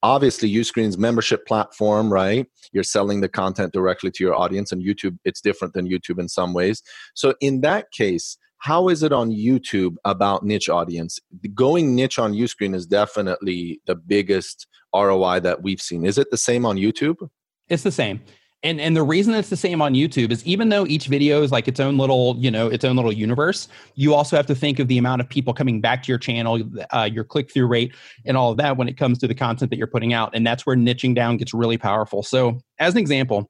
Obviously, 0.04 0.54
Uscreen's 0.54 0.98
membership 0.98 1.46
platform, 1.48 2.14
right? 2.14 2.46
You're 2.72 2.84
selling 2.84 3.22
the 3.22 3.30
content 3.30 3.74
directly 3.74 4.12
to 4.12 4.24
your 4.24 4.36
audience 4.36 4.72
and 4.72 4.84
YouTube 4.84 5.18
it's 5.26 5.42
different 5.42 5.74
than 5.74 5.90
YouTube 5.90 6.20
in 6.20 6.30
some 6.30 6.54
ways. 6.54 6.84
So, 7.16 7.34
in 7.42 7.62
that 7.62 7.90
case, 7.92 8.38
how 8.60 8.90
is 8.90 9.04
it 9.04 9.12
on 9.12 9.32
YouTube 9.32 9.96
about 10.06 10.46
niche 10.46 10.70
audience? 10.70 11.20
Going 11.54 11.96
niche 11.96 12.20
on 12.20 12.34
Uscreen 12.34 12.76
is 12.76 12.86
definitely 12.86 13.82
the 13.86 13.96
biggest 13.96 14.68
ROI 14.94 15.40
that 15.42 15.64
we've 15.64 15.82
seen. 15.82 16.06
Is 16.06 16.18
it 16.18 16.30
the 16.30 16.38
same 16.38 16.66
on 16.66 16.76
YouTube? 16.76 17.30
It's 17.70 17.84
the 17.84 17.92
same. 17.92 18.22
And 18.62 18.82
and 18.82 18.94
the 18.94 19.04
reason 19.04 19.34
it's 19.36 19.50
the 19.50 19.56
same 19.56 19.82
on 19.82 19.94
YouTube 19.94 20.32
is 20.32 20.46
even 20.46 20.68
though 20.68 20.86
each 20.86 21.08
video 21.08 21.42
is 21.42 21.52
like 21.52 21.70
its 21.70 21.80
own 21.80 21.98
little, 21.98 22.36
you 22.38 22.52
know, 22.52 22.68
its 22.68 22.84
own 22.84 22.98
little 22.98 23.14
universe, 23.14 23.70
you 23.96 24.14
also 24.14 24.36
have 24.36 24.48
to 24.48 24.56
think 24.56 24.80
of 24.80 24.90
the 24.90 24.98
amount 24.98 25.22
of 25.22 25.30
people 25.30 25.54
coming 25.54 25.80
back 25.80 26.04
to 26.04 26.12
your 26.12 26.18
channel, 26.18 26.60
uh, 26.92 27.10
your 27.10 27.24
click 27.24 27.54
through 27.54 27.68
rate, 27.68 27.96
and 28.26 28.36
all 28.36 28.52
of 28.52 28.58
that 28.58 28.76
when 28.76 28.90
it 28.90 28.98
comes 28.98 29.18
to 29.20 29.28
the 29.30 29.36
content 29.36 29.72
that 29.72 29.78
you're 29.78 29.88
putting 29.88 30.12
out. 30.12 30.32
And 30.36 30.46
that's 30.46 30.66
where 30.66 30.76
niching 30.76 31.16
down 31.16 31.38
gets 31.38 31.54
really 31.54 31.78
powerful. 31.78 32.22
So, 32.22 32.60
as 32.80 32.96
an 32.96 33.00
example, 33.00 33.50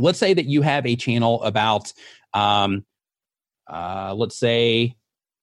let's 0.00 0.18
say 0.18 0.34
that 0.34 0.46
you 0.46 0.62
have 0.62 0.84
a 0.84 0.96
channel 0.96 1.40
about 1.44 1.92
um, 2.34 2.84
uh, 3.68 4.14
let's 4.16 4.38
say 4.38 4.96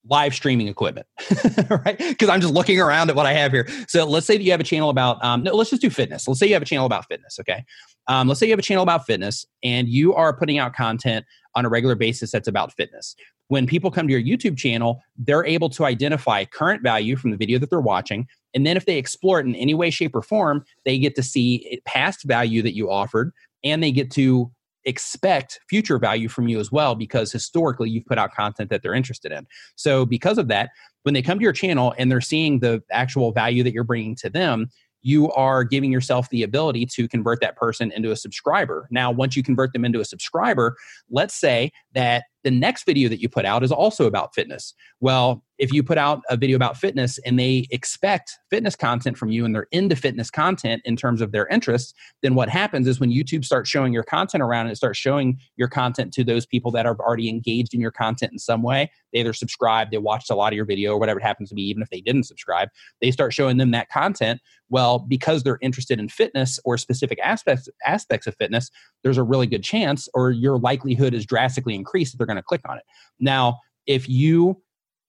live 0.08 0.34
streaming 0.36 0.68
equipment, 0.68 1.08
right? 1.70 1.98
Because 1.98 2.30
I'm 2.30 2.42
just 2.42 2.54
looking 2.54 2.80
around 2.80 3.10
at 3.10 3.16
what 3.16 3.26
I 3.26 3.34
have 3.34 3.52
here. 3.52 3.68
So 3.88 4.06
let's 4.06 4.28
say 4.28 4.38
that 4.38 4.44
you 4.44 4.52
have 4.52 4.60
a 4.60 4.66
channel 4.66 4.90
about, 4.90 5.24
um, 5.24 5.44
no, 5.44 5.54
let's 5.54 5.70
just 5.70 5.82
do 5.82 5.90
fitness. 5.90 6.28
Let's 6.28 6.40
say 6.40 6.48
you 6.48 6.54
have 6.54 6.62
a 6.62 6.66
channel 6.66 6.86
about 6.86 7.08
fitness, 7.08 7.40
okay? 7.40 7.64
Um, 8.08 8.28
let's 8.28 8.40
say 8.40 8.46
you 8.46 8.52
have 8.52 8.60
a 8.60 8.64
channel 8.64 8.84
about 8.84 9.06
fitness 9.06 9.46
and 9.64 9.88
you 9.88 10.14
are 10.14 10.36
putting 10.36 10.60
out 10.60 10.74
content 10.76 11.26
on 11.56 11.66
a 11.66 11.70
regular 11.70 11.96
basis 11.96 12.32
that's 12.32 12.48
about 12.48 12.74
fitness. 12.74 13.16
When 13.48 13.66
people 13.66 13.90
come 13.90 14.08
to 14.08 14.14
your 14.14 14.22
YouTube 14.22 14.58
channel, 14.58 15.02
they're 15.18 15.46
able 15.46 15.70
to 15.70 15.86
identify 15.86 16.46
current 16.46 16.84
value 16.84 17.16
from 17.16 17.32
the 17.32 17.38
video 17.38 17.58
that 17.60 17.70
they're 17.70 17.80
watching. 17.80 18.28
And 18.54 18.66
then 18.66 18.78
if 18.78 18.86
they 18.86 18.98
explore 18.98 19.40
it 19.40 19.46
in 19.46 19.56
any 19.56 19.74
way, 19.74 19.90
shape, 19.90 20.16
or 20.16 20.22
form, 20.22 20.66
they 20.84 21.00
get 21.00 21.16
to 21.16 21.24
see 21.24 21.82
past 21.86 22.24
value 22.26 22.62
that 22.62 22.76
you 22.76 22.92
offered 22.92 23.32
and 23.64 23.82
they 23.82 23.92
get 23.92 24.12
to 24.12 24.52
expect 24.86 25.60
future 25.70 25.98
value 25.98 26.30
from 26.30 26.48
you 26.48 26.60
as 26.60 26.72
well 26.72 26.96
because 26.96 27.32
historically 27.32 27.90
you've 27.90 28.06
put 28.06 28.18
out 28.18 28.34
content 28.34 28.70
that 28.70 28.82
they're 28.82 28.94
interested 28.94 29.32
in. 29.32 29.48
So, 29.76 30.06
because 30.06 30.38
of 30.38 30.48
that, 30.50 30.70
when 31.04 31.14
they 31.14 31.22
come 31.22 31.40
to 31.40 31.44
your 31.44 31.54
channel 31.54 31.94
and 31.98 32.12
they're 32.12 32.22
seeing 32.22 32.60
the 32.60 32.82
actual 32.92 33.32
value 33.32 33.64
that 33.64 33.74
you're 33.74 33.84
bringing 33.84 34.16
to 34.18 34.30
them, 34.30 34.70
you 35.06 35.32
are 35.34 35.64
giving 35.64 35.92
yourself 35.92 36.28
the 36.30 36.42
ability 36.42 36.84
to 36.84 37.08
convert 37.08 37.40
that 37.40 37.56
person 37.56 37.92
into 37.92 38.10
a 38.10 38.16
subscriber. 38.16 38.88
Now, 38.90 39.12
once 39.12 39.36
you 39.36 39.44
convert 39.44 39.72
them 39.72 39.86
into 39.86 40.00
a 40.00 40.06
subscriber, 40.06 40.76
let's 41.12 41.36
say 41.36 41.72
that 41.94 42.24
the 42.44 42.50
next 42.50 42.88
video 42.88 43.08
that 43.10 43.22
you 43.22 43.30
put 43.30 43.46
out 43.46 43.64
is 43.64 43.72
also 43.72 44.08
about 44.08 44.34
fitness. 44.34 44.74
Well, 45.02 45.44
if 45.58 45.72
you 45.72 45.84
put 45.84 45.98
out 45.98 46.22
a 46.30 46.36
video 46.38 46.56
about 46.56 46.78
fitness 46.78 47.18
and 47.20 47.40
they 47.40 47.68
expect 47.72 48.38
fitness 48.50 48.76
content 48.76 49.18
from 49.18 49.30
you 49.30 49.46
and 49.46 49.56
they're 49.56 49.68
into 49.72 49.96
fitness 49.96 50.30
content 50.30 50.82
in 50.86 50.96
terms 50.96 51.22
of 51.22 51.32
their 51.32 51.48
interests, 51.48 51.94
then 52.22 52.36
what 52.36 52.50
happens 52.50 52.88
is 52.88 53.00
when 53.00 53.12
YouTube 53.12 53.46
starts 53.46 53.70
showing 53.70 53.94
your 53.94 54.04
content 54.04 54.44
around 54.44 54.66
and 54.66 54.72
it 54.72 54.76
starts 54.76 55.00
showing 55.00 55.40
your 55.56 55.68
content 55.68 56.14
to 56.14 56.24
those 56.24 56.46
people 56.46 56.72
that 56.72 56.86
are 56.86 56.98
already 57.00 57.30
engaged 57.30 57.74
in 57.74 57.80
your 57.80 57.92
content 57.92 58.32
in 58.32 58.40
some 58.40 58.64
way, 58.64 58.92
they 59.14 59.20
either 59.20 59.34
subscribe, 59.34 59.92
they 59.92 59.98
watched 59.98 60.30
a 60.30 60.36
lot 60.36 60.52
of 60.52 60.58
your 60.58 60.66
video 60.66 60.94
or 60.94 61.00
whatever 61.00 61.20
it 61.20 61.24
happens 61.24 61.50
to 61.50 61.56
be, 61.56 61.64
even 61.64 61.82
if 61.82 61.90
they 61.90 62.02
didn't 62.02 62.24
subscribe, 62.24 62.70
they 63.02 63.12
start 63.12 63.34
showing 63.34 63.58
them 63.58 63.72
that 63.72 63.90
content. 63.90 64.42
Well, 64.70 65.00
because 65.00 65.44
they're 65.44 65.60
interested 65.62 66.00
in 66.00 66.10
fitness 66.10 66.60
or 66.66 66.78
specific 66.78 67.20
aspects 67.24 67.70
aspects 67.86 68.28
of 68.28 68.36
fitness, 68.36 68.70
there's 69.04 69.18
a 69.18 69.24
really 69.24 69.48
good 69.48 69.64
chance 69.64 70.10
or 70.14 70.32
your 70.32 70.58
likelihood 70.58 71.14
is 71.14 71.26
drastically 71.26 71.76
increased 71.76 72.12
that 72.12 72.18
they're 72.18 72.28
going 72.28 72.36
to 72.36 72.44
click 72.44 72.62
on 72.68 72.78
it. 72.78 72.84
Now, 73.20 73.60
if 73.88 74.10
you 74.10 74.62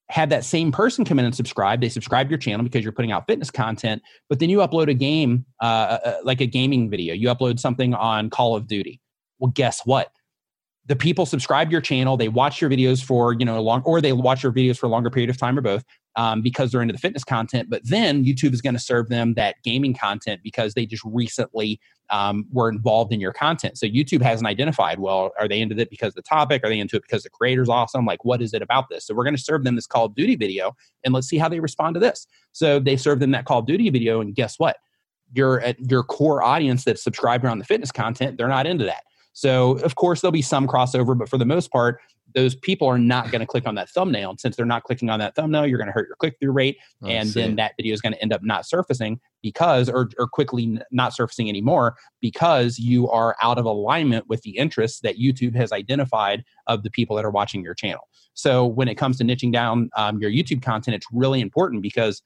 had 0.08 0.30
that 0.30 0.44
same 0.44 0.70
person 0.70 1.04
come 1.04 1.18
in 1.18 1.24
and 1.24 1.34
subscribe. 1.34 1.80
They 1.80 1.88
subscribe 1.88 2.28
to 2.28 2.30
your 2.30 2.38
channel 2.38 2.62
because 2.62 2.84
you're 2.84 2.92
putting 2.92 3.12
out 3.12 3.26
fitness 3.26 3.50
content, 3.50 4.02
but 4.28 4.38
then 4.38 4.50
you 4.50 4.58
upload 4.58 4.88
a 4.88 4.94
game, 4.94 5.44
uh, 5.60 5.64
uh, 5.64 5.98
uh, 6.04 6.16
like 6.22 6.40
a 6.40 6.46
gaming 6.46 6.88
video. 6.88 7.14
You 7.14 7.28
upload 7.28 7.58
something 7.58 7.94
on 7.94 8.30
Call 8.30 8.54
of 8.54 8.66
Duty. 8.66 9.00
Well, 9.38 9.50
guess 9.54 9.80
what? 9.84 10.12
the 10.86 10.96
people 10.96 11.26
subscribe 11.26 11.68
to 11.68 11.72
your 11.72 11.80
channel 11.80 12.16
they 12.16 12.28
watch 12.28 12.60
your 12.60 12.70
videos 12.70 13.04
for 13.04 13.34
you 13.34 13.44
know 13.44 13.60
long 13.60 13.82
or 13.82 14.00
they 14.00 14.12
watch 14.12 14.42
your 14.42 14.52
videos 14.52 14.78
for 14.78 14.86
a 14.86 14.88
longer 14.88 15.10
period 15.10 15.28
of 15.28 15.36
time 15.36 15.58
or 15.58 15.60
both 15.60 15.84
um, 16.16 16.42
because 16.42 16.72
they're 16.72 16.82
into 16.82 16.92
the 16.92 16.98
fitness 16.98 17.24
content 17.24 17.70
but 17.70 17.82
then 17.84 18.24
youtube 18.24 18.52
is 18.52 18.60
going 18.60 18.74
to 18.74 18.80
serve 18.80 19.08
them 19.08 19.34
that 19.34 19.56
gaming 19.62 19.94
content 19.94 20.40
because 20.42 20.74
they 20.74 20.86
just 20.86 21.04
recently 21.04 21.80
um, 22.10 22.46
were 22.52 22.68
involved 22.68 23.12
in 23.12 23.20
your 23.20 23.32
content. 23.32 23.78
So 23.78 23.86
youtube 23.86 24.22
hasn't 24.22 24.46
identified 24.46 24.98
well 24.98 25.32
are 25.38 25.48
they 25.48 25.60
into 25.60 25.78
it 25.78 25.90
because 25.90 26.14
the 26.14 26.22
topic? 26.22 26.62
Are 26.64 26.68
they 26.68 26.78
into 26.78 26.96
it 26.96 27.02
because 27.02 27.22
the 27.22 27.30
creator's 27.30 27.68
awesome? 27.68 28.04
Like 28.04 28.24
what 28.24 28.42
is 28.42 28.54
it 28.54 28.62
about 28.62 28.88
this? 28.88 29.06
So 29.06 29.14
we're 29.14 29.24
going 29.24 29.36
to 29.36 29.42
serve 29.42 29.64
them 29.64 29.74
this 29.74 29.86
call 29.86 30.06
of 30.06 30.14
duty 30.14 30.36
video 30.36 30.76
and 31.04 31.12
let's 31.12 31.26
see 31.26 31.38
how 31.38 31.48
they 31.48 31.60
respond 31.60 31.94
to 31.94 32.00
this. 32.00 32.26
So 32.52 32.78
they 32.78 32.96
serve 32.96 33.20
them 33.20 33.32
that 33.32 33.44
call 33.44 33.60
of 33.60 33.66
duty 33.66 33.90
video 33.90 34.20
and 34.20 34.34
guess 34.34 34.58
what? 34.58 34.76
Your 35.34 35.62
your 35.78 36.04
core 36.04 36.42
audience 36.42 36.84
that's 36.84 37.02
subscribed 37.02 37.44
around 37.44 37.58
the 37.58 37.64
fitness 37.64 37.90
content 37.90 38.38
they're 38.38 38.48
not 38.48 38.66
into 38.66 38.84
that. 38.84 39.02
So, 39.32 39.72
of 39.80 39.96
course, 39.96 40.22
there'll 40.22 40.32
be 40.32 40.40
some 40.40 40.66
crossover, 40.66 41.18
but 41.18 41.28
for 41.28 41.36
the 41.36 41.44
most 41.44 41.70
part, 41.70 42.00
those 42.34 42.54
people 42.54 42.86
are 42.86 42.98
not 42.98 43.30
going 43.30 43.40
to 43.40 43.46
click 43.46 43.66
on 43.66 43.74
that 43.76 43.88
thumbnail. 43.88 44.30
And 44.30 44.40
since 44.40 44.56
they're 44.56 44.66
not 44.66 44.84
clicking 44.84 45.08
on 45.08 45.18
that 45.20 45.34
thumbnail, 45.34 45.66
you're 45.66 45.78
going 45.78 45.86
to 45.86 45.92
hurt 45.92 46.08
your 46.08 46.16
click 46.16 46.36
through 46.40 46.52
rate. 46.52 46.76
I 47.02 47.12
and 47.12 47.28
then 47.30 47.56
that 47.56 47.72
video 47.76 47.94
is 47.94 48.00
going 48.00 48.12
to 48.12 48.22
end 48.22 48.32
up 48.32 48.42
not 48.42 48.66
surfacing 48.66 49.20
because, 49.42 49.88
or, 49.88 50.10
or 50.18 50.28
quickly 50.28 50.78
not 50.90 51.14
surfacing 51.14 51.48
anymore 51.48 51.96
because 52.20 52.78
you 52.78 53.08
are 53.10 53.36
out 53.40 53.58
of 53.58 53.64
alignment 53.64 54.28
with 54.28 54.42
the 54.42 54.56
interests 54.58 55.00
that 55.00 55.18
YouTube 55.18 55.54
has 55.54 55.72
identified 55.72 56.44
of 56.66 56.82
the 56.82 56.90
people 56.90 57.16
that 57.16 57.24
are 57.24 57.30
watching 57.30 57.62
your 57.62 57.74
channel. 57.74 58.08
So 58.34 58.66
when 58.66 58.88
it 58.88 58.96
comes 58.96 59.16
to 59.18 59.24
niching 59.24 59.52
down 59.52 59.88
um, 59.96 60.20
your 60.20 60.30
YouTube 60.30 60.62
content, 60.62 60.94
it's 60.94 61.06
really 61.12 61.40
important 61.40 61.82
because 61.82 62.22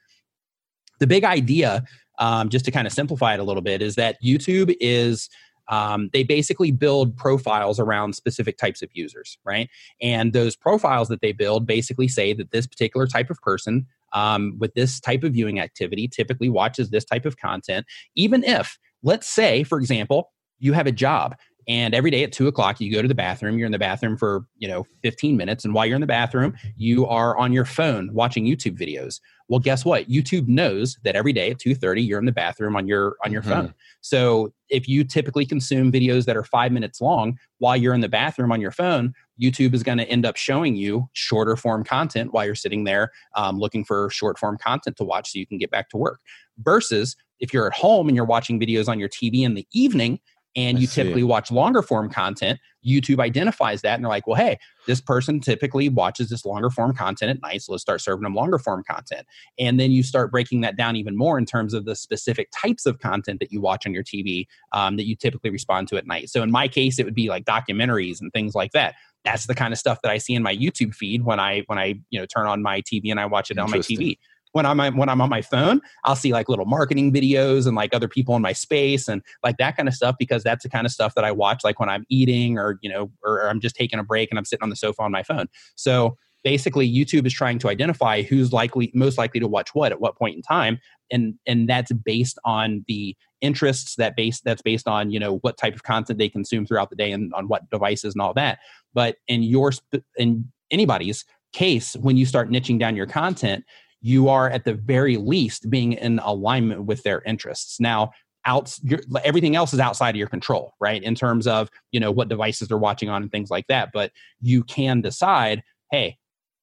the 0.99 1.07
big 1.07 1.25
idea, 1.25 1.85
um, 2.19 2.49
just 2.49 2.65
to 2.65 2.71
kind 2.71 2.87
of 2.87 2.93
simplify 2.93 3.35
it 3.35 3.41
a 3.41 3.45
little 3.45 3.63
bit, 3.63 3.81
is 3.81 3.95
that 3.95 4.17
YouTube 4.23 4.75
is 4.81 5.29
um, 5.69 6.11
they 6.13 6.23
basically 6.23 6.71
build 6.71 7.17
profiles 7.17 7.79
around 7.79 8.15
specific 8.15 8.59
types 8.59 8.83
of 8.83 8.91
users, 8.93 9.39
right? 9.45 9.69
And 10.01 10.33
those 10.33 10.57
profiles 10.57 11.09
that 11.09 11.21
they 11.21 11.33
build 11.33 11.67
basically 11.67 12.09
say 12.09 12.33
that 12.33 12.51
this 12.51 12.67
particular 12.67 13.07
type 13.07 13.31
of 13.31 13.41
person 13.41 13.87
um, 14.13 14.57
with 14.59 14.75
this 14.75 15.01
type 15.01 15.23
of 15.23 15.33
viewing 15.33 15.61
activity 15.61 16.09
typically 16.09 16.49
watches 16.49 16.91
this 16.91 17.05
type 17.05 17.27
of 17.27 17.37
content, 17.37 17.87
even 18.15 18.43
if, 18.45 18.79
let's 19.03 19.29
say, 19.29 19.63
for 19.63 19.79
example, 19.79 20.33
you 20.59 20.73
have 20.73 20.87
a 20.87 20.93
job 20.93 21.37
and 21.69 21.95
every 21.95 22.11
day 22.11 22.23
at 22.23 22.33
two 22.33 22.47
o'clock 22.49 22.81
you 22.81 22.93
go 22.93 23.03
to 23.03 23.09
the 23.09 23.15
bathroom 23.15 23.59
you're 23.59 23.67
in 23.67 23.73
the 23.73 23.79
bathroom 23.79 24.17
for 24.17 24.45
you 24.59 24.69
know 24.69 24.87
15 25.03 25.37
minutes 25.37 25.65
and 25.65 25.75
while 25.75 25.87
you're 25.87 25.95
in 25.95 26.01
the 26.01 26.07
bathroom 26.07 26.55
you 26.77 27.07
are 27.07 27.37
on 27.39 27.53
your 27.53 27.65
phone 27.65 28.13
watching 28.13 28.45
youtube 28.45 28.79
videos. 28.79 29.21
Well 29.49 29.59
guess 29.59 29.85
what? 29.85 30.09
Youtube 30.09 30.47
knows 30.47 30.97
that 31.03 31.17
every 31.17 31.33
day 31.33 31.51
at 31.51 31.59
2.30 31.59 32.07
you're 32.07 32.21
in 32.21 32.25
the 32.25 32.33
bathroom 32.33 32.77
on 32.77 32.87
your 32.87 33.17
on 33.25 33.33
your 33.33 33.43
mm-hmm. 33.43 33.51
phone 33.51 33.75
so 34.01 34.53
if 34.69 34.89
you 34.89 35.03
typically 35.05 35.45
consume 35.45 35.91
videos 35.91 36.25
that 36.27 36.37
are 36.37 36.45
five 36.45 36.73
minutes 36.73 37.01
long 37.01 37.39
while 37.59 37.77
you're 37.77 37.95
in 37.95 38.01
the 38.01 38.09
bathroom 38.09 38.53
on 38.53 38.61
your 38.61 38.71
phone 38.71 39.13
youtube 39.41 39.75
is 39.75 39.83
going 39.83 39.99
to 39.99 40.09
end 40.09 40.25
up 40.25 40.37
showing 40.37 40.77
you 40.77 41.09
shorter 41.13 41.57
form 41.57 41.83
content 41.83 42.33
while 42.33 42.45
you're 42.45 42.55
sitting 42.55 42.85
there 42.85 43.11
um, 43.35 43.59
looking 43.59 43.85
for 43.85 44.09
short 44.11 44.39
form 44.39 44.57
content 44.59 44.97
to 44.97 45.05
watch 45.05 45.33
so 45.33 45.39
you 45.39 45.47
can 45.47 45.59
get 45.59 45.71
back 45.71 45.89
to 45.91 45.97
work. 45.97 46.21
Versus 46.59 47.17
if 47.39 47.55
you're 47.55 47.67
at 47.67 47.73
home 47.73 48.09
and 48.09 48.17
you're 48.17 48.25
watching 48.25 48.61
videos 48.61 48.89
on 48.89 48.99
your 48.99 49.09
tv 49.09 49.43
in 49.43 49.55
the 49.55 49.67
evening 49.73 50.21
and 50.57 50.81
you 50.81 50.87
typically 50.87 51.23
watch 51.23 51.51
longer 51.51 51.83
form 51.83 52.11
content, 52.11 52.59
YouTube 52.87 53.21
identifies 53.21 53.83
that 53.83 53.95
and 53.95 54.05
they're 54.05 54.09
like, 54.09 54.27
well, 54.27 54.37
hey, 54.37 54.59
this 54.87 55.01
person 55.01 55.41
typically 55.41 55.89
watches 55.89 56.29
this 56.29 56.45
longer 56.45 56.71
form 56.71 56.95
content 56.95 57.31
at 57.31 57.43
night, 57.43 57.63
so 57.63 57.73
let's 57.73 57.83
start 57.83 58.01
serving 58.01 58.25
them 58.25 58.35
longer 58.35 58.59
form 58.59 58.83
content. 58.83 59.27
And 59.59 59.79
then 59.79 59.91
you 59.91 60.03
start 60.03 60.31
breaking 60.31 60.63
that 60.63 60.77
down 60.77 60.97
even 60.97 61.17
more 61.17 61.39
in 61.39 61.47
terms 61.47 61.75
of 61.75 61.85
the 61.85 61.95
specific 61.95 62.49
types 62.51 62.87
of 62.87 62.99
content 62.99 63.41
that 63.41 63.53
you 63.53 63.61
watch 63.61 63.87
on 63.87 63.95
your 63.95 64.05
TV 64.05 64.47
um, 64.73 64.97
that 64.97 65.07
you 65.07 65.15
typically 65.15 65.51
respond 65.51 65.89
to 65.89 65.97
at 65.97 66.07
night. 66.07 66.31
So 66.31 66.43
in 66.43 66.51
my 66.51 66.67
case, 66.69 66.99
it 66.99 67.05
would 67.05 67.15
be 67.15 67.29
like 67.29 67.45
documentaries 67.45 68.21
and 68.21 68.33
things 68.33 68.55
like 68.55 68.73
that. 68.73 68.95
That's 69.25 69.47
the 69.47 69.55
kind 69.55 69.73
of 69.73 69.79
stuff 69.79 70.01
that 70.03 70.11
I 70.11 70.19
see 70.19 70.35
in 70.35 70.43
my 70.43 70.57
YouTube 70.57 70.95
feed 70.95 71.25
when 71.25 71.39
I 71.39 71.63
when 71.67 71.79
I 71.79 72.01
you 72.09 72.19
know 72.19 72.27
turn 72.27 72.47
on 72.47 72.63
my 72.63 72.81
TV 72.81 73.11
and 73.11 73.21
I 73.21 73.27
watch 73.27 73.51
it 73.51 73.59
on 73.59 73.71
my 73.71 73.79
TV 73.79 74.17
when 74.53 74.67
I'm 74.67 74.97
when 74.97 75.09
I'm 75.09 75.21
on 75.21 75.29
my 75.29 75.43
phone, 75.43 75.81
I'll 76.05 76.17
see 76.17 76.33
like 76.33 76.49
little 76.49 76.65
marketing 76.65 77.13
videos 77.13 77.67
and 77.67 77.77
like 77.77 77.95
other 77.95 78.09
people 78.09 78.37
in 78.37 78.43
my 78.43 78.53
space 78.53 79.09
and 79.09 79.23
like 79.43 79.59
that 79.59 79.77
kind 79.77 79.89
of 79.89 79.95
stuff 79.95 80.17
because 80.19 80.43
that's 80.43 80.63
the 80.63 80.69
kind 80.69 80.87
of 80.87 80.93
stuff 80.93 81.15
that 81.15 81.25
I 81.25 81.33
watch 81.33 81.63
like 81.65 81.79
when 81.79 81.89
I'm 81.89 82.05
eating 82.09 82.59
or 82.59 82.79
you 82.83 82.91
know 82.91 83.11
or 83.25 83.49
I'm 83.49 83.61
just 83.61 83.77
taking 83.77 83.99
a 83.99 84.05
break 84.05 84.31
and 84.31 84.39
I'm 84.39 84.45
sitting 84.45 84.63
on 84.63 84.71
the 84.71 84.77
sofa 84.77 85.03
on 85.03 85.13
my 85.13 85.23
phone. 85.23 85.47
So 85.77 86.17
basically 86.43 86.91
YouTube 86.91 87.27
is 87.27 87.33
trying 87.33 87.59
to 87.59 87.69
identify 87.69 88.23
who's 88.23 88.53
likely 88.53 88.91
most 88.95 89.19
likely 89.19 89.41
to 89.41 89.49
watch 89.49 89.75
what 89.75 89.93
at 89.93 90.01
what 90.01 90.17
point 90.17 90.37
in 90.37 90.43
time 90.43 90.79
and 91.11 91.35
and 91.47 91.69
that's 91.69 91.93
based 91.93 92.39
on 92.45 92.85
the 92.89 93.17
interests 93.41 93.97
that 93.97 94.17
base 94.17 94.41
that's 94.41 94.63
based 94.63 94.89
on 94.89 95.11
you 95.11 95.19
know 95.19 95.39
what 95.39 95.59
type 95.59 95.75
of 95.75 95.83
content 95.83 96.19
they 96.19 96.29
consume 96.29 96.67
throughout 96.67 96.91
the 96.91 96.97
day 96.97 97.13
and 97.13 97.33
on 97.35 97.49
what 97.49 97.69
devices 97.71 98.15
and 98.15 98.23
all 98.23 98.35
that 98.35 98.59
but 98.95 99.17
in 99.29 99.43
your 99.43 99.73
in 100.17 100.51
anybody's 100.71 101.25
case 101.53 101.95
when 101.97 102.17
you 102.17 102.25
start 102.25 102.51
niching 102.51 102.79
down 102.79 102.97
your 102.97 103.07
content 103.07 103.65
you 104.01 104.29
are 104.29 104.49
at 104.51 104.65
the 104.65 104.75
very 104.75 105.17
least 105.17 105.71
being 105.71 105.93
in 105.93 106.19
alignment 106.21 106.85
with 106.85 107.03
their 107.03 107.23
interests. 107.23 107.81
Now, 107.81 108.13
out 108.47 108.75
everything 109.23 109.55
else 109.55 109.75
is 109.75 109.81
outside 109.81 110.11
of 110.11 110.17
your 110.17 110.29
control, 110.29 110.73
right? 110.81 111.03
In 111.03 111.15
terms 111.15 111.47
of 111.47 111.71
you 111.93 112.01
know 112.01 112.11
what 112.11 112.29
devices 112.29 112.69
they're 112.69 112.79
watching 112.79 113.09
on 113.09 113.23
and 113.23 113.31
things 113.31 113.51
like 113.51 113.67
that. 113.69 113.91
But 113.93 114.13
you 114.41 114.65
can 114.65 115.01
decide, 115.01 115.63
hey, 115.91 116.17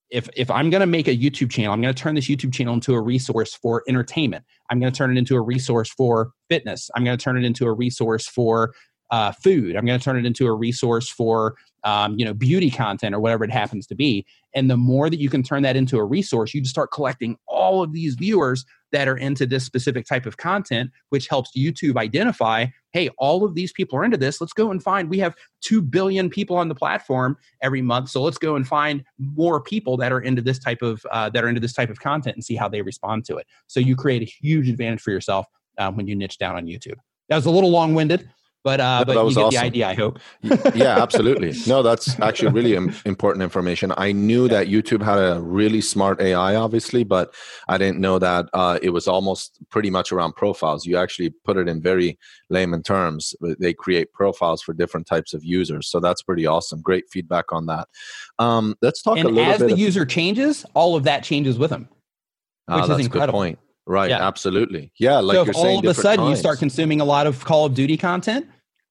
if 0.10 0.30
if 0.36 0.50
I'm 0.50 0.70
going 0.70 0.82
to 0.82 0.88
make 0.88 1.08
a 1.08 1.16
YouTube 1.16 1.52
channel, 1.52 1.74
I'm 1.74 1.82
going 1.82 1.94
to 1.94 2.02
turn 2.02 2.16
this 2.16 2.28
YouTube 2.28 2.54
channel 2.54 2.74
into 2.74 2.94
a 2.94 3.02
resource 3.02 3.54
for 3.54 3.84
entertainment. 3.88 4.46
I'm 4.70 4.80
going 4.80 4.92
to 4.92 4.98
turn 4.98 5.16
it 5.16 5.20
into 5.20 5.36
a 5.36 5.42
resource 5.42 5.90
for 5.90 6.32
fitness. 6.50 6.90
I'm 6.96 7.04
going 7.04 7.18
to 7.18 7.24
turn 7.24 7.38
it 7.38 7.46
into 7.46 7.66
a 7.66 7.74
resource 7.74 8.28
for 8.28 8.74
uh, 9.10 9.32
food. 9.32 9.76
I'm 9.76 9.86
going 9.86 10.00
to 10.00 10.04
turn 10.04 10.18
it 10.18 10.26
into 10.26 10.48
a 10.48 10.54
resource 10.54 11.10
for 11.10 11.56
um, 11.84 12.18
you 12.18 12.26
know 12.26 12.34
beauty 12.34 12.70
content 12.70 13.16
or 13.16 13.20
whatever 13.20 13.44
it 13.44 13.52
happens 13.52 13.88
to 13.88 13.96
be. 13.96 14.26
And 14.54 14.70
the 14.70 14.78
more 14.78 15.10
that 15.10 15.20
you 15.20 15.30
can 15.30 15.44
turn 15.44 15.64
that 15.64 15.76
into 15.76 15.98
a 15.98 16.04
resource, 16.04 16.54
you 16.54 16.62
just 16.62 16.74
start 16.74 16.92
collecting 16.92 17.38
all 17.48 17.84
of 17.84 17.94
these 17.94 18.16
viewers 18.16 18.66
that 18.92 19.08
are 19.08 19.18
into 19.18 19.46
this 19.46 19.66
specific 19.66 20.06
type 20.06 20.26
of 20.26 20.38
content, 20.38 20.92
which 21.10 21.28
helps 21.28 21.52
YouTube 21.56 21.98
identify, 21.98 22.66
hey, 22.92 23.10
all 23.18 23.44
of 23.44 23.54
these 23.54 23.72
people 23.72 24.00
are 24.00 24.04
into 24.04 24.18
this. 24.18 24.40
Let's 24.40 24.54
go 24.54 24.72
and 24.72 24.82
find. 24.82 25.10
We 25.10 25.20
have 25.20 25.36
two 25.62 25.82
billion 25.82 26.30
people 26.30 26.56
on 26.56 26.70
the 26.70 26.76
platform 26.76 27.38
every 27.62 27.82
month, 27.82 28.10
so 28.10 28.22
let's 28.22 28.38
go 28.38 28.56
and 28.56 28.68
find 28.68 29.04
more 29.20 29.62
people 29.62 29.98
that 29.98 30.12
are 30.12 30.22
into 30.22 30.42
this 30.42 30.60
type 30.60 30.82
of 30.82 31.06
uh, 31.12 31.30
that 31.30 31.44
are 31.44 31.50
into 31.50 31.62
this 31.62 31.74
type 31.74 31.90
of 31.90 32.00
content 32.00 32.36
and 32.36 32.44
see 32.44 32.56
how 32.56 32.68
they 32.68 32.82
respond 32.82 33.26
to 33.26 33.38
it. 33.38 33.48
So 33.68 33.80
you 33.80 33.96
create 33.96 34.22
a 34.22 34.26
huge 34.26 34.70
advantage 34.70 35.02
for 35.02 35.12
yourself 35.12 35.46
um, 35.78 35.96
when 35.96 36.08
you 36.08 36.16
niche 36.16 36.38
down 36.38 36.56
on 36.56 36.66
YouTube. 36.66 36.98
That 37.30 37.36
was 37.36 37.46
a 37.46 37.52
little 37.52 37.70
long 37.70 37.94
winded, 37.94 38.30
but 38.68 38.82
uh, 38.82 39.06
but 39.08 39.14
you 39.14 39.34
get 39.34 39.46
awesome. 39.46 39.50
the 39.52 39.58
idea. 39.58 39.88
I 39.88 39.94
hope. 39.94 40.20
yeah, 40.76 41.02
absolutely. 41.02 41.54
No, 41.68 41.82
that's 41.82 42.20
actually 42.20 42.52
really 42.52 42.74
important 43.06 43.42
information. 43.42 43.94
I 43.96 44.12
knew 44.12 44.50
that 44.50 44.68
YouTube 44.68 45.02
had 45.02 45.20
a 45.20 45.40
really 45.40 45.80
smart 45.80 46.20
AI, 46.20 46.56
obviously, 46.56 47.06
but 47.06 47.34
I 47.70 47.78
didn't 47.78 48.00
know 48.00 48.20
that 48.20 48.48
uh, 48.52 48.78
it 48.82 48.90
was 48.90 49.08
almost 49.08 49.58
pretty 49.70 49.90
much 49.90 50.12
around 50.12 50.34
profiles. 50.36 50.86
You 50.86 50.98
actually 50.98 51.30
put 51.46 51.56
it 51.56 51.70
in 51.70 51.82
very 51.82 52.20
layman 52.50 52.84
terms. 52.84 53.34
They 53.58 53.74
create 53.74 54.12
profiles 54.12 54.62
for 54.62 54.74
different 54.74 55.08
types 55.08 55.34
of 55.34 55.46
users, 55.46 55.88
so 55.88 56.02
that's 56.02 56.22
pretty 56.22 56.46
awesome. 56.46 56.82
Great 56.82 57.06
feedback 57.10 57.54
on 57.54 57.68
that. 57.68 57.88
Um, 58.38 58.76
let's 58.82 59.02
talk 59.02 59.18
and 59.18 59.30
a 59.30 59.32
little 59.32 59.50
as 59.50 59.60
bit. 59.60 59.72
As 59.72 59.78
the 59.78 59.82
user 59.82 60.06
changes, 60.06 60.66
all 60.74 60.98
of 60.98 61.06
that 61.06 61.24
changes 61.24 61.58
with 61.58 61.70
them, 61.70 61.88
ah, 62.68 62.82
which 62.82 62.90
is 63.00 63.06
incredible. 63.06 63.40
point. 63.40 63.60
Right, 63.88 64.10
yeah. 64.10 64.28
absolutely. 64.28 64.92
Yeah, 65.00 65.20
like 65.20 65.36
so 65.36 65.46
you're 65.46 65.54
saying, 65.54 65.66
all 65.66 65.80
of 65.80 65.86
a 65.86 65.94
sudden 65.94 66.26
times. 66.26 66.30
you 66.32 66.36
start 66.36 66.60
consuming 66.60 67.00
a 67.00 67.06
lot 67.06 67.26
of 67.26 67.46
Call 67.46 67.66
of 67.66 67.74
Duty 67.74 67.96
content, 67.96 68.46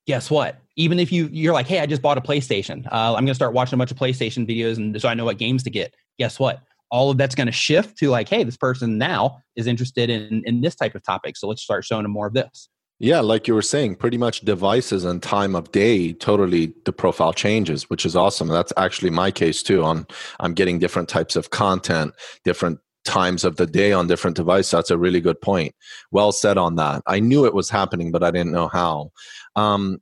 guess 0.07 0.31
what? 0.31 0.61
Even 0.77 0.99
if 0.99 1.11
you 1.11 1.29
you're 1.33 1.53
like, 1.53 1.67
hey, 1.67 1.81
I 1.81 1.87
just 1.87 2.03
bought 2.03 2.19
a 2.19 2.21
PlayStation, 2.21 2.87
uh, 2.87 3.15
I'm 3.15 3.25
gonna 3.25 3.35
start 3.35 3.53
watching 3.53 3.75
a 3.75 3.79
bunch 3.79 3.91
of 3.91 3.97
PlayStation 3.97 4.49
videos, 4.49 4.77
and 4.77 5.01
so 5.01 5.09
I 5.09 5.15
know 5.15 5.25
what 5.25 5.39
games 5.39 5.63
to 5.65 5.71
get. 5.71 5.95
Guess 6.19 6.39
what? 6.39 6.63
All 6.91 7.11
of 7.11 7.19
that's 7.19 7.35
to 7.35 7.53
shift 7.53 7.99
to 7.99 8.11
like, 8.11 8.29
hey, 8.29 8.45
this 8.45 8.57
person 8.57 8.99
now 8.99 9.39
is 9.57 9.67
interested 9.67 10.11
in 10.11 10.43
in 10.47 10.61
this 10.61 10.75
type 10.75 10.95
of 10.95 11.03
topic, 11.03 11.37
so 11.37 11.49
let's 11.49 11.63
start 11.63 11.85
showing 11.85 12.05
them 12.05 12.13
more 12.13 12.27
of 12.27 12.35
this. 12.35 12.69
Yeah, 12.99 13.21
like 13.21 13.47
you 13.47 13.55
were 13.55 13.61
saying, 13.61 13.97
pretty 13.97 14.17
much 14.17 14.41
devices 14.41 15.05
and 15.05 15.23
time 15.23 15.55
of 15.55 15.71
day 15.71 16.15
totally 16.15 16.73
the 16.87 16.93
profile 16.93 17.35
changes, 17.35 17.91
which 17.91 18.07
is 18.07 18.17
awesome. 18.17 18.49
That's 18.49 18.73
actually 18.79 19.11
my 19.11 19.31
case 19.31 19.63
too. 19.63 19.85
On 19.85 20.07
I'm 20.41 20.55
getting 20.55 20.79
different 20.79 21.09
types 21.09 21.37
of 21.37 21.51
content, 21.51 22.15
different 22.45 22.79
times 23.07 23.45
of 23.45 23.57
the 23.57 23.67
day 23.67 23.93
on 23.93 24.07
different 24.07 24.37
devices. 24.37 24.73
That's 24.73 24.91
a 24.91 24.99
really 24.99 25.21
good 25.21 25.41
point. 25.41 25.75
Well 26.11 26.33
said 26.33 26.59
on 26.59 26.77
that. 26.77 27.03
I 27.07 27.21
knew 27.21 27.47
it 27.47 27.55
was 27.55 27.71
happening, 27.71 28.11
but 28.11 28.23
I 28.23 28.31
didn't 28.31 28.53
know 28.53 28.69
how. 28.69 29.13
Um, 29.55 29.99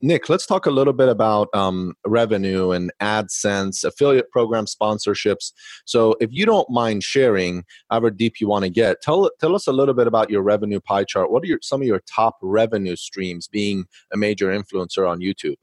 Nick, 0.00 0.28
let's 0.28 0.46
talk 0.46 0.66
a 0.66 0.70
little 0.70 0.92
bit 0.92 1.08
about 1.08 1.48
um, 1.54 1.94
revenue 2.06 2.70
and 2.70 2.92
AdSense, 3.00 3.82
affiliate 3.82 4.30
program 4.30 4.66
sponsorships. 4.66 5.52
So, 5.86 6.14
if 6.20 6.30
you 6.32 6.46
don't 6.46 6.70
mind 6.70 7.02
sharing, 7.02 7.64
however 7.90 8.10
deep 8.10 8.40
you 8.40 8.46
want 8.48 8.64
to 8.64 8.70
get, 8.70 9.02
tell 9.02 9.28
tell 9.40 9.56
us 9.56 9.66
a 9.66 9.72
little 9.72 9.94
bit 9.94 10.06
about 10.06 10.30
your 10.30 10.42
revenue 10.42 10.80
pie 10.80 11.04
chart. 11.04 11.32
What 11.32 11.42
are 11.42 11.46
your, 11.46 11.58
some 11.62 11.80
of 11.80 11.86
your 11.86 12.02
top 12.06 12.36
revenue 12.42 12.94
streams 12.94 13.48
being 13.48 13.86
a 14.12 14.16
major 14.16 14.48
influencer 14.48 15.08
on 15.08 15.18
YouTube? 15.18 15.56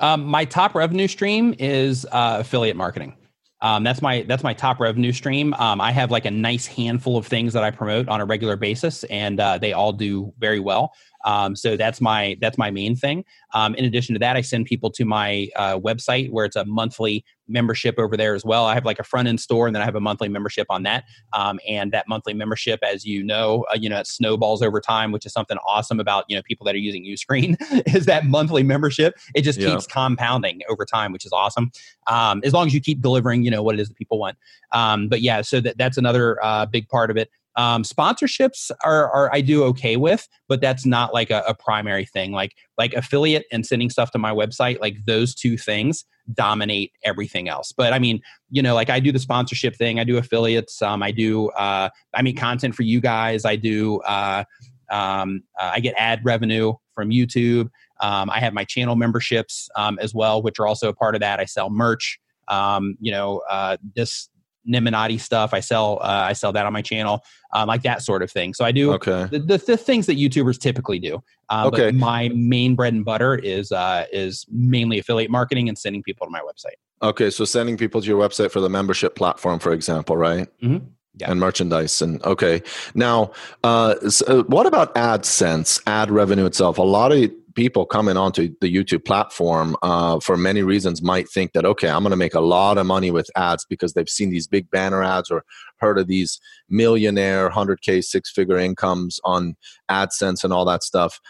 Um, 0.00 0.24
my 0.24 0.44
top 0.44 0.74
revenue 0.74 1.08
stream 1.08 1.54
is 1.58 2.06
uh, 2.12 2.38
affiliate 2.40 2.76
marketing. 2.76 3.17
Um, 3.60 3.82
that's 3.82 4.00
my 4.00 4.22
that's 4.22 4.42
my 4.42 4.54
top 4.54 4.78
revenue 4.78 5.12
stream. 5.12 5.52
Um, 5.54 5.80
I 5.80 5.90
have 5.90 6.10
like 6.10 6.24
a 6.24 6.30
nice 6.30 6.66
handful 6.66 7.16
of 7.16 7.26
things 7.26 7.52
that 7.54 7.64
I 7.64 7.70
promote 7.70 8.08
on 8.08 8.20
a 8.20 8.24
regular 8.24 8.56
basis, 8.56 9.04
and 9.04 9.40
uh, 9.40 9.58
they 9.58 9.72
all 9.72 9.92
do 9.92 10.32
very 10.38 10.60
well. 10.60 10.94
Um, 11.24 11.56
so 11.56 11.76
that's 11.76 12.00
my 12.00 12.36
that's 12.40 12.58
my 12.58 12.70
main 12.70 12.96
thing. 12.96 13.24
Um, 13.54 13.74
in 13.74 13.84
addition 13.84 14.14
to 14.14 14.18
that, 14.20 14.36
I 14.36 14.40
send 14.40 14.66
people 14.66 14.90
to 14.92 15.04
my 15.04 15.48
uh, 15.56 15.78
website 15.78 16.30
where 16.30 16.44
it's 16.44 16.56
a 16.56 16.64
monthly 16.64 17.24
membership 17.48 17.98
over 17.98 18.16
there 18.16 18.34
as 18.34 18.44
well. 18.44 18.66
I 18.66 18.74
have 18.74 18.84
like 18.84 18.98
a 18.98 19.04
front 19.04 19.26
end 19.26 19.40
store, 19.40 19.66
and 19.66 19.74
then 19.74 19.82
I 19.82 19.84
have 19.84 19.94
a 19.94 20.00
monthly 20.00 20.28
membership 20.28 20.66
on 20.70 20.82
that. 20.84 21.04
Um, 21.32 21.58
and 21.66 21.92
that 21.92 22.06
monthly 22.08 22.34
membership, 22.34 22.80
as 22.82 23.04
you 23.04 23.22
know, 23.24 23.64
uh, 23.72 23.76
you 23.76 23.88
know, 23.88 23.98
it 23.98 24.06
snowballs 24.06 24.62
over 24.62 24.80
time, 24.80 25.12
which 25.12 25.26
is 25.26 25.32
something 25.32 25.56
awesome 25.66 25.98
about 25.98 26.24
you 26.28 26.36
know 26.36 26.42
people 26.42 26.64
that 26.66 26.74
are 26.74 26.78
using 26.78 27.04
UScreen 27.04 27.56
is 27.94 28.06
that 28.06 28.26
monthly 28.26 28.62
membership. 28.62 29.14
It 29.34 29.42
just 29.42 29.58
yeah. 29.58 29.70
keeps 29.70 29.86
compounding 29.86 30.60
over 30.68 30.84
time, 30.84 31.12
which 31.12 31.24
is 31.24 31.32
awesome. 31.32 31.70
Um, 32.06 32.40
as 32.44 32.52
long 32.52 32.66
as 32.66 32.74
you 32.74 32.80
keep 32.80 33.00
delivering, 33.00 33.42
you 33.42 33.50
know 33.50 33.62
what 33.62 33.74
it 33.74 33.80
is 33.80 33.88
that 33.88 33.96
people 33.96 34.18
want. 34.18 34.36
Um, 34.72 35.08
but 35.08 35.22
yeah, 35.22 35.40
so 35.42 35.60
that, 35.60 35.78
that's 35.78 35.96
another 35.96 36.42
uh, 36.44 36.66
big 36.66 36.88
part 36.88 37.10
of 37.10 37.16
it. 37.16 37.30
Um, 37.58 37.82
sponsorships 37.82 38.70
are, 38.84 39.10
are, 39.10 39.34
I 39.34 39.40
do 39.40 39.64
okay 39.64 39.96
with, 39.96 40.28
but 40.46 40.60
that's 40.60 40.86
not 40.86 41.12
like 41.12 41.30
a, 41.30 41.42
a, 41.48 41.54
primary 41.54 42.04
thing. 42.04 42.30
Like 42.30 42.52
like 42.78 42.94
affiliate 42.94 43.46
and 43.50 43.66
sending 43.66 43.90
stuff 43.90 44.12
to 44.12 44.18
my 44.18 44.30
website, 44.30 44.80
like 44.80 44.96
those 45.06 45.34
two 45.34 45.58
things 45.58 46.04
dominate 46.34 46.92
everything 47.02 47.48
else. 47.48 47.72
But 47.76 47.92
I 47.92 47.98
mean, 47.98 48.20
you 48.48 48.62
know, 48.62 48.76
like 48.76 48.90
I 48.90 49.00
do 49.00 49.10
the 49.10 49.18
sponsorship 49.18 49.74
thing, 49.74 49.98
I 49.98 50.04
do 50.04 50.18
affiliates, 50.18 50.80
um, 50.82 51.02
I 51.02 51.10
do 51.10 51.48
uh, 51.50 51.88
I 52.14 52.22
mean 52.22 52.36
content 52.36 52.76
for 52.76 52.84
you 52.84 53.00
guys, 53.00 53.44
I 53.44 53.56
do 53.56 53.98
uh, 54.02 54.44
um, 54.88 55.42
uh, 55.60 55.72
I 55.74 55.80
get 55.80 55.94
ad 55.98 56.20
revenue 56.24 56.74
from 56.94 57.10
YouTube. 57.10 57.70
Um, 58.00 58.30
I 58.30 58.38
have 58.38 58.54
my 58.54 58.64
channel 58.64 58.94
memberships 58.94 59.68
um, 59.74 59.98
as 60.00 60.14
well, 60.14 60.42
which 60.42 60.60
are 60.60 60.66
also 60.68 60.88
a 60.88 60.94
part 60.94 61.16
of 61.16 61.20
that. 61.22 61.40
I 61.40 61.44
sell 61.44 61.70
merch. 61.70 62.20
Um, 62.46 62.96
you 63.00 63.10
know, 63.10 63.42
uh, 63.50 63.78
this 63.96 64.28
Nimminati 64.66 65.20
stuff. 65.20 65.54
I 65.54 65.60
sell 65.60 65.98
uh, 66.02 66.24
I 66.28 66.32
sell 66.32 66.52
that 66.52 66.66
on 66.66 66.72
my 66.72 66.82
channel, 66.82 67.22
um, 67.54 67.68
like 67.68 67.82
that 67.82 68.02
sort 68.02 68.22
of 68.22 68.30
thing. 68.30 68.54
So 68.54 68.64
I 68.64 68.72
do 68.72 68.92
okay. 68.94 69.26
the, 69.30 69.38
the, 69.38 69.58
the 69.58 69.76
things 69.76 70.06
that 70.06 70.16
YouTubers 70.16 70.58
typically 70.58 70.98
do. 70.98 71.22
Uh, 71.48 71.70
okay. 71.72 71.86
But 71.86 71.94
my 71.94 72.28
main 72.30 72.74
bread 72.74 72.92
and 72.92 73.04
butter 73.04 73.34
is 73.34 73.72
uh, 73.72 74.06
is 74.12 74.44
mainly 74.50 74.98
affiliate 74.98 75.30
marketing 75.30 75.68
and 75.68 75.78
sending 75.78 76.02
people 76.02 76.26
to 76.26 76.30
my 76.30 76.40
website. 76.40 76.76
Okay, 77.00 77.30
so 77.30 77.44
sending 77.44 77.76
people 77.76 78.00
to 78.00 78.06
your 78.06 78.20
website 78.20 78.50
for 78.50 78.60
the 78.60 78.68
membership 78.68 79.14
platform, 79.14 79.58
for 79.58 79.72
example, 79.72 80.16
right? 80.16 80.48
Mm-hmm. 80.62 80.86
Yeah. 81.20 81.32
And 81.32 81.40
merchandise 81.40 82.00
and 82.00 82.22
okay. 82.22 82.62
Now, 82.94 83.32
uh, 83.64 84.08
so 84.08 84.40
uh, 84.40 84.42
what 84.44 84.66
about 84.66 84.94
AdSense, 84.94 85.82
ad 85.86 86.12
revenue 86.12 86.46
itself? 86.46 86.78
A 86.78 86.82
lot 86.82 87.10
of 87.10 87.30
people 87.58 87.84
coming 87.84 88.16
onto 88.16 88.54
the 88.60 88.72
YouTube 88.72 89.04
platform 89.04 89.76
uh, 89.82 90.20
for 90.20 90.36
many 90.36 90.62
reasons 90.62 91.02
might 91.02 91.28
think 91.28 91.54
that 91.54 91.64
okay, 91.64 91.88
I'm 91.88 92.04
going 92.04 92.12
to 92.12 92.16
make 92.16 92.34
a 92.34 92.40
lot 92.40 92.78
of 92.78 92.86
money 92.86 93.10
with 93.10 93.28
ads 93.34 93.66
because 93.68 93.94
they've 93.94 94.08
seen 94.08 94.30
these 94.30 94.46
big 94.46 94.70
banner 94.70 95.02
ads 95.02 95.28
or 95.28 95.44
heard 95.78 95.98
of 95.98 96.06
these 96.06 96.38
millionaire 96.68 97.50
100k 97.50 98.04
six 98.04 98.30
figure 98.30 98.58
incomes 98.58 99.18
on 99.24 99.56
AdSense 99.90 100.44
and 100.44 100.52
all 100.52 100.64
that 100.66 100.84
stuff. 100.84 101.20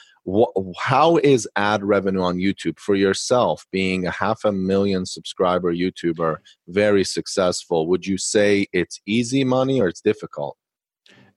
how 0.76 1.16
is 1.16 1.48
ad 1.56 1.82
revenue 1.82 2.20
on 2.20 2.36
YouTube 2.36 2.78
for 2.78 2.94
yourself, 2.94 3.64
being 3.72 4.04
a 4.04 4.10
half 4.10 4.44
a 4.44 4.52
million 4.52 5.06
subscriber 5.06 5.72
YouTuber, 5.74 6.36
very 6.68 7.04
successful? 7.04 7.86
Would 7.86 8.06
you 8.06 8.18
say 8.18 8.66
it's 8.74 9.00
easy 9.06 9.44
money 9.44 9.80
or 9.80 9.88
it's 9.88 10.02
difficult? 10.02 10.58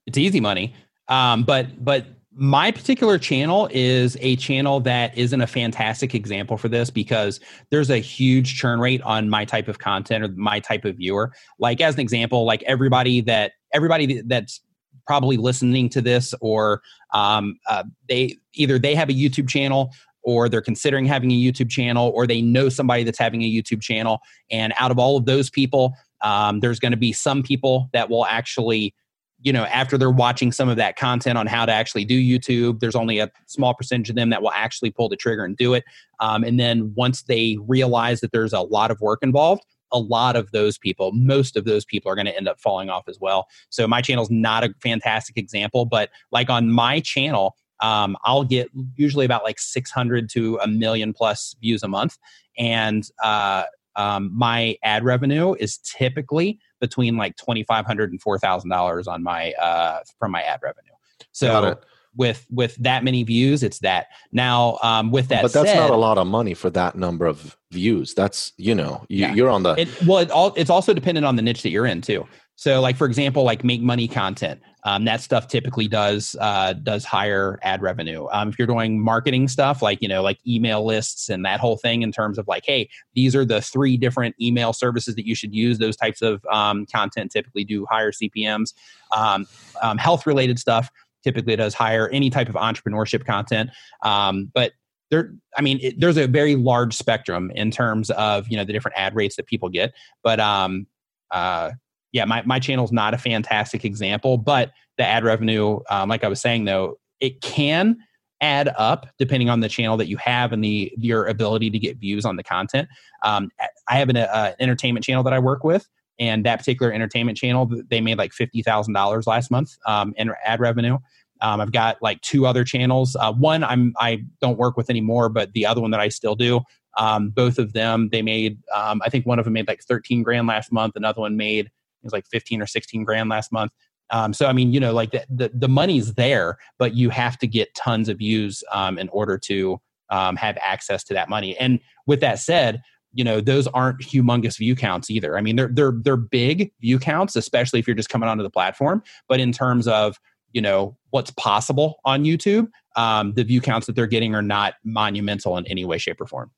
It's 0.06 0.18
easy 0.18 0.40
money, 0.40 0.74
um, 1.08 1.44
but 1.44 1.82
but 1.82 2.04
my 2.34 2.70
particular 2.70 3.18
channel 3.18 3.68
is 3.70 4.16
a 4.20 4.36
channel 4.36 4.80
that 4.80 5.16
isn't 5.16 5.40
a 5.40 5.46
fantastic 5.46 6.14
example 6.14 6.56
for 6.56 6.68
this 6.68 6.88
because 6.90 7.40
there's 7.70 7.90
a 7.90 7.98
huge 7.98 8.56
churn 8.56 8.80
rate 8.80 9.02
on 9.02 9.28
my 9.28 9.44
type 9.44 9.68
of 9.68 9.78
content 9.78 10.24
or 10.24 10.28
my 10.28 10.58
type 10.58 10.84
of 10.84 10.96
viewer. 10.96 11.32
Like 11.58 11.80
as 11.80 11.94
an 11.94 12.00
example 12.00 12.46
like 12.46 12.62
everybody 12.62 13.20
that 13.22 13.52
everybody 13.74 14.22
that's 14.22 14.60
probably 15.06 15.36
listening 15.36 15.88
to 15.90 16.00
this 16.00 16.32
or 16.40 16.80
um, 17.12 17.58
uh, 17.68 17.84
they 18.08 18.36
either 18.54 18.78
they 18.78 18.94
have 18.94 19.08
a 19.08 19.12
youtube 19.12 19.48
channel 19.48 19.92
or 20.22 20.48
they're 20.48 20.60
considering 20.60 21.04
having 21.04 21.32
a 21.32 21.34
youtube 21.34 21.68
channel 21.68 22.12
or 22.14 22.26
they 22.26 22.40
know 22.40 22.68
somebody 22.68 23.02
that's 23.02 23.18
having 23.18 23.42
a 23.42 23.50
youtube 23.50 23.82
channel. 23.82 24.20
And 24.50 24.72
out 24.78 24.90
of 24.90 24.98
all 24.98 25.16
of 25.16 25.26
those 25.26 25.50
people 25.50 25.94
um, 26.22 26.60
there's 26.60 26.78
going 26.78 26.92
to 26.92 26.98
be 26.98 27.12
some 27.12 27.42
people 27.42 27.90
that 27.92 28.08
will 28.08 28.24
actually 28.26 28.94
you 29.42 29.52
know 29.52 29.64
after 29.64 29.98
they're 29.98 30.10
watching 30.10 30.52
some 30.52 30.68
of 30.68 30.76
that 30.76 30.96
content 30.96 31.36
on 31.36 31.46
how 31.46 31.66
to 31.66 31.72
actually 31.72 32.04
do 32.04 32.18
youtube 32.18 32.80
there's 32.80 32.94
only 32.94 33.18
a 33.18 33.30
small 33.46 33.74
percentage 33.74 34.10
of 34.10 34.16
them 34.16 34.30
that 34.30 34.42
will 34.42 34.52
actually 34.52 34.90
pull 34.90 35.08
the 35.08 35.16
trigger 35.16 35.44
and 35.44 35.56
do 35.56 35.74
it 35.74 35.84
um, 36.20 36.44
and 36.44 36.58
then 36.58 36.92
once 36.94 37.22
they 37.22 37.56
realize 37.66 38.20
that 38.20 38.32
there's 38.32 38.52
a 38.52 38.60
lot 38.60 38.90
of 38.90 39.00
work 39.00 39.20
involved 39.22 39.64
a 39.92 39.98
lot 39.98 40.36
of 40.36 40.50
those 40.52 40.78
people 40.78 41.12
most 41.12 41.56
of 41.56 41.64
those 41.64 41.84
people 41.84 42.10
are 42.10 42.14
going 42.14 42.26
to 42.26 42.36
end 42.36 42.48
up 42.48 42.60
falling 42.60 42.88
off 42.88 43.04
as 43.08 43.18
well 43.20 43.46
so 43.68 43.86
my 43.86 44.00
channel 44.00 44.22
is 44.22 44.30
not 44.30 44.64
a 44.64 44.74
fantastic 44.82 45.36
example 45.36 45.84
but 45.84 46.10
like 46.30 46.48
on 46.48 46.70
my 46.70 47.00
channel 47.00 47.56
um, 47.82 48.16
I'll 48.24 48.44
get 48.44 48.70
usually 48.94 49.26
about 49.26 49.42
like 49.42 49.58
600 49.58 50.30
to 50.30 50.56
a 50.62 50.68
million 50.68 51.12
plus 51.12 51.56
views 51.60 51.82
a 51.82 51.88
month. 51.88 52.16
And 52.56 53.04
uh, 53.22 53.64
um, 53.96 54.30
my 54.32 54.76
ad 54.82 55.04
revenue 55.04 55.54
is 55.58 55.78
typically 55.78 56.58
between 56.80 57.16
like 57.16 57.36
twenty 57.36 57.64
five 57.64 57.86
hundred 57.86 58.10
and 58.10 58.20
four 58.20 58.38
thousand 58.38 58.70
dollars 58.70 59.06
on 59.06 59.22
my 59.22 59.52
uh, 59.52 60.00
from 60.18 60.30
my 60.30 60.42
ad 60.42 60.60
revenue. 60.62 60.92
So 61.32 61.78
with 62.14 62.46
with 62.50 62.76
that 62.76 63.04
many 63.04 63.22
views, 63.22 63.62
it's 63.62 63.78
that. 63.80 64.08
Now, 64.32 64.78
um, 64.82 65.10
with 65.10 65.28
that, 65.28 65.42
but 65.42 65.52
that's 65.52 65.70
said, 65.70 65.76
not 65.76 65.90
a 65.90 65.96
lot 65.96 66.18
of 66.18 66.26
money 66.26 66.54
for 66.54 66.70
that 66.70 66.96
number 66.96 67.26
of 67.26 67.56
views. 67.70 68.14
That's 68.14 68.52
you 68.56 68.74
know 68.74 69.04
you, 69.08 69.46
are 69.46 69.50
on 69.50 69.62
the. 69.62 69.74
It, 69.78 70.06
well, 70.06 70.18
it 70.18 70.30
all, 70.30 70.52
it's 70.56 70.70
also 70.70 70.92
dependent 70.92 71.26
on 71.26 71.36
the 71.36 71.42
niche 71.42 71.62
that 71.62 71.70
you're 71.70 71.86
in 71.86 72.00
too. 72.00 72.26
So, 72.56 72.80
like 72.80 72.96
for 72.96 73.06
example, 73.06 73.44
like 73.44 73.64
make 73.64 73.80
money 73.80 74.06
content, 74.06 74.60
um, 74.84 75.04
that 75.04 75.20
stuff 75.20 75.48
typically 75.48 75.88
does 75.88 76.36
uh, 76.40 76.74
does 76.74 77.04
higher 77.04 77.58
ad 77.62 77.82
revenue. 77.82 78.26
Um, 78.32 78.48
if 78.48 78.58
you're 78.58 78.66
doing 78.66 79.02
marketing 79.02 79.48
stuff, 79.48 79.80
like 79.80 80.02
you 80.02 80.08
know, 80.08 80.22
like 80.22 80.38
email 80.46 80.84
lists 80.84 81.28
and 81.28 81.44
that 81.44 81.60
whole 81.60 81.76
thing, 81.76 82.02
in 82.02 82.12
terms 82.12 82.38
of 82.38 82.48
like, 82.48 82.64
hey, 82.66 82.88
these 83.14 83.34
are 83.34 83.44
the 83.44 83.60
three 83.60 83.96
different 83.96 84.34
email 84.40 84.72
services 84.72 85.14
that 85.14 85.26
you 85.26 85.34
should 85.34 85.54
use. 85.54 85.78
Those 85.78 85.96
types 85.96 86.20
of 86.20 86.44
um, 86.50 86.86
content 86.86 87.30
typically 87.30 87.64
do 87.64 87.86
higher 87.88 88.12
CPMS. 88.12 88.74
Um, 89.16 89.46
um, 89.82 89.98
health 89.98 90.26
related 90.26 90.58
stuff 90.58 90.90
typically 91.22 91.56
does 91.56 91.74
higher. 91.74 92.08
Any 92.08 92.30
type 92.30 92.48
of 92.48 92.56
entrepreneurship 92.56 93.24
content, 93.24 93.70
um, 94.02 94.50
but 94.52 94.72
there 95.10 95.30
i 95.56 95.60
mean 95.60 95.78
it, 95.82 96.00
there's 96.00 96.16
a 96.16 96.26
very 96.26 96.56
large 96.56 96.94
spectrum 96.94 97.52
in 97.54 97.70
terms 97.70 98.10
of 98.12 98.48
you 98.48 98.56
know 98.56 98.64
the 98.64 98.72
different 98.72 98.96
ad 98.96 99.14
rates 99.14 99.36
that 99.36 99.46
people 99.46 99.68
get 99.68 99.92
but 100.22 100.40
um 100.40 100.86
uh 101.32 101.70
yeah, 102.12 102.24
my, 102.24 102.42
my 102.42 102.58
channel 102.58 102.84
is 102.84 102.92
not 102.92 103.14
a 103.14 103.18
fantastic 103.18 103.84
example, 103.84 104.38
but 104.38 104.70
the 104.98 105.04
ad 105.04 105.24
revenue, 105.24 105.80
um, 105.90 106.08
like 106.08 106.24
I 106.24 106.28
was 106.28 106.40
saying 106.40 106.66
though, 106.66 106.98
it 107.20 107.40
can 107.40 107.96
add 108.40 108.70
up 108.76 109.06
depending 109.18 109.48
on 109.48 109.60
the 109.60 109.68
channel 109.68 109.96
that 109.96 110.08
you 110.08 110.16
have 110.18 110.52
and 110.52 110.62
the 110.62 110.92
your 110.96 111.26
ability 111.26 111.70
to 111.70 111.78
get 111.78 111.96
views 111.98 112.24
on 112.24 112.36
the 112.36 112.42
content. 112.42 112.88
Um, 113.24 113.50
I 113.88 113.96
have 113.96 114.08
an 114.08 114.16
uh, 114.16 114.54
entertainment 114.58 115.04
channel 115.04 115.22
that 115.22 115.32
I 115.32 115.38
work 115.38 115.64
with, 115.64 115.88
and 116.18 116.44
that 116.44 116.58
particular 116.58 116.92
entertainment 116.92 117.38
channel, 117.38 117.70
they 117.88 118.00
made 118.00 118.18
like 118.18 118.32
fifty 118.32 118.62
thousand 118.62 118.94
dollars 118.94 119.26
last 119.26 119.50
month 119.50 119.76
um, 119.86 120.12
in 120.16 120.30
ad 120.44 120.60
revenue. 120.60 120.98
Um, 121.40 121.60
I've 121.60 121.72
got 121.72 122.02
like 122.02 122.20
two 122.20 122.46
other 122.46 122.64
channels. 122.64 123.16
Uh, 123.18 123.32
one 123.32 123.64
I'm 123.64 123.94
I 123.98 124.24
don't 124.40 124.58
work 124.58 124.76
with 124.76 124.90
anymore, 124.90 125.28
but 125.28 125.52
the 125.52 125.64
other 125.64 125.80
one 125.80 125.92
that 125.92 126.00
I 126.00 126.08
still 126.08 126.34
do. 126.34 126.60
Um, 126.98 127.30
both 127.30 127.58
of 127.58 127.72
them 127.72 128.10
they 128.10 128.22
made. 128.22 128.58
Um, 128.74 129.00
I 129.04 129.08
think 129.08 129.24
one 129.24 129.38
of 129.38 129.44
them 129.44 129.54
made 129.54 129.68
like 129.68 129.82
thirteen 129.82 130.22
grand 130.22 130.46
last 130.48 130.72
month. 130.72 130.94
Another 130.96 131.20
one 131.20 131.36
made 131.36 131.70
it 132.02 132.06
was 132.06 132.12
like 132.12 132.26
15 132.26 132.60
or 132.60 132.66
16 132.66 133.04
grand 133.04 133.28
last 133.28 133.52
month. 133.52 133.72
Um, 134.10 134.34
so 134.34 134.46
I 134.46 134.52
mean, 134.52 134.72
you 134.72 134.80
know, 134.80 134.92
like 134.92 135.12
the, 135.12 135.24
the, 135.30 135.50
the 135.54 135.68
money's 135.68 136.14
there, 136.14 136.58
but 136.78 136.94
you 136.94 137.08
have 137.10 137.38
to 137.38 137.46
get 137.46 137.74
tons 137.74 138.08
of 138.08 138.18
views 138.18 138.62
um, 138.72 138.98
in 138.98 139.08
order 139.08 139.38
to 139.38 139.80
um, 140.10 140.36
have 140.36 140.58
access 140.60 141.02
to 141.04 141.14
that 141.14 141.28
money. 141.28 141.56
And 141.58 141.80
with 142.06 142.20
that 142.20 142.38
said, 142.38 142.82
you 143.14 143.24
know, 143.24 143.40
those 143.40 143.66
aren't 143.68 144.00
humongous 144.00 144.58
view 144.58 144.74
counts 144.74 145.10
either. 145.10 145.36
I 145.36 145.40
mean, 145.40 145.56
they're 145.56 145.70
they're 145.72 145.92
they're 146.02 146.16
big 146.16 146.72
view 146.80 146.98
counts, 146.98 147.36
especially 147.36 147.78
if 147.78 147.86
you're 147.86 147.96
just 147.96 148.08
coming 148.08 148.28
onto 148.28 148.42
the 148.42 148.50
platform. 148.50 149.02
But 149.28 149.40
in 149.40 149.52
terms 149.52 149.86
of 149.86 150.18
you 150.52 150.62
know 150.62 150.96
what's 151.10 151.30
possible 151.32 152.00
on 152.04 152.24
YouTube, 152.24 152.68
um, 152.96 153.34
the 153.34 153.44
view 153.44 153.60
counts 153.60 153.86
that 153.86 153.96
they're 153.96 154.06
getting 154.06 154.34
are 154.34 154.42
not 154.42 154.74
monumental 154.84 155.56
in 155.58 155.66
any 155.66 155.84
way, 155.84 155.98
shape, 155.98 156.20
or 156.20 156.26
form. 156.26 156.50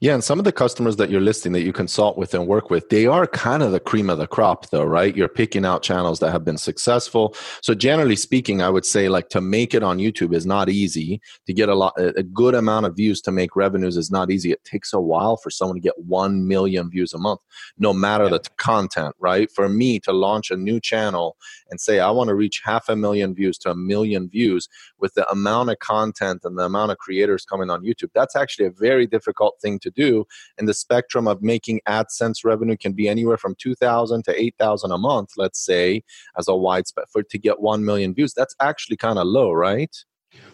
Yeah, 0.00 0.14
and 0.14 0.24
some 0.24 0.38
of 0.38 0.44
the 0.44 0.52
customers 0.52 0.96
that 0.96 1.10
you're 1.10 1.20
listing 1.20 1.52
that 1.52 1.62
you 1.62 1.72
consult 1.72 2.16
with 2.16 2.34
and 2.34 2.46
work 2.46 2.70
with, 2.70 2.88
they 2.88 3.06
are 3.06 3.26
kind 3.26 3.62
of 3.62 3.72
the 3.72 3.80
cream 3.80 4.10
of 4.10 4.18
the 4.18 4.26
crop, 4.26 4.70
though, 4.70 4.84
right? 4.84 5.16
You're 5.16 5.28
picking 5.28 5.64
out 5.64 5.82
channels 5.82 6.20
that 6.20 6.32
have 6.32 6.44
been 6.44 6.58
successful. 6.58 7.34
So, 7.62 7.74
generally 7.74 8.16
speaking, 8.16 8.62
I 8.62 8.70
would 8.70 8.86
say 8.86 9.08
like 9.08 9.28
to 9.30 9.40
make 9.40 9.74
it 9.74 9.82
on 9.82 9.98
YouTube 9.98 10.34
is 10.34 10.46
not 10.46 10.68
easy. 10.68 11.20
To 11.46 11.52
get 11.52 11.68
a 11.68 11.74
lot, 11.74 11.94
a 11.98 12.22
good 12.22 12.54
amount 12.54 12.86
of 12.86 12.96
views 12.96 13.20
to 13.22 13.32
make 13.32 13.56
revenues 13.56 13.96
is 13.96 14.10
not 14.10 14.30
easy. 14.30 14.52
It 14.52 14.64
takes 14.64 14.92
a 14.92 15.00
while 15.00 15.36
for 15.36 15.50
someone 15.50 15.76
to 15.76 15.80
get 15.80 15.98
one 15.98 16.46
million 16.48 16.90
views 16.90 17.12
a 17.12 17.18
month, 17.18 17.40
no 17.78 17.92
matter 17.92 18.24
yeah. 18.24 18.30
the 18.30 18.42
content, 18.56 19.14
right? 19.18 19.50
For 19.50 19.68
me 19.68 20.00
to 20.00 20.12
launch 20.12 20.50
a 20.50 20.56
new 20.56 20.80
channel 20.80 21.36
and 21.70 21.80
say 21.80 22.00
I 22.00 22.10
want 22.10 22.28
to 22.28 22.34
reach 22.34 22.62
half 22.64 22.88
a 22.88 22.96
million 22.96 23.34
views 23.34 23.58
to 23.58 23.70
a 23.70 23.76
million 23.76 24.28
views 24.28 24.68
with 24.98 25.14
the 25.14 25.28
amount 25.30 25.70
of 25.70 25.78
content 25.78 26.42
and 26.44 26.58
the 26.58 26.64
amount 26.64 26.92
of 26.92 26.98
creators 26.98 27.44
coming 27.44 27.70
on 27.70 27.82
YouTube, 27.82 28.10
that's 28.14 28.36
actually 28.36 28.66
a 28.66 28.70
very 28.70 29.06
difficult 29.06 29.56
thing 29.60 29.78
to 29.80 29.90
do 29.90 30.26
and 30.58 30.68
the 30.68 30.74
spectrum 30.74 31.26
of 31.26 31.42
making 31.42 31.80
adsense 31.88 32.44
revenue 32.44 32.76
can 32.76 32.92
be 32.92 33.08
anywhere 33.08 33.36
from 33.36 33.54
2000 33.58 34.24
to 34.24 34.40
8000 34.40 34.90
a 34.90 34.98
month 34.98 35.30
let's 35.36 35.64
say 35.64 36.02
as 36.38 36.48
a 36.48 36.54
wide 36.54 36.86
spec 36.86 37.04
for 37.10 37.22
to 37.22 37.38
get 37.38 37.60
1 37.60 37.84
million 37.84 38.14
views 38.14 38.32
that's 38.34 38.54
actually 38.60 38.96
kind 38.96 39.18
of 39.18 39.26
low 39.26 39.52
right 39.52 40.04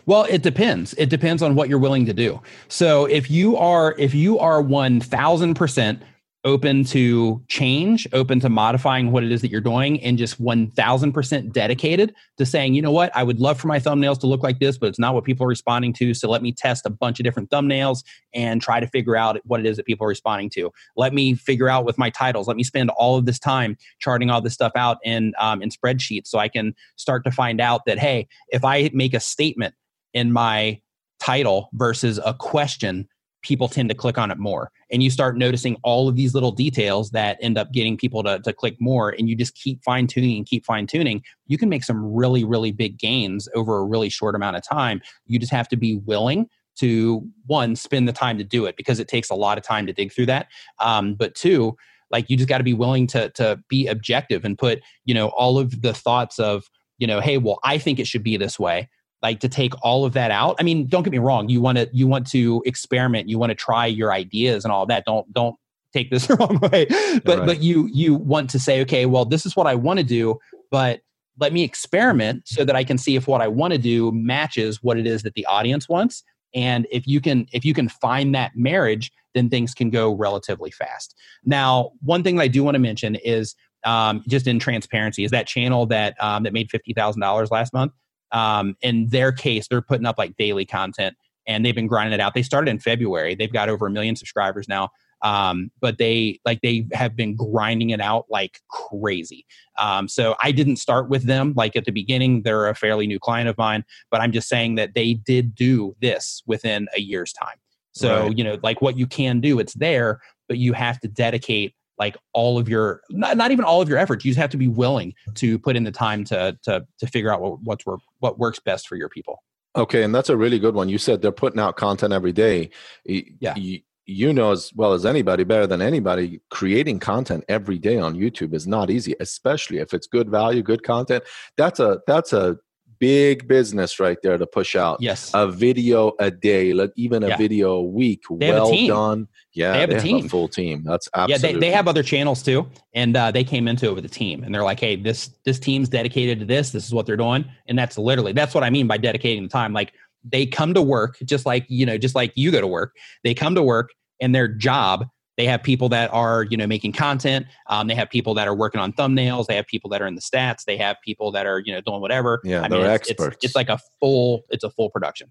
well, 0.06 0.24
it 0.30 0.42
depends. 0.42 0.94
It 0.94 1.10
depends 1.10 1.42
on 1.42 1.56
what 1.56 1.68
you're 1.68 1.80
willing 1.80 2.06
to 2.06 2.12
do. 2.12 2.40
So 2.68 3.06
if 3.06 3.28
you 3.28 3.56
are 3.56 3.96
if 3.98 4.14
you 4.14 4.38
are 4.38 4.62
1000% 4.62 6.00
open 6.44 6.84
to 6.84 7.42
change, 7.48 8.06
open 8.12 8.38
to 8.40 8.50
modifying 8.50 9.10
what 9.10 9.24
it 9.24 9.32
is 9.32 9.40
that 9.40 9.50
you're 9.50 9.62
doing, 9.62 10.00
and 10.02 10.18
just 10.18 10.42
1000% 10.42 11.52
dedicated 11.52 12.14
to 12.36 12.44
saying, 12.44 12.74
you 12.74 12.82
know 12.82 12.90
what, 12.90 13.10
I 13.16 13.22
would 13.22 13.40
love 13.40 13.58
for 13.58 13.66
my 13.66 13.78
thumbnails 13.78 14.20
to 14.20 14.26
look 14.26 14.42
like 14.42 14.58
this, 14.58 14.76
but 14.76 14.88
it's 14.88 14.98
not 14.98 15.14
what 15.14 15.24
people 15.24 15.44
are 15.44 15.48
responding 15.48 15.94
to. 15.94 16.12
So 16.12 16.28
let 16.28 16.42
me 16.42 16.52
test 16.52 16.84
a 16.84 16.90
bunch 16.90 17.18
of 17.18 17.24
different 17.24 17.48
thumbnails 17.48 18.04
and 18.34 18.60
try 18.60 18.78
to 18.78 18.86
figure 18.86 19.16
out 19.16 19.38
what 19.44 19.60
it 19.60 19.66
is 19.66 19.78
that 19.78 19.86
people 19.86 20.04
are 20.04 20.08
responding 20.08 20.50
to. 20.50 20.70
Let 20.96 21.14
me 21.14 21.34
figure 21.34 21.68
out 21.68 21.86
with 21.86 21.96
my 21.96 22.10
titles. 22.10 22.46
Let 22.46 22.56
me 22.56 22.64
spend 22.64 22.90
all 22.90 23.16
of 23.16 23.24
this 23.24 23.38
time 23.38 23.78
charting 23.98 24.28
all 24.28 24.42
this 24.42 24.54
stuff 24.54 24.72
out 24.76 24.98
in, 25.02 25.32
um, 25.38 25.62
in 25.62 25.70
spreadsheets 25.70 26.26
so 26.26 26.38
I 26.38 26.48
can 26.48 26.74
start 26.96 27.24
to 27.24 27.30
find 27.30 27.60
out 27.60 27.86
that, 27.86 27.98
hey, 27.98 28.28
if 28.50 28.64
I 28.64 28.90
make 28.92 29.14
a 29.14 29.20
statement 29.20 29.74
in 30.12 30.30
my 30.30 30.80
title 31.20 31.70
versus 31.72 32.20
a 32.24 32.34
question, 32.34 33.08
people 33.44 33.68
tend 33.68 33.88
to 33.90 33.94
click 33.94 34.18
on 34.18 34.30
it 34.30 34.38
more. 34.38 34.72
And 34.90 35.02
you 35.02 35.10
start 35.10 35.36
noticing 35.36 35.76
all 35.84 36.08
of 36.08 36.16
these 36.16 36.34
little 36.34 36.50
details 36.50 37.10
that 37.10 37.38
end 37.40 37.56
up 37.56 37.72
getting 37.72 37.96
people 37.96 38.24
to, 38.24 38.40
to 38.40 38.52
click 38.52 38.76
more. 38.80 39.10
And 39.10 39.28
you 39.28 39.36
just 39.36 39.54
keep 39.54 39.84
fine 39.84 40.08
tuning 40.08 40.36
and 40.36 40.46
keep 40.46 40.64
fine 40.64 40.86
tuning. 40.86 41.22
You 41.46 41.58
can 41.58 41.68
make 41.68 41.84
some 41.84 42.12
really, 42.12 42.42
really 42.42 42.72
big 42.72 42.98
gains 42.98 43.48
over 43.54 43.78
a 43.78 43.84
really 43.84 44.08
short 44.08 44.34
amount 44.34 44.56
of 44.56 44.62
time. 44.66 45.00
You 45.26 45.38
just 45.38 45.52
have 45.52 45.68
to 45.68 45.76
be 45.76 45.96
willing 45.96 46.48
to 46.76 47.24
one, 47.46 47.76
spend 47.76 48.08
the 48.08 48.12
time 48.12 48.38
to 48.38 48.44
do 48.44 48.64
it 48.64 48.76
because 48.76 48.98
it 48.98 49.06
takes 49.06 49.30
a 49.30 49.34
lot 49.34 49.58
of 49.58 49.62
time 49.62 49.86
to 49.86 49.92
dig 49.92 50.12
through 50.12 50.26
that. 50.26 50.48
Um, 50.80 51.14
but 51.14 51.36
two, 51.36 51.76
like 52.10 52.30
you 52.30 52.36
just 52.36 52.48
got 52.48 52.58
to 52.58 52.64
be 52.64 52.74
willing 52.74 53.06
to 53.08 53.30
to 53.30 53.60
be 53.68 53.86
objective 53.86 54.44
and 54.44 54.58
put 54.58 54.80
you 55.04 55.14
know 55.14 55.28
all 55.28 55.58
of 55.58 55.82
the 55.82 55.94
thoughts 55.94 56.38
of 56.38 56.64
you 56.98 57.06
know 57.06 57.20
hey 57.20 57.38
well 57.38 57.58
i 57.64 57.76
think 57.76 57.98
it 57.98 58.06
should 58.06 58.22
be 58.22 58.36
this 58.36 58.58
way 58.58 58.88
like 59.24 59.40
to 59.40 59.48
take 59.48 59.72
all 59.82 60.04
of 60.04 60.12
that 60.12 60.30
out. 60.30 60.54
I 60.60 60.62
mean 60.62 60.86
don't 60.86 61.02
get 61.02 61.10
me 61.10 61.18
wrong 61.18 61.48
you 61.48 61.60
want 61.60 61.78
to 61.78 61.88
you 61.92 62.06
want 62.06 62.26
to 62.28 62.62
experiment 62.66 63.28
you 63.28 63.38
want 63.38 63.50
to 63.50 63.54
try 63.54 63.86
your 63.86 64.12
ideas 64.12 64.64
and 64.64 64.70
all 64.70 64.84
that. 64.86 65.04
Don't 65.06 65.32
don't 65.32 65.56
take 65.94 66.10
this 66.10 66.26
the 66.28 66.36
wrong 66.36 66.58
way. 66.60 66.86
But 67.24 67.38
right. 67.38 67.46
but 67.46 67.62
you 67.62 67.88
you 67.90 68.14
want 68.14 68.50
to 68.50 68.58
say 68.58 68.82
okay 68.82 69.06
well 69.06 69.24
this 69.24 69.46
is 69.46 69.56
what 69.56 69.66
i 69.66 69.74
want 69.74 69.98
to 69.98 70.04
do 70.04 70.38
but 70.70 71.00
let 71.40 71.52
me 71.52 71.64
experiment 71.64 72.46
so 72.46 72.64
that 72.64 72.76
i 72.76 72.84
can 72.84 72.98
see 72.98 73.16
if 73.16 73.26
what 73.26 73.40
i 73.40 73.48
want 73.48 73.72
to 73.72 73.78
do 73.78 74.12
matches 74.12 74.82
what 74.82 74.98
it 74.98 75.06
is 75.06 75.22
that 75.22 75.34
the 75.34 75.46
audience 75.46 75.88
wants. 75.88 76.22
And 76.54 76.86
if 76.92 77.06
you 77.06 77.20
can 77.20 77.46
if 77.52 77.64
you 77.64 77.72
can 77.72 77.88
find 77.88 78.34
that 78.34 78.52
marriage 78.54 79.10
then 79.32 79.48
things 79.48 79.74
can 79.74 79.90
go 79.90 80.12
relatively 80.12 80.70
fast. 80.70 81.16
Now 81.44 81.92
one 82.02 82.22
thing 82.22 82.36
that 82.36 82.42
i 82.42 82.48
do 82.48 82.62
want 82.62 82.74
to 82.74 82.84
mention 82.90 83.14
is 83.16 83.56
um, 83.84 84.22
just 84.28 84.46
in 84.46 84.58
transparency 84.58 85.24
is 85.24 85.30
that 85.30 85.46
channel 85.46 85.84
that 85.86 86.14
um, 86.18 86.44
that 86.44 86.52
made 86.54 86.70
$50000 86.70 87.50
last 87.50 87.72
month 87.74 87.92
um, 88.34 88.76
in 88.82 89.08
their 89.08 89.32
case, 89.32 89.68
they're 89.68 89.80
putting 89.80 90.04
up 90.04 90.18
like 90.18 90.36
daily 90.36 90.66
content 90.66 91.16
and 91.46 91.64
they've 91.64 91.74
been 91.74 91.86
grinding 91.86 92.12
it 92.12 92.20
out. 92.20 92.34
They 92.34 92.42
started 92.42 92.70
in 92.70 92.80
February. 92.80 93.34
They've 93.34 93.52
got 93.52 93.68
over 93.68 93.86
a 93.86 93.90
million 93.90 94.16
subscribers 94.16 94.68
now. 94.68 94.90
Um, 95.22 95.70
but 95.80 95.96
they 95.96 96.40
like 96.44 96.60
they 96.60 96.86
have 96.92 97.16
been 97.16 97.34
grinding 97.34 97.90
it 97.90 98.00
out 98.00 98.26
like 98.28 98.60
crazy. 98.68 99.46
Um, 99.78 100.06
so 100.06 100.34
I 100.42 100.52
didn't 100.52 100.76
start 100.76 101.08
with 101.08 101.22
them 101.22 101.54
like 101.56 101.76
at 101.76 101.86
the 101.86 101.92
beginning. 101.92 102.42
They're 102.42 102.68
a 102.68 102.74
fairly 102.74 103.06
new 103.06 103.18
client 103.18 103.48
of 103.48 103.56
mine, 103.56 103.84
but 104.10 104.20
I'm 104.20 104.32
just 104.32 104.48
saying 104.48 104.74
that 104.74 104.94
they 104.94 105.14
did 105.14 105.54
do 105.54 105.96
this 106.02 106.42
within 106.46 106.88
a 106.94 107.00
year's 107.00 107.32
time. 107.32 107.56
So 107.92 108.24
right. 108.24 108.36
you 108.36 108.44
know, 108.44 108.58
like 108.62 108.82
what 108.82 108.98
you 108.98 109.06
can 109.06 109.40
do, 109.40 109.60
it's 109.60 109.74
there, 109.74 110.20
but 110.46 110.58
you 110.58 110.74
have 110.74 111.00
to 111.00 111.08
dedicate 111.08 111.74
like 111.98 112.16
all 112.32 112.58
of 112.58 112.68
your 112.68 113.02
not, 113.10 113.36
not 113.36 113.50
even 113.50 113.64
all 113.64 113.80
of 113.80 113.88
your 113.88 113.98
efforts 113.98 114.24
you 114.24 114.30
just 114.30 114.40
have 114.40 114.50
to 114.50 114.56
be 114.56 114.68
willing 114.68 115.14
to 115.34 115.58
put 115.58 115.76
in 115.76 115.84
the 115.84 115.92
time 115.92 116.24
to 116.24 116.56
to 116.62 116.86
to 116.98 117.06
figure 117.06 117.32
out 117.32 117.40
what 117.40 117.62
what's 117.62 117.86
work, 117.86 118.00
what 118.18 118.38
works 118.38 118.58
best 118.58 118.88
for 118.88 118.96
your 118.96 119.08
people. 119.08 119.42
Okay 119.76 120.02
and 120.02 120.14
that's 120.14 120.28
a 120.28 120.36
really 120.36 120.58
good 120.58 120.74
one. 120.74 120.88
You 120.88 120.98
said 120.98 121.22
they're 121.22 121.32
putting 121.32 121.60
out 121.60 121.76
content 121.76 122.12
every 122.12 122.32
day. 122.32 122.70
Yeah. 123.04 123.54
you, 123.56 123.80
you 124.06 124.32
know 124.32 124.52
as 124.52 124.70
well 124.74 124.92
as 124.92 125.06
anybody 125.06 125.44
better 125.44 125.66
than 125.66 125.80
anybody 125.80 126.40
creating 126.50 126.98
content 126.98 127.42
every 127.48 127.78
day 127.78 127.98
on 127.98 128.14
youtube 128.14 128.52
is 128.52 128.66
not 128.66 128.90
easy 128.90 129.14
especially 129.18 129.78
if 129.78 129.94
it's 129.94 130.06
good 130.06 130.28
value 130.28 130.62
good 130.62 130.82
content. 130.82 131.22
That's 131.56 131.80
a 131.80 132.00
that's 132.06 132.32
a 132.32 132.58
big 133.04 133.46
business 133.46 134.00
right 134.00 134.16
there 134.22 134.38
to 134.38 134.46
push 134.46 134.74
out. 134.74 134.96
Yes. 134.98 135.30
A 135.34 135.46
video 135.46 136.12
a 136.18 136.30
day, 136.30 136.72
like 136.72 136.90
even 136.96 137.22
a 137.22 137.28
yeah. 137.28 137.36
video 137.36 137.72
a 137.72 137.82
week. 137.82 138.22
They 138.38 138.50
well 138.50 138.70
done. 138.86 139.28
Yeah. 139.52 139.72
They 139.72 139.80
have 139.80 139.90
they 139.90 139.96
a 139.96 140.00
team. 140.00 140.24
a 140.24 140.28
full 140.30 140.48
team. 140.48 140.84
That's 140.84 141.06
absolutely. 141.12 141.48
Yeah. 141.48 141.52
They, 141.52 141.60
they 141.60 141.70
have 141.70 141.86
other 141.86 142.02
channels 142.02 142.42
too. 142.42 142.66
And 142.94 143.14
uh, 143.14 143.30
they 143.30 143.44
came 143.44 143.68
into 143.68 143.86
it 143.88 143.94
with 143.94 144.06
a 144.06 144.08
team 144.08 144.42
and 144.42 144.54
they're 144.54 144.64
like, 144.64 144.80
Hey, 144.80 144.96
this, 144.96 145.30
this 145.44 145.58
team's 145.58 145.90
dedicated 145.90 146.40
to 146.40 146.46
this. 146.46 146.70
This 146.70 146.86
is 146.86 146.94
what 146.94 147.04
they're 147.04 147.18
doing. 147.18 147.44
And 147.66 147.78
that's 147.78 147.98
literally, 147.98 148.32
that's 148.32 148.54
what 148.54 148.64
I 148.64 148.70
mean 148.70 148.86
by 148.86 148.96
dedicating 148.96 149.42
the 149.42 149.50
time. 149.50 149.74
Like 149.74 149.92
they 150.24 150.46
come 150.46 150.72
to 150.72 150.80
work 150.80 151.18
just 151.26 151.44
like, 151.44 151.66
you 151.68 151.84
know, 151.84 151.98
just 151.98 152.14
like 152.14 152.32
you 152.36 152.50
go 152.50 152.62
to 152.62 152.66
work, 152.66 152.96
they 153.22 153.34
come 153.34 153.54
to 153.54 153.62
work 153.62 153.90
and 154.18 154.34
their 154.34 154.48
job 154.48 155.06
they 155.36 155.46
have 155.46 155.62
people 155.62 155.88
that 155.88 156.12
are 156.12 156.44
you 156.44 156.56
know 156.56 156.66
making 156.66 156.92
content 156.92 157.46
um, 157.68 157.86
they 157.86 157.94
have 157.94 158.10
people 158.10 158.34
that 158.34 158.48
are 158.48 158.54
working 158.54 158.80
on 158.80 158.92
thumbnails 158.92 159.46
they 159.46 159.56
have 159.56 159.66
people 159.66 159.90
that 159.90 160.02
are 160.02 160.06
in 160.06 160.14
the 160.14 160.20
stats 160.20 160.64
they 160.64 160.76
have 160.76 160.96
people 161.04 161.32
that 161.32 161.46
are 161.46 161.60
you 161.60 161.72
know 161.72 161.80
doing 161.80 162.00
whatever. 162.00 162.40
Yeah 162.44 162.62
I 162.62 162.68
they're 162.68 162.80
mean, 162.80 162.90
it's, 162.90 163.10
experts. 163.10 163.36
it's, 163.36 163.44
it's, 163.46 163.54
like 163.54 163.68
a 163.68 163.78
full 164.00 164.44
it's 164.50 164.64
a 164.64 164.70
full 164.70 164.90
production. 164.90 165.30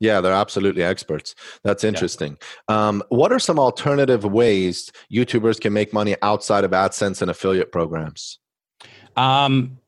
Yeah 0.00 0.20
they're 0.20 0.32
absolutely 0.32 0.82
experts. 0.82 1.34
That's 1.64 1.84
interesting. 1.84 2.36
Yeah. 2.68 2.88
um, 2.88 3.02
what 3.08 3.32
are 3.32 3.38
some 3.38 3.58
alternative 3.58 4.24
ways 4.24 4.90
youtubers 5.12 5.60
can 5.60 5.72
make 5.72 5.92
money 5.92 6.16
outside 6.22 6.64
of 6.64 6.72
adsense 6.72 7.22
and 7.22 7.30
affiliate 7.30 7.72
programs? 7.72 8.38
Um, 9.16 9.78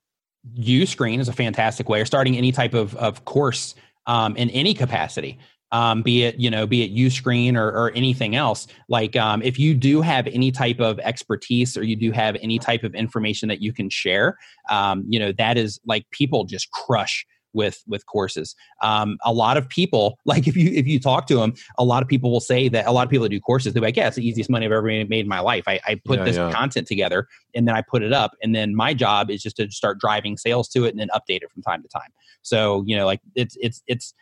uscreen 0.59 1.21
is 1.21 1.29
a 1.29 1.33
fantastic 1.33 1.89
way 1.89 2.01
or 2.01 2.05
starting 2.05 2.37
any 2.37 2.53
type 2.53 2.75
of, 2.75 2.95
of 2.97 3.25
course 3.25 3.75
um, 4.07 4.37
in 4.37 4.51
any 4.51 4.75
capacity 4.75 5.39
um, 5.75 6.03
be 6.03 6.22
it 6.22 6.37
you 6.39 6.49
know 6.49 6.66
be 6.68 6.85
it 6.85 6.95
Uscreen 6.95 7.57
or, 7.57 7.66
or 7.68 7.91
anything 7.97 8.37
else. 8.37 8.68
Like 8.89 9.16
um, 9.16 9.43
if 9.43 9.59
you 9.59 9.75
do 9.75 10.01
have 10.03 10.29
any 10.29 10.53
type 10.53 10.79
of 10.79 11.01
expertise 11.01 11.77
or 11.77 11.83
you 11.83 11.97
do 11.97 12.12
have 12.12 12.37
any 12.41 12.61
type 12.61 12.85
of 12.85 12.95
information 12.95 13.49
that 13.49 13.61
you 13.61 13.72
can 13.72 13.91
share 13.91 14.39
um, 14.70 15.05
you 15.09 15.18
know 15.18 15.33
that 15.33 15.59
is 15.59 15.81
like 15.85 16.09
people 16.12 16.45
just 16.45 16.70
crush 16.70 17.27
with 17.55 17.83
with 17.89 18.07
courses. 18.07 18.55
Um, 18.83 19.18
a 19.25 19.33
lot 19.33 19.57
of 19.57 19.68
people 19.68 20.16
like 20.25 20.47
if 20.47 20.57
you 20.57 20.70
if 20.70 20.87
you 20.87 21.01
talk 21.01 21.27
to 21.27 21.37
them 21.37 21.55
a 21.77 21.85
lot 21.85 22.05
of 22.05 22.09
people 22.09 22.31
will 22.31 22.41
say 22.41 22.68
that 22.68 22.87
a 22.87 22.93
lot 22.93 23.05
of 23.05 23.11
people 23.11 23.25
that 23.25 23.31
do 23.31 23.41
courses 23.41 23.72
they're 23.72 23.83
like 23.83 23.97
yeah 23.97 24.07
it's 24.07 24.16
the 24.16 24.27
easiest 24.27 24.51
money 24.51 24.66
i've 24.66 24.72
ever 24.72 24.83
made 24.83 25.11
in 25.11 25.29
my 25.29 25.41
life. 25.41 25.64
I, 25.66 25.81
I 25.87 26.01
put 26.05 26.20
yeah, 26.20 26.25
this 26.25 26.37
yeah. 26.37 26.53
content 26.53 26.87
together 26.87 27.27
and 27.55 27.66
then 27.66 27.75
i 27.75 27.83
put 27.83 28.03
it 28.03 28.12
up 28.12 28.33
and 28.43 28.55
then 28.55 28.77
my 28.77 28.95
job 28.95 29.29
is 29.29 29.43
just 29.43 29.57
to 29.57 29.68
start 29.72 29.99
driving 29.99 30.37
sales 30.37 30.68
to 30.68 30.85
it 30.85 30.91
and 30.91 31.01
then 31.01 31.09
update 31.09 31.43
it 31.43 31.51
from 31.51 31.62
time 31.62 31.83
to 31.83 31.89
time. 31.89 32.11
So 32.43 32.85
you 32.87 32.97
know 32.97 33.07
like 33.07 33.20
it's 33.35 33.57
it's 33.61 33.83
it's 33.89 34.14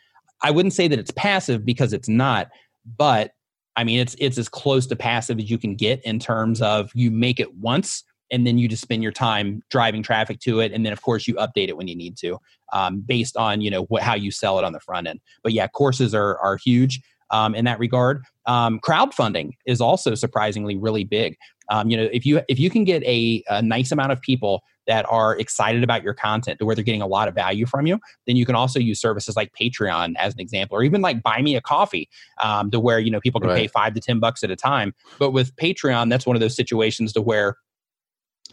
I 0.43 0.51
wouldn't 0.51 0.75
say 0.75 0.89
that 0.89 0.99
it's 0.99 1.13
passive 1.13 1.65
because 1.65 1.93
it's 1.93 2.09
not, 2.09 2.51
but 2.97 3.33
I 3.77 3.85
mean 3.85 4.01
it's 4.01 4.17
it's 4.19 4.39
as 4.39 4.49
close 4.49 4.87
to 4.89 4.97
passive 4.97 5.39
as 5.39 5.51
you 5.51 5.59
can 5.59 5.75
get 5.75 6.03
in 6.05 6.19
terms 6.19 6.61
of 6.61 6.91
you 6.95 7.11
make 7.11 7.41
it 7.41 7.55
once 7.57 8.05
and 8.31 8.47
then 8.47 8.59
you 8.59 8.67
just 8.67 8.83
spend 8.83 9.03
your 9.03 9.13
time 9.13 9.63
driving 9.71 10.03
traffic 10.03 10.41
to 10.41 10.61
it. 10.61 10.73
And 10.73 10.85
then 10.85 10.93
of 10.93 11.03
course 11.03 11.29
you 11.29 11.35
update 11.35 11.69
it 11.69 11.77
when 11.77 11.87
you 11.87 11.95
need 11.95 12.17
to 12.19 12.39
um, 12.73 13.01
based 13.01 13.37
on 13.37 13.61
you 13.61 13.71
know 13.71 13.85
what, 13.85 14.03
how 14.03 14.15
you 14.15 14.31
sell 14.31 14.59
it 14.59 14.65
on 14.65 14.73
the 14.73 14.81
front 14.81 15.07
end. 15.07 15.21
But 15.43 15.53
yeah 15.53 15.69
courses 15.69 16.15
are 16.15 16.39
are 16.39 16.57
huge 16.57 17.01
um, 17.31 17.55
in 17.55 17.65
that 17.65 17.79
regard. 17.79 18.23
Um, 18.47 18.81
crowdfunding 18.81 19.53
is 19.67 19.81
also 19.81 20.15
surprisingly 20.15 20.77
really 20.77 21.05
big. 21.05 21.37
Um, 21.69 21.89
you 21.89 21.97
know 21.97 22.09
if 22.13 22.27
you 22.27 22.43
if 22.49 22.59
you 22.59 22.71
can 22.71 22.85
get 22.85 23.03
a, 23.05 23.43
a 23.49 23.63
nice 23.63 23.93
amount 23.93 24.13
of 24.13 24.21
people 24.21 24.63
that 24.87 25.07
are 25.09 25.37
excited 25.39 25.85
about 25.85 26.03
your 26.03 26.15
content 26.15 26.59
to 26.59 26.65
where 26.65 26.75
they're 26.75 26.85
getting 26.85 27.03
a 27.03 27.07
lot 27.07 27.29
of 27.29 27.35
value 27.35 27.67
from 27.67 27.87
you, 27.87 27.99
then 28.27 28.37
you 28.37 28.47
can 28.47 28.55
also 28.55 28.79
use 28.79 29.01
services 29.01 29.37
like 29.37 29.53
Patreon 29.59 30.15
as 30.19 30.35
an 30.35 30.41
example, 30.41 30.77
or 30.77 30.83
even 30.83 31.01
like 31.01 31.23
buy 31.23 31.41
me 31.43 31.57
a 31.57 31.61
coffee 31.61 32.09
um, 32.43 32.71
to 32.71 32.81
where, 32.81 32.99
you 32.99 33.11
know, 33.11 33.21
people 33.21 33.41
can 33.41 33.51
right. 33.51 33.59
pay 33.59 33.67
five 33.67 33.95
to 33.95 34.01
10 34.01 34.19
bucks 34.19 34.43
at 34.43 34.51
a 34.51 34.57
time. 34.57 34.95
But 35.19 35.31
with 35.31 35.55
Patreon, 35.57 36.11
that's 36.11 36.27
one 36.27 36.37
of 36.37 36.41
those 36.41 36.57
situations 36.57 37.13
to 37.13 37.23
where 37.23 37.57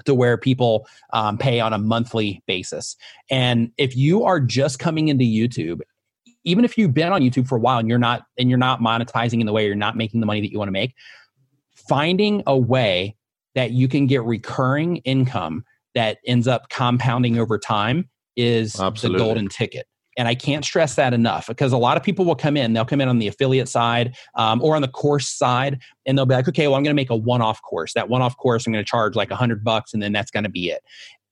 to 0.06 0.14
where 0.14 0.38
people 0.38 0.88
um, 1.12 1.38
pay 1.38 1.60
on 1.60 1.74
a 1.74 1.78
monthly 1.78 2.42
basis. 2.48 2.96
And 3.30 3.72
if 3.78 3.98
you 3.98 4.24
are 4.24 4.40
just 4.40 4.80
coming 4.80 5.10
into 5.10 5.26
YouTube, 5.26 5.82
even 6.46 6.64
if 6.64 6.78
you've 6.78 6.94
been 6.94 7.12
on 7.12 7.22
YouTube 7.22 7.48
for 7.48 7.58
a 7.58 7.60
while 7.60 7.80
and 7.80 7.90
you're 7.90 8.00
not 8.00 8.24
and 8.38 8.50
you're 8.50 8.58
not 8.58 8.80
monetizing 8.80 9.42
in 9.42 9.46
the 9.46 9.52
way 9.52 9.66
you're 9.66 9.76
not 9.76 9.98
making 9.98 10.22
the 10.22 10.26
money 10.26 10.42
that 10.42 10.52
you 10.52 10.58
want 10.58 10.70
to 10.70 10.74
make, 10.74 10.96
finding 11.76 12.44
a 12.48 12.58
way 12.58 13.16
that 13.56 13.72
you 13.72 13.88
can 13.88 14.08
get 14.08 14.24
recurring 14.24 14.98
income 14.98 15.66
that 15.96 16.18
ends 16.26 16.48
up 16.48 16.70
compounding 16.70 17.38
over 17.38 17.58
time 17.58 18.10
is 18.36 18.80
Absolutely. 18.80 19.20
the 19.20 19.26
golden 19.26 19.48
ticket. 19.48 19.86
And 20.18 20.28
I 20.28 20.36
can't 20.36 20.66
stress 20.66 20.96
that 20.96 21.14
enough 21.14 21.48
because 21.48 21.72
a 21.72 21.78
lot 21.78 21.96
of 21.96 22.04
people 22.04 22.26
will 22.26 22.36
come 22.36 22.58
in, 22.58 22.74
they'll 22.74 22.84
come 22.84 23.00
in 23.00 23.08
on 23.08 23.20
the 23.20 23.28
affiliate 23.28 23.70
side 23.70 24.18
um, 24.36 24.62
or 24.62 24.76
on 24.76 24.82
the 24.82 24.90
course 24.90 25.30
side, 25.30 25.80
and 26.06 26.18
they'll 26.18 26.26
be 26.26 26.36
like, 26.36 26.48
okay, 26.50 26.68
well, 26.68 26.76
I'm 26.76 26.84
going 26.84 26.94
to 26.94 27.00
make 27.00 27.10
a 27.10 27.16
one 27.16 27.42
off 27.42 27.62
course. 27.62 27.94
That 27.94 28.10
one 28.10 28.22
off 28.22 28.36
course, 28.36 28.68
I'm 28.68 28.74
going 28.74 28.84
to 28.84 28.90
charge 28.90 29.16
like 29.16 29.32
a 29.32 29.36
hundred 29.38 29.64
bucks, 29.64 29.94
and 29.94 30.04
then 30.04 30.12
that's 30.12 30.30
going 30.30 30.44
to 30.44 30.50
be 30.50 30.70
it. 30.70 30.84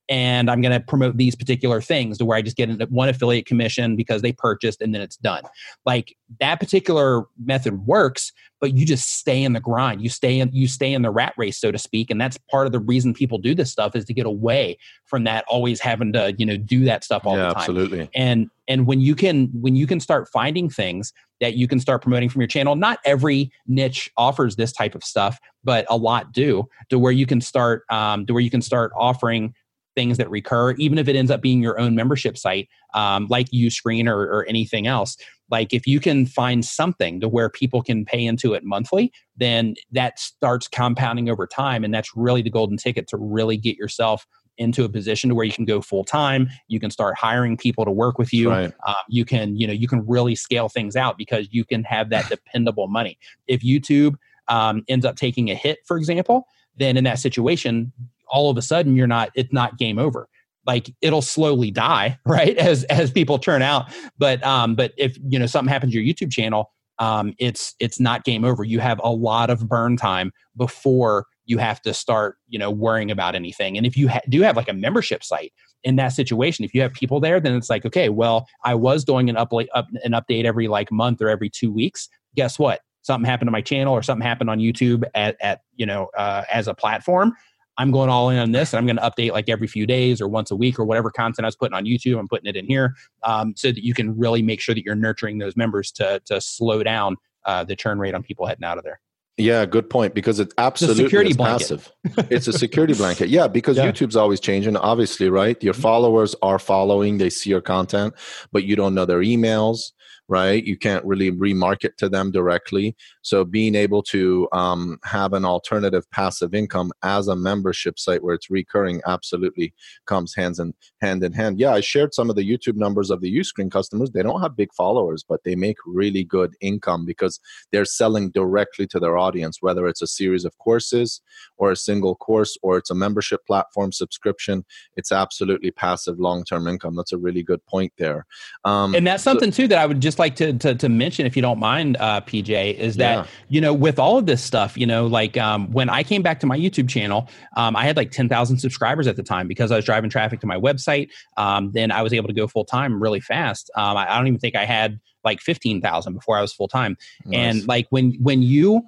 And 0.08 0.50
I'm 0.50 0.60
going 0.60 0.72
to 0.72 0.80
promote 0.80 1.16
these 1.16 1.34
particular 1.34 1.80
things 1.80 2.18
to 2.18 2.24
where 2.24 2.38
I 2.38 2.42
just 2.42 2.56
get 2.56 2.90
one 2.90 3.08
affiliate 3.08 3.46
commission 3.46 3.96
because 3.96 4.22
they 4.22 4.32
purchased 4.32 4.80
and 4.80 4.94
then 4.94 5.02
it's 5.02 5.16
done. 5.16 5.42
Like 5.84 6.16
that 6.40 6.60
particular 6.60 7.24
method 7.44 7.86
works, 7.86 8.32
but 8.60 8.74
you 8.74 8.86
just 8.86 9.18
stay 9.18 9.42
in 9.42 9.52
the 9.52 9.60
grind. 9.60 10.02
You 10.02 10.08
stay 10.08 10.40
in 10.40 10.50
you 10.52 10.66
stay 10.66 10.92
in 10.92 11.02
the 11.02 11.10
rat 11.10 11.34
race, 11.36 11.58
so 11.58 11.70
to 11.70 11.78
speak, 11.78 12.10
and 12.10 12.20
that's 12.20 12.38
part 12.50 12.66
of 12.66 12.72
the 12.72 12.80
reason 12.80 13.14
people 13.14 13.38
do 13.38 13.54
this 13.54 13.70
stuff 13.70 13.94
is 13.94 14.04
to 14.06 14.14
get 14.14 14.26
away 14.26 14.78
from 15.04 15.24
that 15.24 15.44
always 15.48 15.80
having 15.80 16.12
to 16.14 16.34
you 16.38 16.46
know 16.46 16.56
do 16.56 16.84
that 16.84 17.04
stuff 17.04 17.22
all 17.24 17.36
yeah, 17.36 17.48
the 17.48 17.54
time. 17.54 17.60
Absolutely. 17.60 18.10
And 18.14 18.50
and 18.66 18.86
when 18.86 19.00
you 19.00 19.14
can 19.14 19.48
when 19.52 19.76
you 19.76 19.86
can 19.86 20.00
start 20.00 20.28
finding 20.28 20.68
things 20.68 21.12
that 21.40 21.54
you 21.54 21.68
can 21.68 21.78
start 21.78 22.02
promoting 22.02 22.28
from 22.28 22.40
your 22.40 22.48
channel, 22.48 22.74
not 22.74 22.98
every 23.04 23.52
niche 23.68 24.10
offers 24.16 24.56
this 24.56 24.72
type 24.72 24.94
of 24.96 25.04
stuff, 25.04 25.38
but 25.62 25.86
a 25.88 25.96
lot 25.96 26.32
do. 26.32 26.68
To 26.90 26.98
where 26.98 27.12
you 27.12 27.26
can 27.26 27.40
start 27.40 27.84
um, 27.90 28.26
to 28.26 28.32
where 28.32 28.42
you 28.42 28.50
can 28.50 28.62
start 28.62 28.92
offering 28.96 29.54
things 29.98 30.16
that 30.16 30.30
recur, 30.30 30.74
even 30.74 30.96
if 30.96 31.08
it 31.08 31.16
ends 31.16 31.28
up 31.28 31.42
being 31.42 31.60
your 31.60 31.76
own 31.80 31.96
membership 31.96 32.38
site, 32.38 32.68
um, 32.94 33.26
like 33.28 33.48
Uscreen 33.50 34.06
or, 34.06 34.22
or 34.22 34.46
anything 34.46 34.86
else. 34.86 35.16
Like 35.50 35.72
if 35.72 35.88
you 35.88 35.98
can 35.98 36.24
find 36.24 36.64
something 36.64 37.18
to 37.18 37.28
where 37.28 37.50
people 37.50 37.82
can 37.82 38.04
pay 38.04 38.24
into 38.24 38.54
it 38.54 38.62
monthly, 38.62 39.12
then 39.36 39.74
that 39.90 40.20
starts 40.20 40.68
compounding 40.68 41.28
over 41.28 41.48
time, 41.48 41.82
and 41.82 41.92
that's 41.92 42.14
really 42.14 42.42
the 42.42 42.50
golden 42.50 42.76
ticket 42.76 43.08
to 43.08 43.16
really 43.16 43.56
get 43.56 43.76
yourself 43.76 44.24
into 44.56 44.84
a 44.84 44.88
position 44.88 45.30
to 45.30 45.34
where 45.34 45.44
you 45.44 45.52
can 45.52 45.64
go 45.64 45.80
full 45.80 46.02
time 46.02 46.48
you 46.66 46.80
can 46.80 46.90
start 46.90 47.16
hiring 47.16 47.56
people 47.56 47.84
to 47.84 47.92
work 47.92 48.18
with 48.18 48.32
you 48.32 48.50
right. 48.50 48.72
um, 48.88 48.96
you 49.08 49.24
can 49.24 49.54
you 49.54 49.68
know 49.68 49.72
you 49.72 49.86
can 49.86 50.04
really 50.04 50.34
scale 50.34 50.68
things 50.68 50.96
out 50.96 51.16
because 51.16 51.46
you 51.52 51.64
can 51.64 51.84
have 51.84 52.10
that 52.10 52.28
dependable 52.34 52.88
money 52.88 53.16
if 53.46 53.60
youtube 53.60 54.16
um, 54.48 54.82
ends 54.88 55.04
up 55.04 55.14
taking 55.14 55.48
a 55.48 55.54
hit 55.54 55.78
for 55.86 55.96
example 55.96 56.44
then 56.76 56.96
in 56.96 57.04
that 57.04 57.20
situation 57.20 57.92
all 58.30 58.50
of 58.50 58.56
a 58.56 58.62
sudden 58.62 58.96
you're 58.96 59.06
not 59.06 59.30
it's 59.34 59.52
not 59.52 59.78
game 59.78 59.98
over. 59.98 60.28
Like 60.66 60.90
it'll 61.00 61.22
slowly 61.22 61.70
die 61.70 62.18
right 62.26 62.56
as 62.56 62.84
as 62.84 63.10
people 63.10 63.38
turn 63.38 63.62
out. 63.62 63.86
But 64.18 64.44
um 64.44 64.74
but 64.74 64.92
if 64.96 65.16
you 65.28 65.38
know 65.38 65.46
something 65.46 65.72
happens 65.72 65.92
to 65.92 66.00
your 66.00 66.14
youtube 66.14 66.32
channel 66.32 66.70
um 66.98 67.34
it's 67.38 67.74
it's 67.78 68.00
not 68.00 68.24
game 68.24 68.44
over. 68.44 68.64
You 68.64 68.80
have 68.80 69.00
a 69.02 69.10
lot 69.10 69.50
of 69.50 69.68
burn 69.68 69.96
time 69.96 70.32
before 70.56 71.26
you 71.46 71.58
have 71.58 71.80
to 71.82 71.94
start 71.94 72.36
you 72.48 72.58
know 72.58 72.70
worrying 72.70 73.10
about 73.10 73.34
anything. 73.34 73.76
And 73.76 73.86
if 73.86 73.96
you 73.96 74.08
ha- 74.08 74.20
do 74.28 74.42
have 74.42 74.56
like 74.56 74.68
a 74.68 74.74
membership 74.74 75.24
site 75.24 75.52
in 75.84 75.96
that 75.96 76.08
situation 76.08 76.64
if 76.64 76.74
you 76.74 76.82
have 76.82 76.92
people 76.92 77.20
there 77.20 77.38
then 77.38 77.54
it's 77.54 77.70
like 77.70 77.86
okay 77.86 78.08
well 78.08 78.48
i 78.64 78.74
was 78.74 79.04
doing 79.04 79.30
an 79.30 79.36
up, 79.36 79.52
an 79.52 80.12
update 80.12 80.44
every 80.44 80.66
like 80.66 80.90
month 80.90 81.22
or 81.22 81.28
every 81.28 81.48
two 81.48 81.70
weeks. 81.72 82.08
Guess 82.34 82.58
what? 82.58 82.80
Something 83.02 83.28
happened 83.28 83.46
to 83.46 83.52
my 83.52 83.62
channel 83.62 83.94
or 83.94 84.02
something 84.02 84.26
happened 84.26 84.50
on 84.50 84.58
youtube 84.58 85.04
at, 85.14 85.36
at 85.40 85.60
you 85.76 85.86
know 85.86 86.08
uh, 86.16 86.42
as 86.52 86.68
a 86.68 86.74
platform 86.74 87.32
I'm 87.78 87.90
going 87.92 88.10
all 88.10 88.28
in 88.30 88.38
on 88.38 88.52
this 88.52 88.72
and 88.72 88.78
I'm 88.78 88.86
going 88.86 88.96
to 88.96 89.02
update 89.02 89.32
like 89.32 89.48
every 89.48 89.68
few 89.68 89.86
days 89.86 90.20
or 90.20 90.28
once 90.28 90.50
a 90.50 90.56
week 90.56 90.78
or 90.78 90.84
whatever 90.84 91.10
content 91.10 91.44
I 91.44 91.48
was 91.48 91.56
putting 91.56 91.74
on 91.74 91.84
YouTube. 91.84 92.18
I'm 92.18 92.28
putting 92.28 92.48
it 92.48 92.56
in 92.56 92.66
here 92.66 92.94
um, 93.22 93.54
so 93.56 93.68
that 93.68 93.84
you 93.84 93.94
can 93.94 94.18
really 94.18 94.42
make 94.42 94.60
sure 94.60 94.74
that 94.74 94.84
you're 94.84 94.96
nurturing 94.96 95.38
those 95.38 95.56
members 95.56 95.90
to, 95.92 96.20
to 96.26 96.40
slow 96.40 96.82
down 96.82 97.16
uh, 97.46 97.64
the 97.64 97.76
churn 97.76 97.98
rate 97.98 98.14
on 98.14 98.22
people 98.22 98.46
heading 98.46 98.64
out 98.64 98.78
of 98.78 98.84
there. 98.84 99.00
Yeah, 99.38 99.64
good 99.66 99.88
point. 99.88 100.14
Because 100.14 100.40
it 100.40 100.52
absolutely 100.58 101.04
is 101.30 101.36
passive. 101.36 101.92
it's 102.28 102.48
a 102.48 102.52
security 102.52 102.94
blanket. 102.96 103.28
Yeah, 103.28 103.46
because 103.46 103.76
Yeah. 103.76 103.90
YouTube's 103.90 104.16
always 104.16 104.40
changing. 104.40 104.76
Obviously, 104.76 105.30
right? 105.30 105.62
Your 105.62 105.74
followers 105.74 106.34
are 106.42 106.58
following; 106.58 107.18
they 107.18 107.30
see 107.30 107.50
your 107.50 107.60
content, 107.60 108.14
but 108.50 108.64
you 108.64 108.74
don't 108.74 108.94
know 108.94 109.04
their 109.04 109.20
emails, 109.20 109.92
right? 110.26 110.64
You 110.64 110.76
can't 110.76 111.04
really 111.04 111.30
remarket 111.30 111.96
to 111.98 112.08
them 112.08 112.32
directly. 112.32 112.96
So, 113.28 113.44
being 113.44 113.74
able 113.74 114.02
to 114.04 114.48
um, 114.52 114.98
have 115.04 115.34
an 115.34 115.44
alternative 115.44 116.10
passive 116.10 116.54
income 116.54 116.92
as 117.02 117.28
a 117.28 117.36
membership 117.36 117.98
site 117.98 118.22
where 118.22 118.34
it's 118.34 118.50
recurring 118.50 119.02
absolutely 119.06 119.74
comes 120.06 120.34
hands 120.34 120.58
in 120.58 120.72
hand 121.02 121.22
in 121.22 121.32
hand. 121.34 121.60
Yeah, 121.60 121.72
I 121.72 121.80
shared 121.80 122.14
some 122.14 122.30
of 122.30 122.36
the 122.36 122.48
YouTube 122.48 122.76
numbers 122.76 123.10
of 123.10 123.20
the 123.20 123.30
Uscreen 123.30 123.70
customers. 123.70 124.10
They 124.10 124.22
don't 124.22 124.40
have 124.40 124.56
big 124.56 124.72
followers, 124.72 125.24
but 125.28 125.44
they 125.44 125.54
make 125.54 125.76
really 125.84 126.24
good 126.24 126.54
income 126.62 127.04
because 127.04 127.38
they're 127.70 127.84
selling 127.84 128.30
directly 128.30 128.86
to 128.86 128.98
their 128.98 129.18
audience, 129.18 129.58
whether 129.60 129.86
it's 129.86 130.00
a 130.00 130.06
series 130.06 130.46
of 130.46 130.56
courses 130.56 131.20
or 131.58 131.70
a 131.70 131.76
single 131.76 132.14
course 132.16 132.56
or 132.62 132.78
it's 132.78 132.90
a 132.90 132.94
membership 132.94 133.44
platform 133.46 133.92
subscription. 133.92 134.64
It's 134.96 135.12
absolutely 135.12 135.70
passive 135.70 136.18
long 136.18 136.44
term 136.44 136.66
income. 136.66 136.96
That's 136.96 137.12
a 137.12 137.18
really 137.18 137.42
good 137.42 137.64
point 137.66 137.92
there. 137.98 138.24
Um, 138.64 138.94
and 138.94 139.06
that's 139.06 139.22
something 139.22 139.50
too 139.50 139.68
that 139.68 139.78
I 139.78 139.84
would 139.84 140.00
just 140.00 140.18
like 140.18 140.34
to 140.36 140.54
to, 140.54 140.74
to 140.74 140.88
mention, 140.88 141.26
if 141.26 141.36
you 141.36 141.42
don't 141.42 141.58
mind, 141.58 141.96
uh, 142.00 142.20
PJ, 142.22 142.74
is 142.74 142.96
that 142.96 143.17
Yeah. 143.17 143.17
You 143.48 143.60
know 143.60 143.72
with 143.72 143.98
all 143.98 144.18
of 144.18 144.26
this 144.26 144.42
stuff, 144.42 144.76
you 144.76 144.86
know, 144.86 145.06
like 145.06 145.36
um, 145.36 145.70
when 145.72 145.88
I 145.88 146.02
came 146.02 146.22
back 146.22 146.40
to 146.40 146.46
my 146.46 146.58
YouTube 146.58 146.88
channel, 146.88 147.28
um, 147.56 147.76
I 147.76 147.84
had 147.84 147.96
like 147.96 148.10
ten 148.10 148.28
thousand 148.28 148.58
subscribers 148.58 149.06
at 149.06 149.16
the 149.16 149.22
time 149.22 149.48
because 149.48 149.70
I 149.70 149.76
was 149.76 149.84
driving 149.84 150.10
traffic 150.10 150.40
to 150.40 150.46
my 150.46 150.56
website. 150.56 151.08
Um, 151.36 151.72
then 151.72 151.90
I 151.90 152.02
was 152.02 152.12
able 152.12 152.28
to 152.28 152.34
go 152.34 152.46
full 152.46 152.64
time 152.64 153.02
really 153.02 153.20
fast. 153.20 153.70
Um, 153.76 153.96
I, 153.96 154.12
I 154.12 154.16
don't 154.18 154.26
even 154.26 154.40
think 154.40 154.56
I 154.56 154.64
had 154.64 155.00
like 155.24 155.40
fifteen 155.40 155.80
thousand 155.80 156.14
before 156.14 156.36
I 156.36 156.40
was 156.40 156.52
full 156.52 156.68
time. 156.68 156.96
nice. 157.24 157.38
And 157.38 157.68
like 157.68 157.86
when 157.90 158.12
when 158.20 158.42
you 158.42 158.82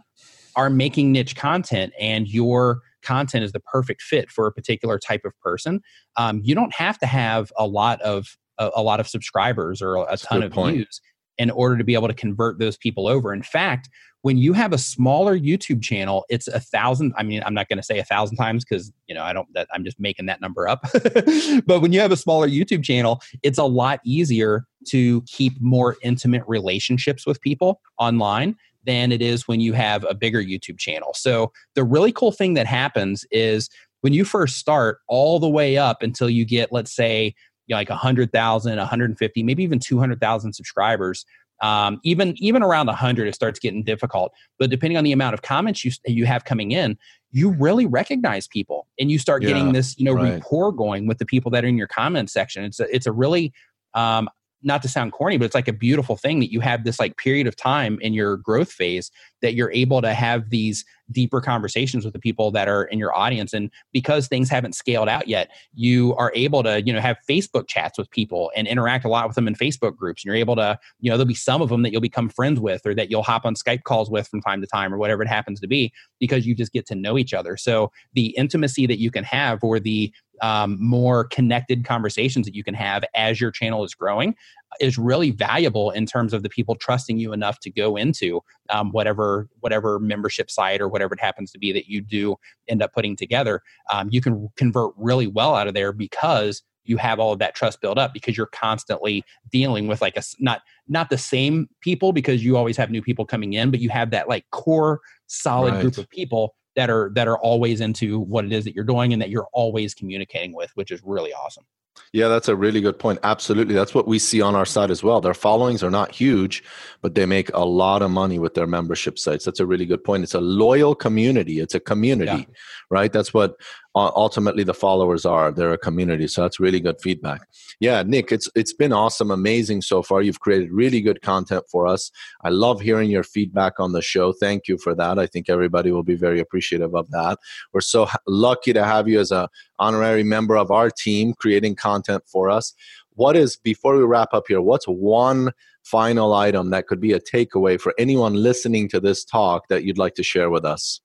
are 0.57 0.71
making 0.71 1.13
niche 1.13 1.37
content 1.37 1.93
and 1.99 2.29
your 2.29 2.81
content 3.03 3.45
is 3.45 3.53
the 3.53 3.61
perfect 3.61 4.03
fit 4.03 4.31
for 4.31 4.47
a 4.47 4.53
particular 4.53 4.99
type 4.99 5.25
of 5.25 5.39
person, 5.41 5.81
um, 6.17 6.41
you 6.45 6.55
don't 6.55 6.75
have 6.75 6.99
to 6.99 7.07
have 7.07 7.53
a 7.57 7.67
lot 7.67 8.01
of 8.03 8.37
a, 8.59 8.71
a 8.77 8.83
lot 8.83 9.01
of 9.01 9.09
subscribers 9.09 9.83
or 9.83 9.97
a 10.09 10.17
ton 10.17 10.43
of 10.43 10.53
point. 10.53 10.77
views 10.77 11.01
in 11.39 11.51
order 11.51 11.79
to 11.79 11.85
be 11.85 11.95
able 11.95 12.07
to 12.07 12.15
convert 12.15 12.59
those 12.59 12.77
people 12.77 13.09
over. 13.09 13.33
In 13.33 13.43
fact, 13.43 13.89
when 14.23 14.37
you 14.37 14.53
have 14.53 14.73
a 14.73 14.79
smaller 14.79 15.39
YouTube 15.39 15.83
channel, 15.83 16.25
it's 16.29 16.47
a 16.47 16.61
thousand. 16.61 17.15
I 17.17 17.23
mean, 17.23 17.43
I'm 17.45 17.55
not 17.55 17.69
going 17.69 17.79
to 17.79 17.83
say 17.83 17.99
a 17.99 18.05
thousand 18.05 18.37
times 18.37 18.65
because 18.65 18.93
you 19.07 19.15
know 19.15 19.23
I 19.23 19.33
don't. 19.33 19.49
That 19.55 19.69
I'm 19.73 19.85
just 19.85 19.99
making 19.99 20.27
that 20.27 20.41
number 20.41 20.69
up. 20.69 20.83
but 21.67 21.81
when 21.81 21.93
you 21.93 22.01
have 22.01 22.13
a 22.13 22.17
smaller 22.17 22.49
YouTube 22.49 22.85
channel, 22.85 23.23
it's 23.43 23.59
a 23.59 23.65
lot 23.65 24.01
easier 24.05 24.67
to 24.89 25.23
keep 25.23 25.55
more 25.61 25.97
intimate 26.03 26.43
relationships 26.47 27.27
with 27.27 27.41
people 27.41 27.81
online 27.99 28.57
than 28.87 29.13
it 29.13 29.21
is 29.21 29.47
when 29.47 29.61
you 29.61 29.73
have 29.73 30.05
a 30.09 30.15
bigger 30.15 30.43
YouTube 30.43 30.79
channel. 30.79 31.13
So 31.15 31.53
the 31.75 31.85
really 31.85 32.13
cool 32.13 32.33
thing 32.33 32.55
that 32.55 32.67
happens 32.67 33.25
is 33.31 33.69
when 34.01 34.13
you 34.13 34.25
first 34.25 34.57
start 34.57 34.99
all 35.09 35.39
the 35.39 35.49
way 35.49 35.77
up 35.77 36.03
until 36.03 36.31
you 36.31 36.45
get, 36.45 36.73
let's 36.73 36.95
say, 36.95 37.35
you 37.67 37.75
know, 37.75 37.77
like 37.77 37.91
100,000, 37.91 38.77
150, 38.79 39.43
maybe 39.43 39.63
even 39.63 39.79
200,000 39.79 40.53
subscribers. 40.55 41.25
Um, 41.61 42.01
even 42.05 42.35
even 42.39 42.63
around 42.63 42.87
100, 42.87 43.29
it 43.29 43.35
starts 43.35 43.59
getting 43.59 43.83
difficult. 43.83 44.33
But 44.59 44.71
depending 44.71 44.97
on 44.97 45.05
the 45.05 45.13
amount 45.13 45.35
of 45.35 45.43
comments 45.43 45.85
you 45.85 45.93
you 46.07 46.27
have 46.27 46.45
coming 46.45 46.73
in, 46.73 46.99
you 47.33 47.51
really 47.51 47.87
recognize 47.87 48.49
people, 48.49 48.87
and 48.99 49.11
you 49.11 49.19
start 49.19 49.43
Yeah, 49.43 49.49
getting 49.49 49.73
this 49.73 49.99
you 49.99 50.05
know 50.05 50.15
right. 50.15 50.35
rapport 50.35 50.73
going 50.73 51.07
with 51.07 51.19
the 51.19 51.27
people 51.27 51.51
that 51.53 51.65
are 51.65 51.69
in 51.69 51.77
your 51.77 51.87
comment 51.89 52.31
section. 52.31 52.65
It's 52.65 52.81
a 52.81 52.95
it's 52.95 53.07
a 53.07 53.13
really 53.13 53.53
um, 53.95 54.29
not 54.63 54.83
to 54.83 54.89
sound 54.89 55.13
corny, 55.13 55.39
but 55.39 55.45
it's 55.45 55.55
like 55.55 55.69
a 55.69 55.73
beautiful 55.73 56.17
thing 56.17 56.41
that 56.41 56.53
you 56.53 56.61
have 56.61 56.85
this 56.85 56.99
like 56.99 57.17
period 57.17 57.47
of 57.47 57.57
time 57.57 57.99
in 58.01 58.13
your 58.13 58.37
growth 58.37 58.71
phase 58.71 59.11
that 59.43 59.55
you're 59.55 59.73
able 59.73 60.03
to 60.03 60.15
have 60.15 60.51
these 60.51 60.85
deeper 61.13 61.41
conversations 61.41 62.05
with 62.05 62.13
the 62.13 62.21
people 62.21 62.51
that 62.53 62.69
are 62.69 62.85
in 62.85 62.99
your 62.99 63.17
audience. 63.17 63.53
And 63.53 63.71
because 63.93 64.29
things 64.29 64.49
haven't 64.49 64.75
scaled 64.75 65.09
out 65.09 65.29
yet, 65.29 65.51
you 65.75 66.15
are 66.17 66.33
able 66.35 66.63
to, 66.63 66.83
you 66.83 66.93
know, 66.93 67.01
have 67.01 67.17
Facebook 67.29 67.67
chats 67.69 67.99
with 67.99 68.11
people 68.11 68.51
and 68.55 68.69
interact 68.69 69.05
a 69.05 69.09
lot 69.09 69.27
with 69.27 69.35
them 69.35 69.49
in 69.49 69.55
Facebook 69.55 69.97
groups. 69.97 70.23
And 70.23 70.29
you're 70.29 70.37
able 70.37 70.57
to, 70.57 70.79
you 71.01 71.11
know, 71.11 71.17
there'll 71.17 71.27
be 71.27 71.35
some 71.35 71.63
of 71.63 71.69
them 71.69 71.83
that 71.83 71.93
you'll 71.93 72.01
become 72.01 72.29
friends 72.29 72.61
with 72.61 72.87
or 72.87 72.95
that 72.95 73.11
you'll 73.11 73.23
hop 73.23 73.45
on 73.45 73.55
Skype 73.55 73.83
calls 73.85 74.11
with 74.11 74.29
from 74.29 74.41
time 74.41 74.61
to 74.61 74.67
time 74.67 74.95
or 74.95 74.99
whatever 74.99 75.23
it 75.23 75.29
happens 75.29 75.61
to 75.61 75.67
be 75.67 75.93
because 76.19 76.47
you 76.47 76.55
just 76.55 76.73
get 76.73 76.87
to 76.87 76.95
know 76.95 77.19
each 77.19 77.35
other. 77.35 77.57
So 77.57 77.91
the 78.15 78.27
intimacy 78.37 78.87
that 78.87 79.01
you 79.01 79.11
can 79.11 79.25
have 79.25 79.65
or 79.65 79.81
the 79.81 80.13
um, 80.43 80.79
more 80.81 81.25
connected 81.25 81.85
conversations 81.85 82.47
that 82.47 82.55
you 82.55 82.65
can 82.65 82.75
have 82.75 83.05
as 83.15 83.41
your 83.41 83.51
channel 83.51 83.85
is 83.85 83.95
growing 83.95 84.35
is 84.81 84.99
really 84.99 85.31
valuable 85.31 85.91
in 85.91 86.07
terms 86.07 86.33
of 86.33 86.43
the 86.43 86.49
people 86.49 86.75
trusting 86.75 87.19
you 87.19 87.33
enough 87.33 87.59
to 87.61 87.71
go 87.71 87.97
into 87.97 88.41
um, 88.69 88.91
whatever 88.93 89.49
whatever 89.61 89.99
membership 89.99 90.51
site 90.51 90.81
or 90.81 90.89
whatever 90.89 91.15
it 91.15 91.21
happens 91.21 91.51
to 91.53 91.59
be 91.59 91.73
that 91.73 91.89
you 91.89 92.01
do 92.01 92.37
end 92.69 92.83
up 92.83 92.93
putting 92.93 93.17
together. 93.17 93.63
Um, 93.91 94.09
you 94.11 94.21
can 94.21 94.49
convert 94.57 94.93
really 94.97 95.27
well 95.27 95.55
out 95.55 95.67
of 95.67 95.75
there 95.75 95.93
because 95.93 96.63
you 96.85 96.97
have 96.97 97.21
all 97.21 97.33
of 97.33 97.39
that 97.39 97.55
trust 97.55 97.81
built 97.81 97.99
up 97.99 98.13
because 98.13 98.37
you're 98.37 98.47
constantly 98.47 99.25
dealing 99.51 99.87
with 99.87 100.01
like 100.01 100.17
a 100.17 100.23
not 100.39 100.63
not 100.89 101.11
the 101.11 101.19
same 101.19 101.69
people 101.81 102.13
because 102.13 102.45
you 102.45 102.57
always 102.57 102.77
have 102.77 102.91
new 102.91 103.03
people 103.03 103.25
coming 103.25 103.53
in, 103.53 103.71
but 103.71 103.81
you 103.81 103.89
have 103.91 104.11
that 104.11 104.29
like 104.29 104.45
core 104.51 105.01
solid 105.27 105.81
group 105.81 105.99
of 105.99 106.09
people 106.11 106.55
that 106.77 106.91
are 106.91 107.11
that 107.15 107.29
are 107.29 107.39
always 107.39 107.81
into 107.81 108.21
what 108.21 108.45
it 108.45 108.53
is 108.53 108.65
that 108.65 108.75
you're 108.75 108.85
doing 108.85 109.13
and 109.13 109.21
that 109.21 109.31
you're 109.31 109.49
always 109.53 109.95
communicating 109.95 110.55
with, 110.55 110.71
which 110.75 110.91
is 110.91 111.01
really 111.05 111.33
awesome. 111.33 111.65
Yeah, 112.13 112.29
that's 112.29 112.49
a 112.49 112.57
really 112.57 112.81
good 112.81 112.99
point. 112.99 113.21
Absolutely. 113.23 113.75
That's 113.75 113.95
what 113.95 114.09
we 114.09 114.19
see 114.19 114.41
on 114.41 114.57
our 114.57 114.67
side 114.67 114.91
as 114.91 115.03
well. 115.03 115.21
Their 115.21 115.35
followings 115.35 115.83
are 115.83 115.91
not 115.91 116.13
huge, 116.13 116.63
but 117.03 117.15
they 117.15 117.27
make 117.27 117.51
a 117.55 117.65
lot 117.65 118.03
of 118.03 118.11
money 118.11 118.39
with 118.39 118.55
their 118.55 118.67
membership 118.67 119.19
sites. 119.19 119.45
That's 119.45 119.61
a 119.61 119.67
really 119.67 119.87
good 119.87 120.03
point. 120.03 120.25
It's 120.25 120.35
a 120.35 120.41
loyal 120.41 120.95
community. 120.95 121.61
It's 121.61 121.75
a 121.75 121.81
community, 121.81 122.49
right? 122.91 123.13
That's 123.13 123.33
what 123.33 123.57
uh, 123.95 124.11
ultimately 124.15 124.63
the 124.63 124.75
followers 124.75 125.27
are 125.27 125.51
they're 125.51 125.73
a 125.73 125.79
community 125.79 126.29
so 126.29 126.43
that's 126.43 126.61
really 126.61 126.79
good 126.79 127.01
feedback 127.01 127.41
yeah 127.81 128.05
nick 128.05 128.31
it's 128.31 128.49
it's 128.55 128.73
been 128.73 128.93
awesome 128.93 129.33
amazing 129.33 129.83
so 129.83 130.01
far 130.01 130.23
you've 130.23 130.39
created 130.39 130.71
really 130.71 131.01
good 131.01 131.21
content 131.23 131.65
for 131.69 131.89
us 131.89 132.13
i 132.43 132.49
love 132.49 132.81
hearing 132.81 133.11
your 133.11 133.25
feedback 133.25 133.81
on 133.81 133.91
the 133.91 134.01
show 134.01 134.33
thank 134.33 134.69
you 134.69 134.79
for 134.79 134.95
that 134.95 135.19
i 135.19 135.27
think 135.27 135.49
everybody 135.49 135.91
will 135.91 136.05
be 136.05 136.15
very 136.15 136.39
appreciative 136.39 136.95
of 136.95 137.11
that 137.11 137.37
we're 137.73 137.81
so 137.81 138.09
lucky 138.29 138.73
to 138.73 138.85
have 138.85 139.09
you 139.09 139.19
as 139.19 139.33
a 139.33 139.49
honorary 139.81 140.23
member 140.23 140.57
of 140.57 140.71
our 140.71 140.89
team 140.89 141.35
creating 141.35 141.75
content 141.75 141.90
for 142.27 142.51
us. 142.51 142.73
What 143.15 143.37
is 143.37 143.57
before 143.57 143.97
we 143.97 144.05
wrap 144.05 144.33
up 144.33 144.45
here 144.49 144.61
what's 144.61 144.87
one 144.87 145.53
final 145.83 146.35
item 146.35 146.71
that 146.71 146.87
could 146.87 147.01
be 147.01 147.13
a 147.13 147.21
takeaway 147.21 147.81
for 147.81 147.95
anyone 147.99 148.35
listening 148.35 148.89
to 148.89 149.01
this 149.01 149.25
talk 149.25 149.69
that 149.69 149.85
you'd 149.85 149.99
like 149.99 150.15
to 150.15 150.23
share 150.23 150.51
with 150.51 150.65
us? 150.65 151.01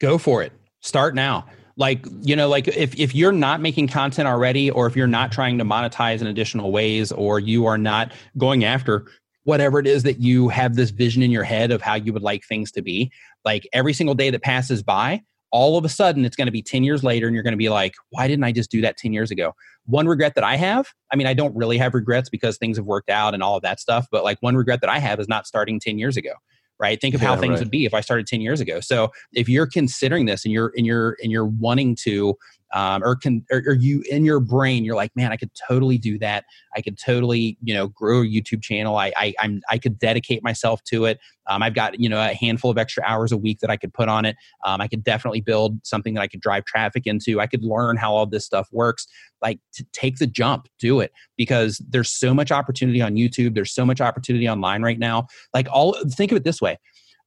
Go 0.00 0.18
for 0.18 0.42
it. 0.42 0.52
Start 0.80 1.14
now. 1.14 1.46
Like 1.76 2.04
you 2.22 2.34
know 2.34 2.48
like 2.48 2.68
if, 2.68 2.98
if 2.98 3.14
you're 3.14 3.32
not 3.32 3.60
making 3.60 3.88
content 3.88 4.26
already 4.26 4.70
or 4.70 4.86
if 4.86 4.96
you're 4.96 5.06
not 5.06 5.30
trying 5.30 5.58
to 5.58 5.64
monetize 5.64 6.20
in 6.20 6.26
additional 6.26 6.72
ways 6.72 7.12
or 7.12 7.38
you 7.38 7.66
are 7.66 7.78
not 7.78 8.12
going 8.36 8.64
after 8.64 9.06
whatever 9.44 9.78
it 9.78 9.86
is 9.86 10.02
that 10.02 10.20
you 10.20 10.48
have 10.48 10.74
this 10.74 10.90
vision 10.90 11.22
in 11.22 11.30
your 11.30 11.44
head 11.44 11.70
of 11.70 11.80
how 11.80 11.94
you 11.94 12.12
would 12.12 12.22
like 12.22 12.44
things 12.44 12.70
to 12.72 12.82
be 12.82 13.10
like 13.44 13.66
every 13.72 13.94
single 13.94 14.14
day 14.14 14.28
that 14.28 14.42
passes 14.42 14.82
by 14.82 15.22
all 15.50 15.78
of 15.78 15.84
a 15.84 15.88
sudden 15.88 16.24
it's 16.24 16.36
going 16.36 16.46
to 16.46 16.52
be 16.52 16.62
10 16.62 16.84
years 16.84 17.02
later 17.02 17.26
and 17.26 17.34
you're 17.34 17.42
going 17.42 17.52
to 17.52 17.58
be 17.58 17.68
like 17.68 17.94
why 18.10 18.28
didn't 18.28 18.44
i 18.44 18.52
just 18.52 18.70
do 18.70 18.80
that 18.80 18.96
10 18.96 19.12
years 19.12 19.30
ago? 19.30 19.54
One 19.86 20.06
regret 20.06 20.34
that 20.34 20.44
i 20.44 20.56
have 20.56 20.88
i 21.12 21.16
mean 21.16 21.26
i 21.26 21.34
don't 21.34 21.56
really 21.56 21.78
have 21.78 21.94
regrets 21.94 22.28
because 22.28 22.58
things 22.58 22.76
have 22.76 22.86
worked 22.86 23.08
out 23.08 23.34
and 23.34 23.42
all 23.42 23.56
of 23.56 23.62
that 23.62 23.80
stuff 23.80 24.06
but 24.10 24.22
like 24.24 24.38
one 24.40 24.54
regret 24.54 24.80
that 24.82 24.90
i 24.90 24.98
have 24.98 25.18
is 25.18 25.28
not 25.28 25.46
starting 25.46 25.80
10 25.80 25.98
years 25.98 26.16
ago 26.16 26.32
right? 26.80 27.00
Think 27.00 27.14
of 27.14 27.22
yeah, 27.22 27.28
how 27.28 27.36
things 27.36 27.54
right. 27.54 27.58
would 27.60 27.70
be 27.70 27.84
if 27.84 27.94
i 27.94 28.00
started 28.00 28.26
10 28.26 28.40
years 28.40 28.60
ago. 28.60 28.80
So 28.80 29.10
if 29.32 29.48
you're 29.48 29.66
considering 29.66 30.26
this 30.26 30.44
and 30.44 30.52
you're 30.52 30.72
and 30.76 30.86
you're 30.86 31.16
and 31.22 31.32
you're 31.32 31.46
wanting 31.46 31.96
to 32.02 32.36
um, 32.74 33.02
or 33.02 33.16
can 33.16 33.44
or, 33.50 33.62
or, 33.66 33.74
you 33.74 34.02
in 34.10 34.24
your 34.24 34.40
brain 34.40 34.84
you're 34.84 34.96
like 34.96 35.14
man 35.16 35.32
i 35.32 35.36
could 35.36 35.50
totally 35.68 35.98
do 35.98 36.18
that. 36.18 36.44
I 36.76 36.80
could 36.80 36.98
totally 36.98 37.56
you 37.62 37.74
know 37.74 37.88
grow 37.88 38.20
a 38.20 38.24
youtube 38.24 38.62
channel. 38.62 38.96
I, 38.96 39.12
I 39.16 39.34
i'm 39.40 39.62
i 39.68 39.78
could 39.78 39.98
dedicate 39.98 40.42
myself 40.42 40.82
to 40.84 41.06
it. 41.06 41.18
Um, 41.46 41.62
i've 41.62 41.74
got 41.74 41.98
you 41.98 42.08
know 42.08 42.20
a 42.20 42.34
handful 42.34 42.70
of 42.70 42.78
extra 42.78 43.02
hours 43.06 43.32
a 43.32 43.36
week 43.36 43.60
that 43.60 43.70
i 43.70 43.76
could 43.76 43.92
put 43.92 44.08
on 44.08 44.24
it. 44.24 44.36
Um, 44.64 44.80
i 44.80 44.88
could 44.88 45.02
definitely 45.02 45.40
build 45.40 45.84
something 45.84 46.14
that 46.14 46.20
i 46.20 46.26
could 46.26 46.40
drive 46.40 46.64
traffic 46.64 47.06
into. 47.06 47.40
I 47.40 47.46
could 47.46 47.64
learn 47.64 47.96
how 47.96 48.12
all 48.14 48.26
this 48.26 48.44
stuff 48.44 48.68
works. 48.72 49.06
Like 49.40 49.60
to 49.74 49.84
take 49.92 50.18
the 50.18 50.26
jump 50.26 50.68
do 50.78 51.00
it 51.00 51.12
because 51.36 51.80
there's 51.88 52.10
so 52.10 52.34
much 52.34 52.52
opportunity 52.52 53.00
on 53.00 53.14
youtube. 53.14 53.54
There's 53.54 53.72
so 53.72 53.86
much 53.86 54.00
opportunity 54.00 54.48
online 54.48 54.82
right 54.82 54.98
now. 54.98 55.28
Like 55.54 55.68
all 55.70 55.96
think 56.10 56.32
of 56.32 56.36
it 56.36 56.44
this 56.44 56.60
way. 56.60 56.78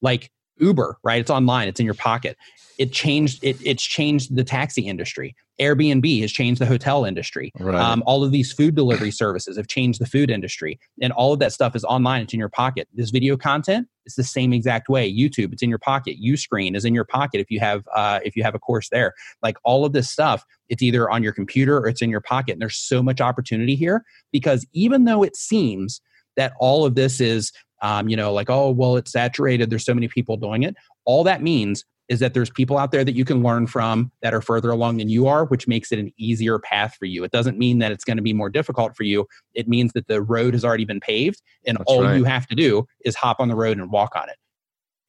Like 0.01 0.31
Uber, 0.57 0.97
right? 1.03 1.19
It's 1.19 1.29
online, 1.29 1.67
it's 1.67 1.79
in 1.79 1.85
your 1.85 1.95
pocket. 1.95 2.37
It 2.77 2.91
changed 2.91 3.43
it, 3.43 3.57
it's 3.63 3.83
changed 3.83 4.35
the 4.35 4.43
taxi 4.43 4.87
industry. 4.87 5.35
Airbnb 5.59 6.21
has 6.21 6.31
changed 6.31 6.59
the 6.59 6.65
hotel 6.65 7.05
industry. 7.05 7.51
Right. 7.59 7.79
Um, 7.79 8.01
all 8.07 8.23
of 8.23 8.31
these 8.31 8.51
food 8.51 8.73
delivery 8.73 9.11
services 9.11 9.57
have 9.57 9.67
changed 9.67 10.01
the 10.01 10.07
food 10.07 10.31
industry. 10.31 10.79
And 10.99 11.13
all 11.13 11.33
of 11.33 11.39
that 11.39 11.53
stuff 11.53 11.75
is 11.75 11.83
online, 11.83 12.23
it's 12.23 12.33
in 12.33 12.39
your 12.39 12.49
pocket. 12.49 12.87
This 12.93 13.11
video 13.11 13.37
content 13.37 13.87
is 14.05 14.15
the 14.15 14.23
same 14.23 14.51
exact 14.53 14.89
way. 14.89 15.11
YouTube, 15.13 15.53
it's 15.53 15.61
in 15.61 15.69
your 15.69 15.77
pocket. 15.77 16.17
Uscreen 16.19 16.75
is 16.75 16.83
in 16.83 16.95
your 16.95 17.05
pocket 17.05 17.39
if 17.39 17.51
you 17.51 17.59
have 17.59 17.87
uh, 17.93 18.19
if 18.25 18.35
you 18.35 18.43
have 18.43 18.55
a 18.55 18.59
course 18.59 18.89
there. 18.89 19.13
Like 19.43 19.57
all 19.63 19.85
of 19.85 19.93
this 19.93 20.09
stuff, 20.09 20.43
it's 20.69 20.81
either 20.81 21.09
on 21.09 21.21
your 21.21 21.33
computer 21.33 21.77
or 21.77 21.87
it's 21.87 22.01
in 22.01 22.09
your 22.09 22.21
pocket. 22.21 22.53
And 22.53 22.61
there's 22.61 22.77
so 22.77 23.03
much 23.03 23.21
opportunity 23.21 23.75
here 23.75 24.03
because 24.31 24.65
even 24.73 25.05
though 25.05 25.21
it 25.21 25.35
seems 25.35 26.01
that 26.37 26.53
all 26.59 26.85
of 26.85 26.95
this 26.95 27.19
is 27.19 27.51
um, 27.81 28.09
you 28.09 28.15
know, 28.15 28.33
like, 28.33 28.49
oh, 28.49 28.69
well, 28.69 28.95
it's 28.95 29.11
saturated. 29.11 29.69
There's 29.69 29.85
so 29.85 29.93
many 29.93 30.07
people 30.07 30.37
doing 30.37 30.63
it. 30.63 30.75
All 31.05 31.23
that 31.23 31.41
means 31.41 31.83
is 32.11 32.19
that 32.19 32.33
there's 32.33 32.49
people 32.49 32.77
out 32.77 32.91
there 32.91 33.05
that 33.05 33.15
you 33.15 33.23
can 33.23 33.41
learn 33.41 33.65
from 33.65 34.11
that 34.21 34.33
are 34.33 34.41
further 34.41 34.69
along 34.69 34.97
than 34.97 35.07
you 35.07 35.27
are, 35.27 35.45
which 35.45 35.65
makes 35.65 35.93
it 35.93 35.99
an 35.99 36.11
easier 36.17 36.59
path 36.59 36.95
for 36.99 37.05
you. 37.05 37.23
It 37.23 37.31
doesn't 37.31 37.57
mean 37.57 37.79
that 37.79 37.93
it's 37.93 38.03
going 38.03 38.17
to 38.17 38.23
be 38.23 38.33
more 38.33 38.49
difficult 38.49 38.97
for 38.97 39.03
you. 39.03 39.25
It 39.53 39.69
means 39.69 39.93
that 39.93 40.07
the 40.07 40.21
road 40.21 40.53
has 40.53 40.65
already 40.65 40.83
been 40.83 40.99
paved, 40.99 41.41
and 41.65 41.77
That's 41.77 41.89
all 41.89 42.03
right. 42.03 42.17
you 42.17 42.25
have 42.25 42.47
to 42.47 42.55
do 42.55 42.85
is 43.05 43.15
hop 43.15 43.39
on 43.39 43.47
the 43.47 43.55
road 43.55 43.77
and 43.77 43.89
walk 43.89 44.15
on 44.15 44.27
it. 44.29 44.35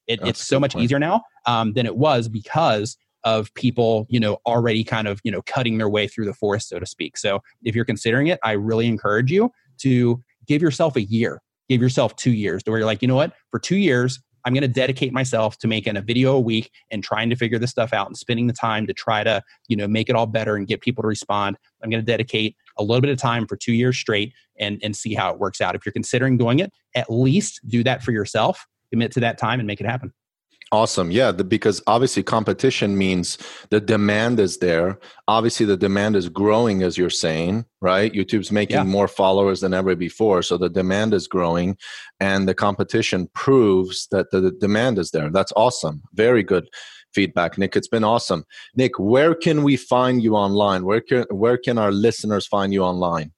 it 0.07 0.25
it's 0.25 0.41
so 0.41 0.61
much 0.61 0.73
point. 0.73 0.85
easier 0.85 0.97
now 0.97 1.23
um, 1.45 1.73
than 1.73 1.85
it 1.85 1.97
was 1.97 2.29
because 2.29 2.95
of 3.25 3.53
people, 3.53 4.05
you 4.09 4.19
know, 4.19 4.37
already 4.45 4.83
kind 4.83 5.07
of, 5.07 5.19
you 5.25 5.31
know, 5.31 5.41
cutting 5.41 5.77
their 5.77 5.89
way 5.89 6.07
through 6.07 6.25
the 6.25 6.33
forest, 6.33 6.69
so 6.69 6.79
to 6.79 6.85
speak. 6.85 7.17
So 7.17 7.41
if 7.63 7.75
you're 7.75 7.85
considering 7.85 8.27
it, 8.27 8.39
I 8.43 8.53
really 8.53 8.87
encourage 8.87 9.29
you 9.29 9.51
to 9.79 10.21
give 10.47 10.61
yourself 10.61 10.95
a 10.95 11.03
year 11.03 11.41
give 11.69 11.81
yourself 11.81 12.15
two 12.15 12.31
years 12.31 12.63
to 12.63 12.71
where 12.71 12.79
you're 12.79 12.87
like, 12.87 13.01
you 13.01 13.07
know 13.07 13.15
what, 13.15 13.33
for 13.51 13.59
two 13.59 13.77
years, 13.77 14.19
I'm 14.45 14.53
going 14.53 14.61
to 14.61 14.67
dedicate 14.67 15.13
myself 15.13 15.57
to 15.59 15.67
making 15.67 15.95
a 15.95 16.01
video 16.01 16.33
a 16.33 16.39
week 16.39 16.69
and 16.91 17.03
trying 17.03 17.29
to 17.29 17.35
figure 17.35 17.57
this 17.57 17.71
stuff 17.71 17.93
out 17.93 18.07
and 18.07 18.17
spending 18.17 18.47
the 18.47 18.53
time 18.53 18.85
to 18.87 18.93
try 18.93 19.23
to, 19.23 19.41
you 19.69 19.77
know, 19.77 19.87
make 19.87 20.09
it 20.09 20.15
all 20.15 20.25
better 20.25 20.55
and 20.55 20.67
get 20.67 20.81
people 20.81 21.01
to 21.01 21.07
respond. 21.07 21.57
I'm 21.81 21.89
going 21.89 22.01
to 22.01 22.05
dedicate 22.05 22.57
a 22.77 22.83
little 22.83 23.01
bit 23.01 23.09
of 23.09 23.17
time 23.17 23.47
for 23.47 23.55
two 23.55 23.73
years 23.73 23.97
straight 23.97 24.33
and, 24.59 24.79
and 24.83 24.95
see 24.95 25.13
how 25.13 25.31
it 25.31 25.39
works 25.39 25.61
out. 25.61 25.75
If 25.75 25.85
you're 25.85 25.93
considering 25.93 26.37
doing 26.37 26.59
it, 26.59 26.73
at 26.93 27.09
least 27.09 27.61
do 27.67 27.83
that 27.83 28.03
for 28.03 28.11
yourself, 28.11 28.65
commit 28.91 29.11
to 29.13 29.21
that 29.21 29.37
time 29.37 29.59
and 29.59 29.67
make 29.67 29.79
it 29.79 29.87
happen. 29.87 30.11
Awesome. 30.71 31.11
Yeah, 31.11 31.31
the, 31.31 31.43
because 31.43 31.83
obviously 31.85 32.23
competition 32.23 32.97
means 32.97 33.37
the 33.69 33.79
demand 33.79 34.39
is 34.39 34.57
there. 34.57 34.99
Obviously, 35.27 35.67
the 35.67 35.77
demand 35.77 36.15
is 36.15 36.29
growing, 36.29 36.81
as 36.81 36.97
you're 36.97 37.11
saying, 37.11 37.65
right? 37.79 38.11
YouTube's 38.11 38.51
making 38.51 38.77
yeah. 38.77 38.83
more 38.83 39.07
followers 39.07 39.61
than 39.61 39.73
ever 39.73 39.95
before. 39.95 40.41
So 40.41 40.57
the 40.57 40.69
demand 40.69 41.13
is 41.13 41.27
growing, 41.27 41.77
and 42.19 42.47
the 42.47 42.55
competition 42.55 43.29
proves 43.35 44.07
that 44.09 44.31
the, 44.31 44.41
the 44.41 44.51
demand 44.51 44.97
is 44.97 45.11
there. 45.11 45.29
That's 45.29 45.53
awesome. 45.55 46.01
Very 46.13 46.41
good 46.41 46.67
feedback, 47.13 47.57
Nick. 47.57 47.75
It's 47.75 47.87
been 47.87 48.03
awesome. 48.03 48.43
Nick, 48.75 48.97
where 48.97 49.35
can 49.35 49.63
we 49.63 49.75
find 49.77 50.23
you 50.23 50.35
online? 50.35 50.85
Where 50.85 51.01
can, 51.01 51.25
where 51.29 51.57
can 51.57 51.77
our 51.77 51.91
listeners 51.91 52.47
find 52.47 52.73
you 52.73 52.81
online? 52.81 53.31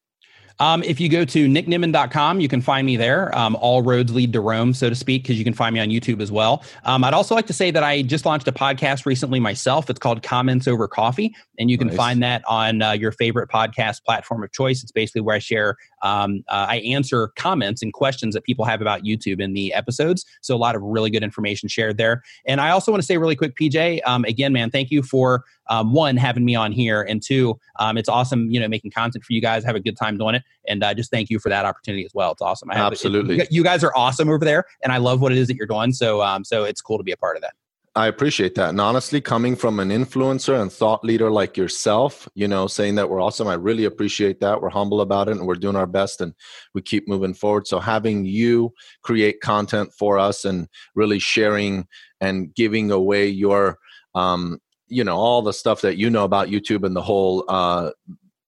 Um, 0.59 0.83
if 0.83 0.99
you 0.99 1.09
go 1.09 1.25
to 1.25 1.47
nicknimmin.com, 1.47 2.39
you 2.39 2.47
can 2.47 2.61
find 2.61 2.85
me 2.85 2.95
there. 2.95 3.35
Um, 3.37 3.55
all 3.57 3.81
roads 3.81 4.13
lead 4.13 4.33
to 4.33 4.41
Rome, 4.41 4.73
so 4.73 4.89
to 4.89 4.95
speak, 4.95 5.23
because 5.23 5.37
you 5.37 5.43
can 5.43 5.53
find 5.53 5.73
me 5.73 5.79
on 5.79 5.89
YouTube 5.89 6.21
as 6.21 6.31
well. 6.31 6.63
Um, 6.83 7.03
I'd 7.03 7.13
also 7.13 7.35
like 7.35 7.47
to 7.47 7.53
say 7.53 7.71
that 7.71 7.83
I 7.83 8.01
just 8.01 8.25
launched 8.25 8.47
a 8.47 8.51
podcast 8.51 9.05
recently 9.05 9.39
myself. 9.39 9.89
It's 9.89 9.99
called 9.99 10.23
Comments 10.23 10.65
Over 10.67 10.87
Coffee, 10.87 11.35
and 11.59 11.69
you 11.69 11.77
can 11.77 11.87
nice. 11.87 11.97
find 11.97 12.23
that 12.23 12.43
on 12.47 12.81
uh, 12.81 12.91
your 12.91 13.11
favorite 13.11 13.49
podcast 13.49 14.03
platform 14.03 14.43
of 14.43 14.51
choice. 14.51 14.81
It's 14.83 14.91
basically 14.91 15.21
where 15.21 15.35
I 15.35 15.39
share, 15.39 15.77
um, 16.05 16.43
uh, 16.49 16.67
I 16.69 16.77
answer 16.77 17.29
comments 17.35 17.81
and 17.81 17.91
questions 17.91 18.35
that 18.35 18.43
people 18.43 18.63
have 18.63 18.79
about 18.79 19.03
YouTube 19.03 19.41
in 19.41 19.53
the 19.53 19.73
episodes. 19.73 20.23
So 20.41 20.55
a 20.55 20.57
lot 20.57 20.75
of 20.75 20.83
really 20.83 21.09
good 21.09 21.23
information 21.23 21.67
shared 21.67 21.97
there. 21.97 22.21
And 22.45 22.61
I 22.61 22.69
also 22.69 22.91
want 22.91 23.01
to 23.01 23.05
say 23.05 23.17
really 23.17 23.35
quick, 23.35 23.55
PJ, 23.59 24.01
um, 24.05 24.23
again, 24.25 24.53
man, 24.53 24.69
thank 24.69 24.91
you 24.91 25.01
for 25.01 25.43
um, 25.67 25.93
one 25.93 26.15
having 26.15 26.45
me 26.45 26.53
on 26.53 26.71
here, 26.71 27.01
and 27.01 27.23
two, 27.23 27.59
um, 27.79 27.97
it's 27.97 28.07
awesome, 28.07 28.51
you 28.51 28.59
know, 28.59 28.67
making 28.67 28.91
content 28.91 29.23
for 29.23 29.33
you 29.33 29.41
guys. 29.41 29.63
Have 29.63 29.75
a 29.75 29.79
good 29.79 29.97
time 29.97 30.15
doing 30.15 30.35
it, 30.35 30.43
and 30.67 30.83
uh, 30.83 30.93
just 30.93 31.09
thank 31.09 31.31
you 31.31 31.39
for 31.39 31.49
that 31.49 31.65
opportunity 31.65 32.05
as 32.05 32.11
well. 32.13 32.31
It's 32.33 32.41
awesome. 32.41 32.69
I 32.69 32.75
have, 32.75 32.91
Absolutely, 32.91 33.39
it, 33.39 33.51
you 33.51 33.63
guys 33.63 33.83
are 33.83 33.91
awesome 33.95 34.29
over 34.29 34.45
there, 34.45 34.65
and 34.83 34.93
I 34.93 34.97
love 34.97 35.21
what 35.21 35.31
it 35.31 35.39
is 35.39 35.47
that 35.47 35.55
you're 35.55 35.65
doing. 35.65 35.91
So, 35.91 36.21
um, 36.21 36.43
so 36.43 36.65
it's 36.65 36.81
cool 36.81 36.99
to 36.99 37.03
be 37.03 37.11
a 37.11 37.17
part 37.17 37.35
of 37.35 37.41
that. 37.41 37.53
I 37.97 38.07
appreciate 38.07 38.55
that. 38.55 38.69
And 38.69 38.81
honestly, 38.81 39.21
coming 39.21 39.55
from 39.55 39.79
an 39.79 39.87
influencer 39.87 40.61
and 40.61 40.69
thought 40.69 41.05
leader 41.05 41.31
like 41.31 41.55
yourself, 41.55 42.27
you 42.35 42.45
know, 42.45 42.67
saying 42.67 42.95
that 42.95 43.09
we're 43.09 43.21
awesome, 43.21 43.47
I 43.47 43.53
really 43.53 43.85
appreciate 43.85 44.41
that. 44.41 44.61
We're 44.61 44.69
humble 44.69 44.99
about 44.99 45.29
it 45.29 45.37
and 45.37 45.47
we're 45.47 45.55
doing 45.55 45.77
our 45.77 45.85
best 45.87 46.19
and 46.19 46.33
we 46.73 46.81
keep 46.81 47.07
moving 47.07 47.33
forward. 47.33 47.67
So 47.67 47.79
having 47.79 48.25
you 48.25 48.73
create 49.01 49.39
content 49.39 49.93
for 49.97 50.19
us 50.19 50.43
and 50.43 50.67
really 50.93 51.19
sharing 51.19 51.87
and 52.19 52.53
giving 52.53 52.91
away 52.91 53.29
your 53.29 53.77
um, 54.13 54.59
you 54.87 55.03
know 55.03 55.15
all 55.15 55.41
the 55.41 55.53
stuff 55.53 55.81
that 55.81 55.97
you 55.97 56.09
know 56.09 56.23
about 56.23 56.47
youtube 56.47 56.85
and 56.85 56.95
the 56.95 57.01
whole 57.01 57.43
uh, 57.49 57.91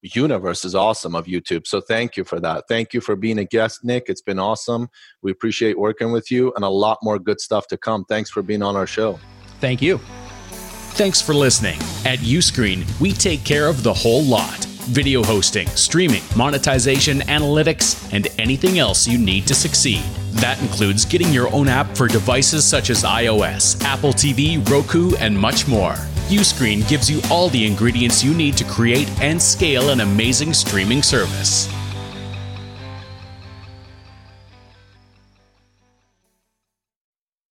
universe 0.02 0.64
is 0.64 0.76
awesome 0.76 1.16
of 1.16 1.26
youtube 1.26 1.66
so 1.66 1.82
thank 1.82 2.16
you 2.16 2.24
for 2.24 2.40
that 2.40 2.64
thank 2.68 2.94
you 2.94 3.02
for 3.02 3.16
being 3.16 3.40
a 3.40 3.46
guest 3.46 3.84
nick 3.84 4.04
it's 4.08 4.22
been 4.22 4.40
awesome 4.40 4.88
we 5.22 5.32
appreciate 5.32 5.78
working 5.78 6.12
with 6.12 6.30
you 6.32 6.54
and 6.56 6.64
a 6.64 6.70
lot 6.70 7.00
more 7.02 7.20
good 7.20 7.42
stuff 7.42 7.68
to 7.68 7.78
come 7.78 8.06
thanks 8.06 8.30
for 8.30 8.42
being 8.42 8.62
on 8.62 8.76
our 8.76 8.88
show 8.88 9.20
thank 9.60 9.82
you. 9.82 10.00
Thanks 10.98 11.22
for 11.22 11.34
listening. 11.34 11.80
At 12.06 12.20
uscreen 12.20 12.86
we 13.00 13.14
take 13.14 13.44
care 13.44 13.68
of 13.68 13.84
the 13.84 13.94
whole 13.94 14.24
lot. 14.24 14.66
Video 14.88 15.22
hosting 15.22 15.68
streaming 15.70 16.24
monetization 16.36 17.20
analytics 17.22 18.12
and 18.14 18.28
anything 18.40 18.80
else 18.80 19.08
you 19.08 19.18
need 19.18 19.46
to 19.48 19.54
succeed. 19.54 20.02
That 20.32 20.60
includes 20.62 21.06
getting 21.06 21.32
your 21.34 21.54
own 21.54 21.68
app 21.68 21.96
for 21.96 22.08
devices 22.08 22.66
such 22.66 22.90
as 22.90 23.04
ios 23.04 23.80
apple 23.84 24.14
tv 24.14 24.68
roku 24.70 25.16
and 25.18 25.38
much 25.38 25.68
more. 25.68 25.94
Uscreen 26.30 26.88
gives 26.90 27.12
you 27.12 27.22
all 27.30 27.50
the 27.50 27.66
ingredients 27.66 28.24
you 28.24 28.34
need 28.34 28.58
to 28.58 28.64
create 28.64 29.10
and 29.22 29.42
scale 29.42 29.90
an 29.90 30.02
amazing 30.02 30.54
streaming 30.54 31.04
service. 31.04 31.70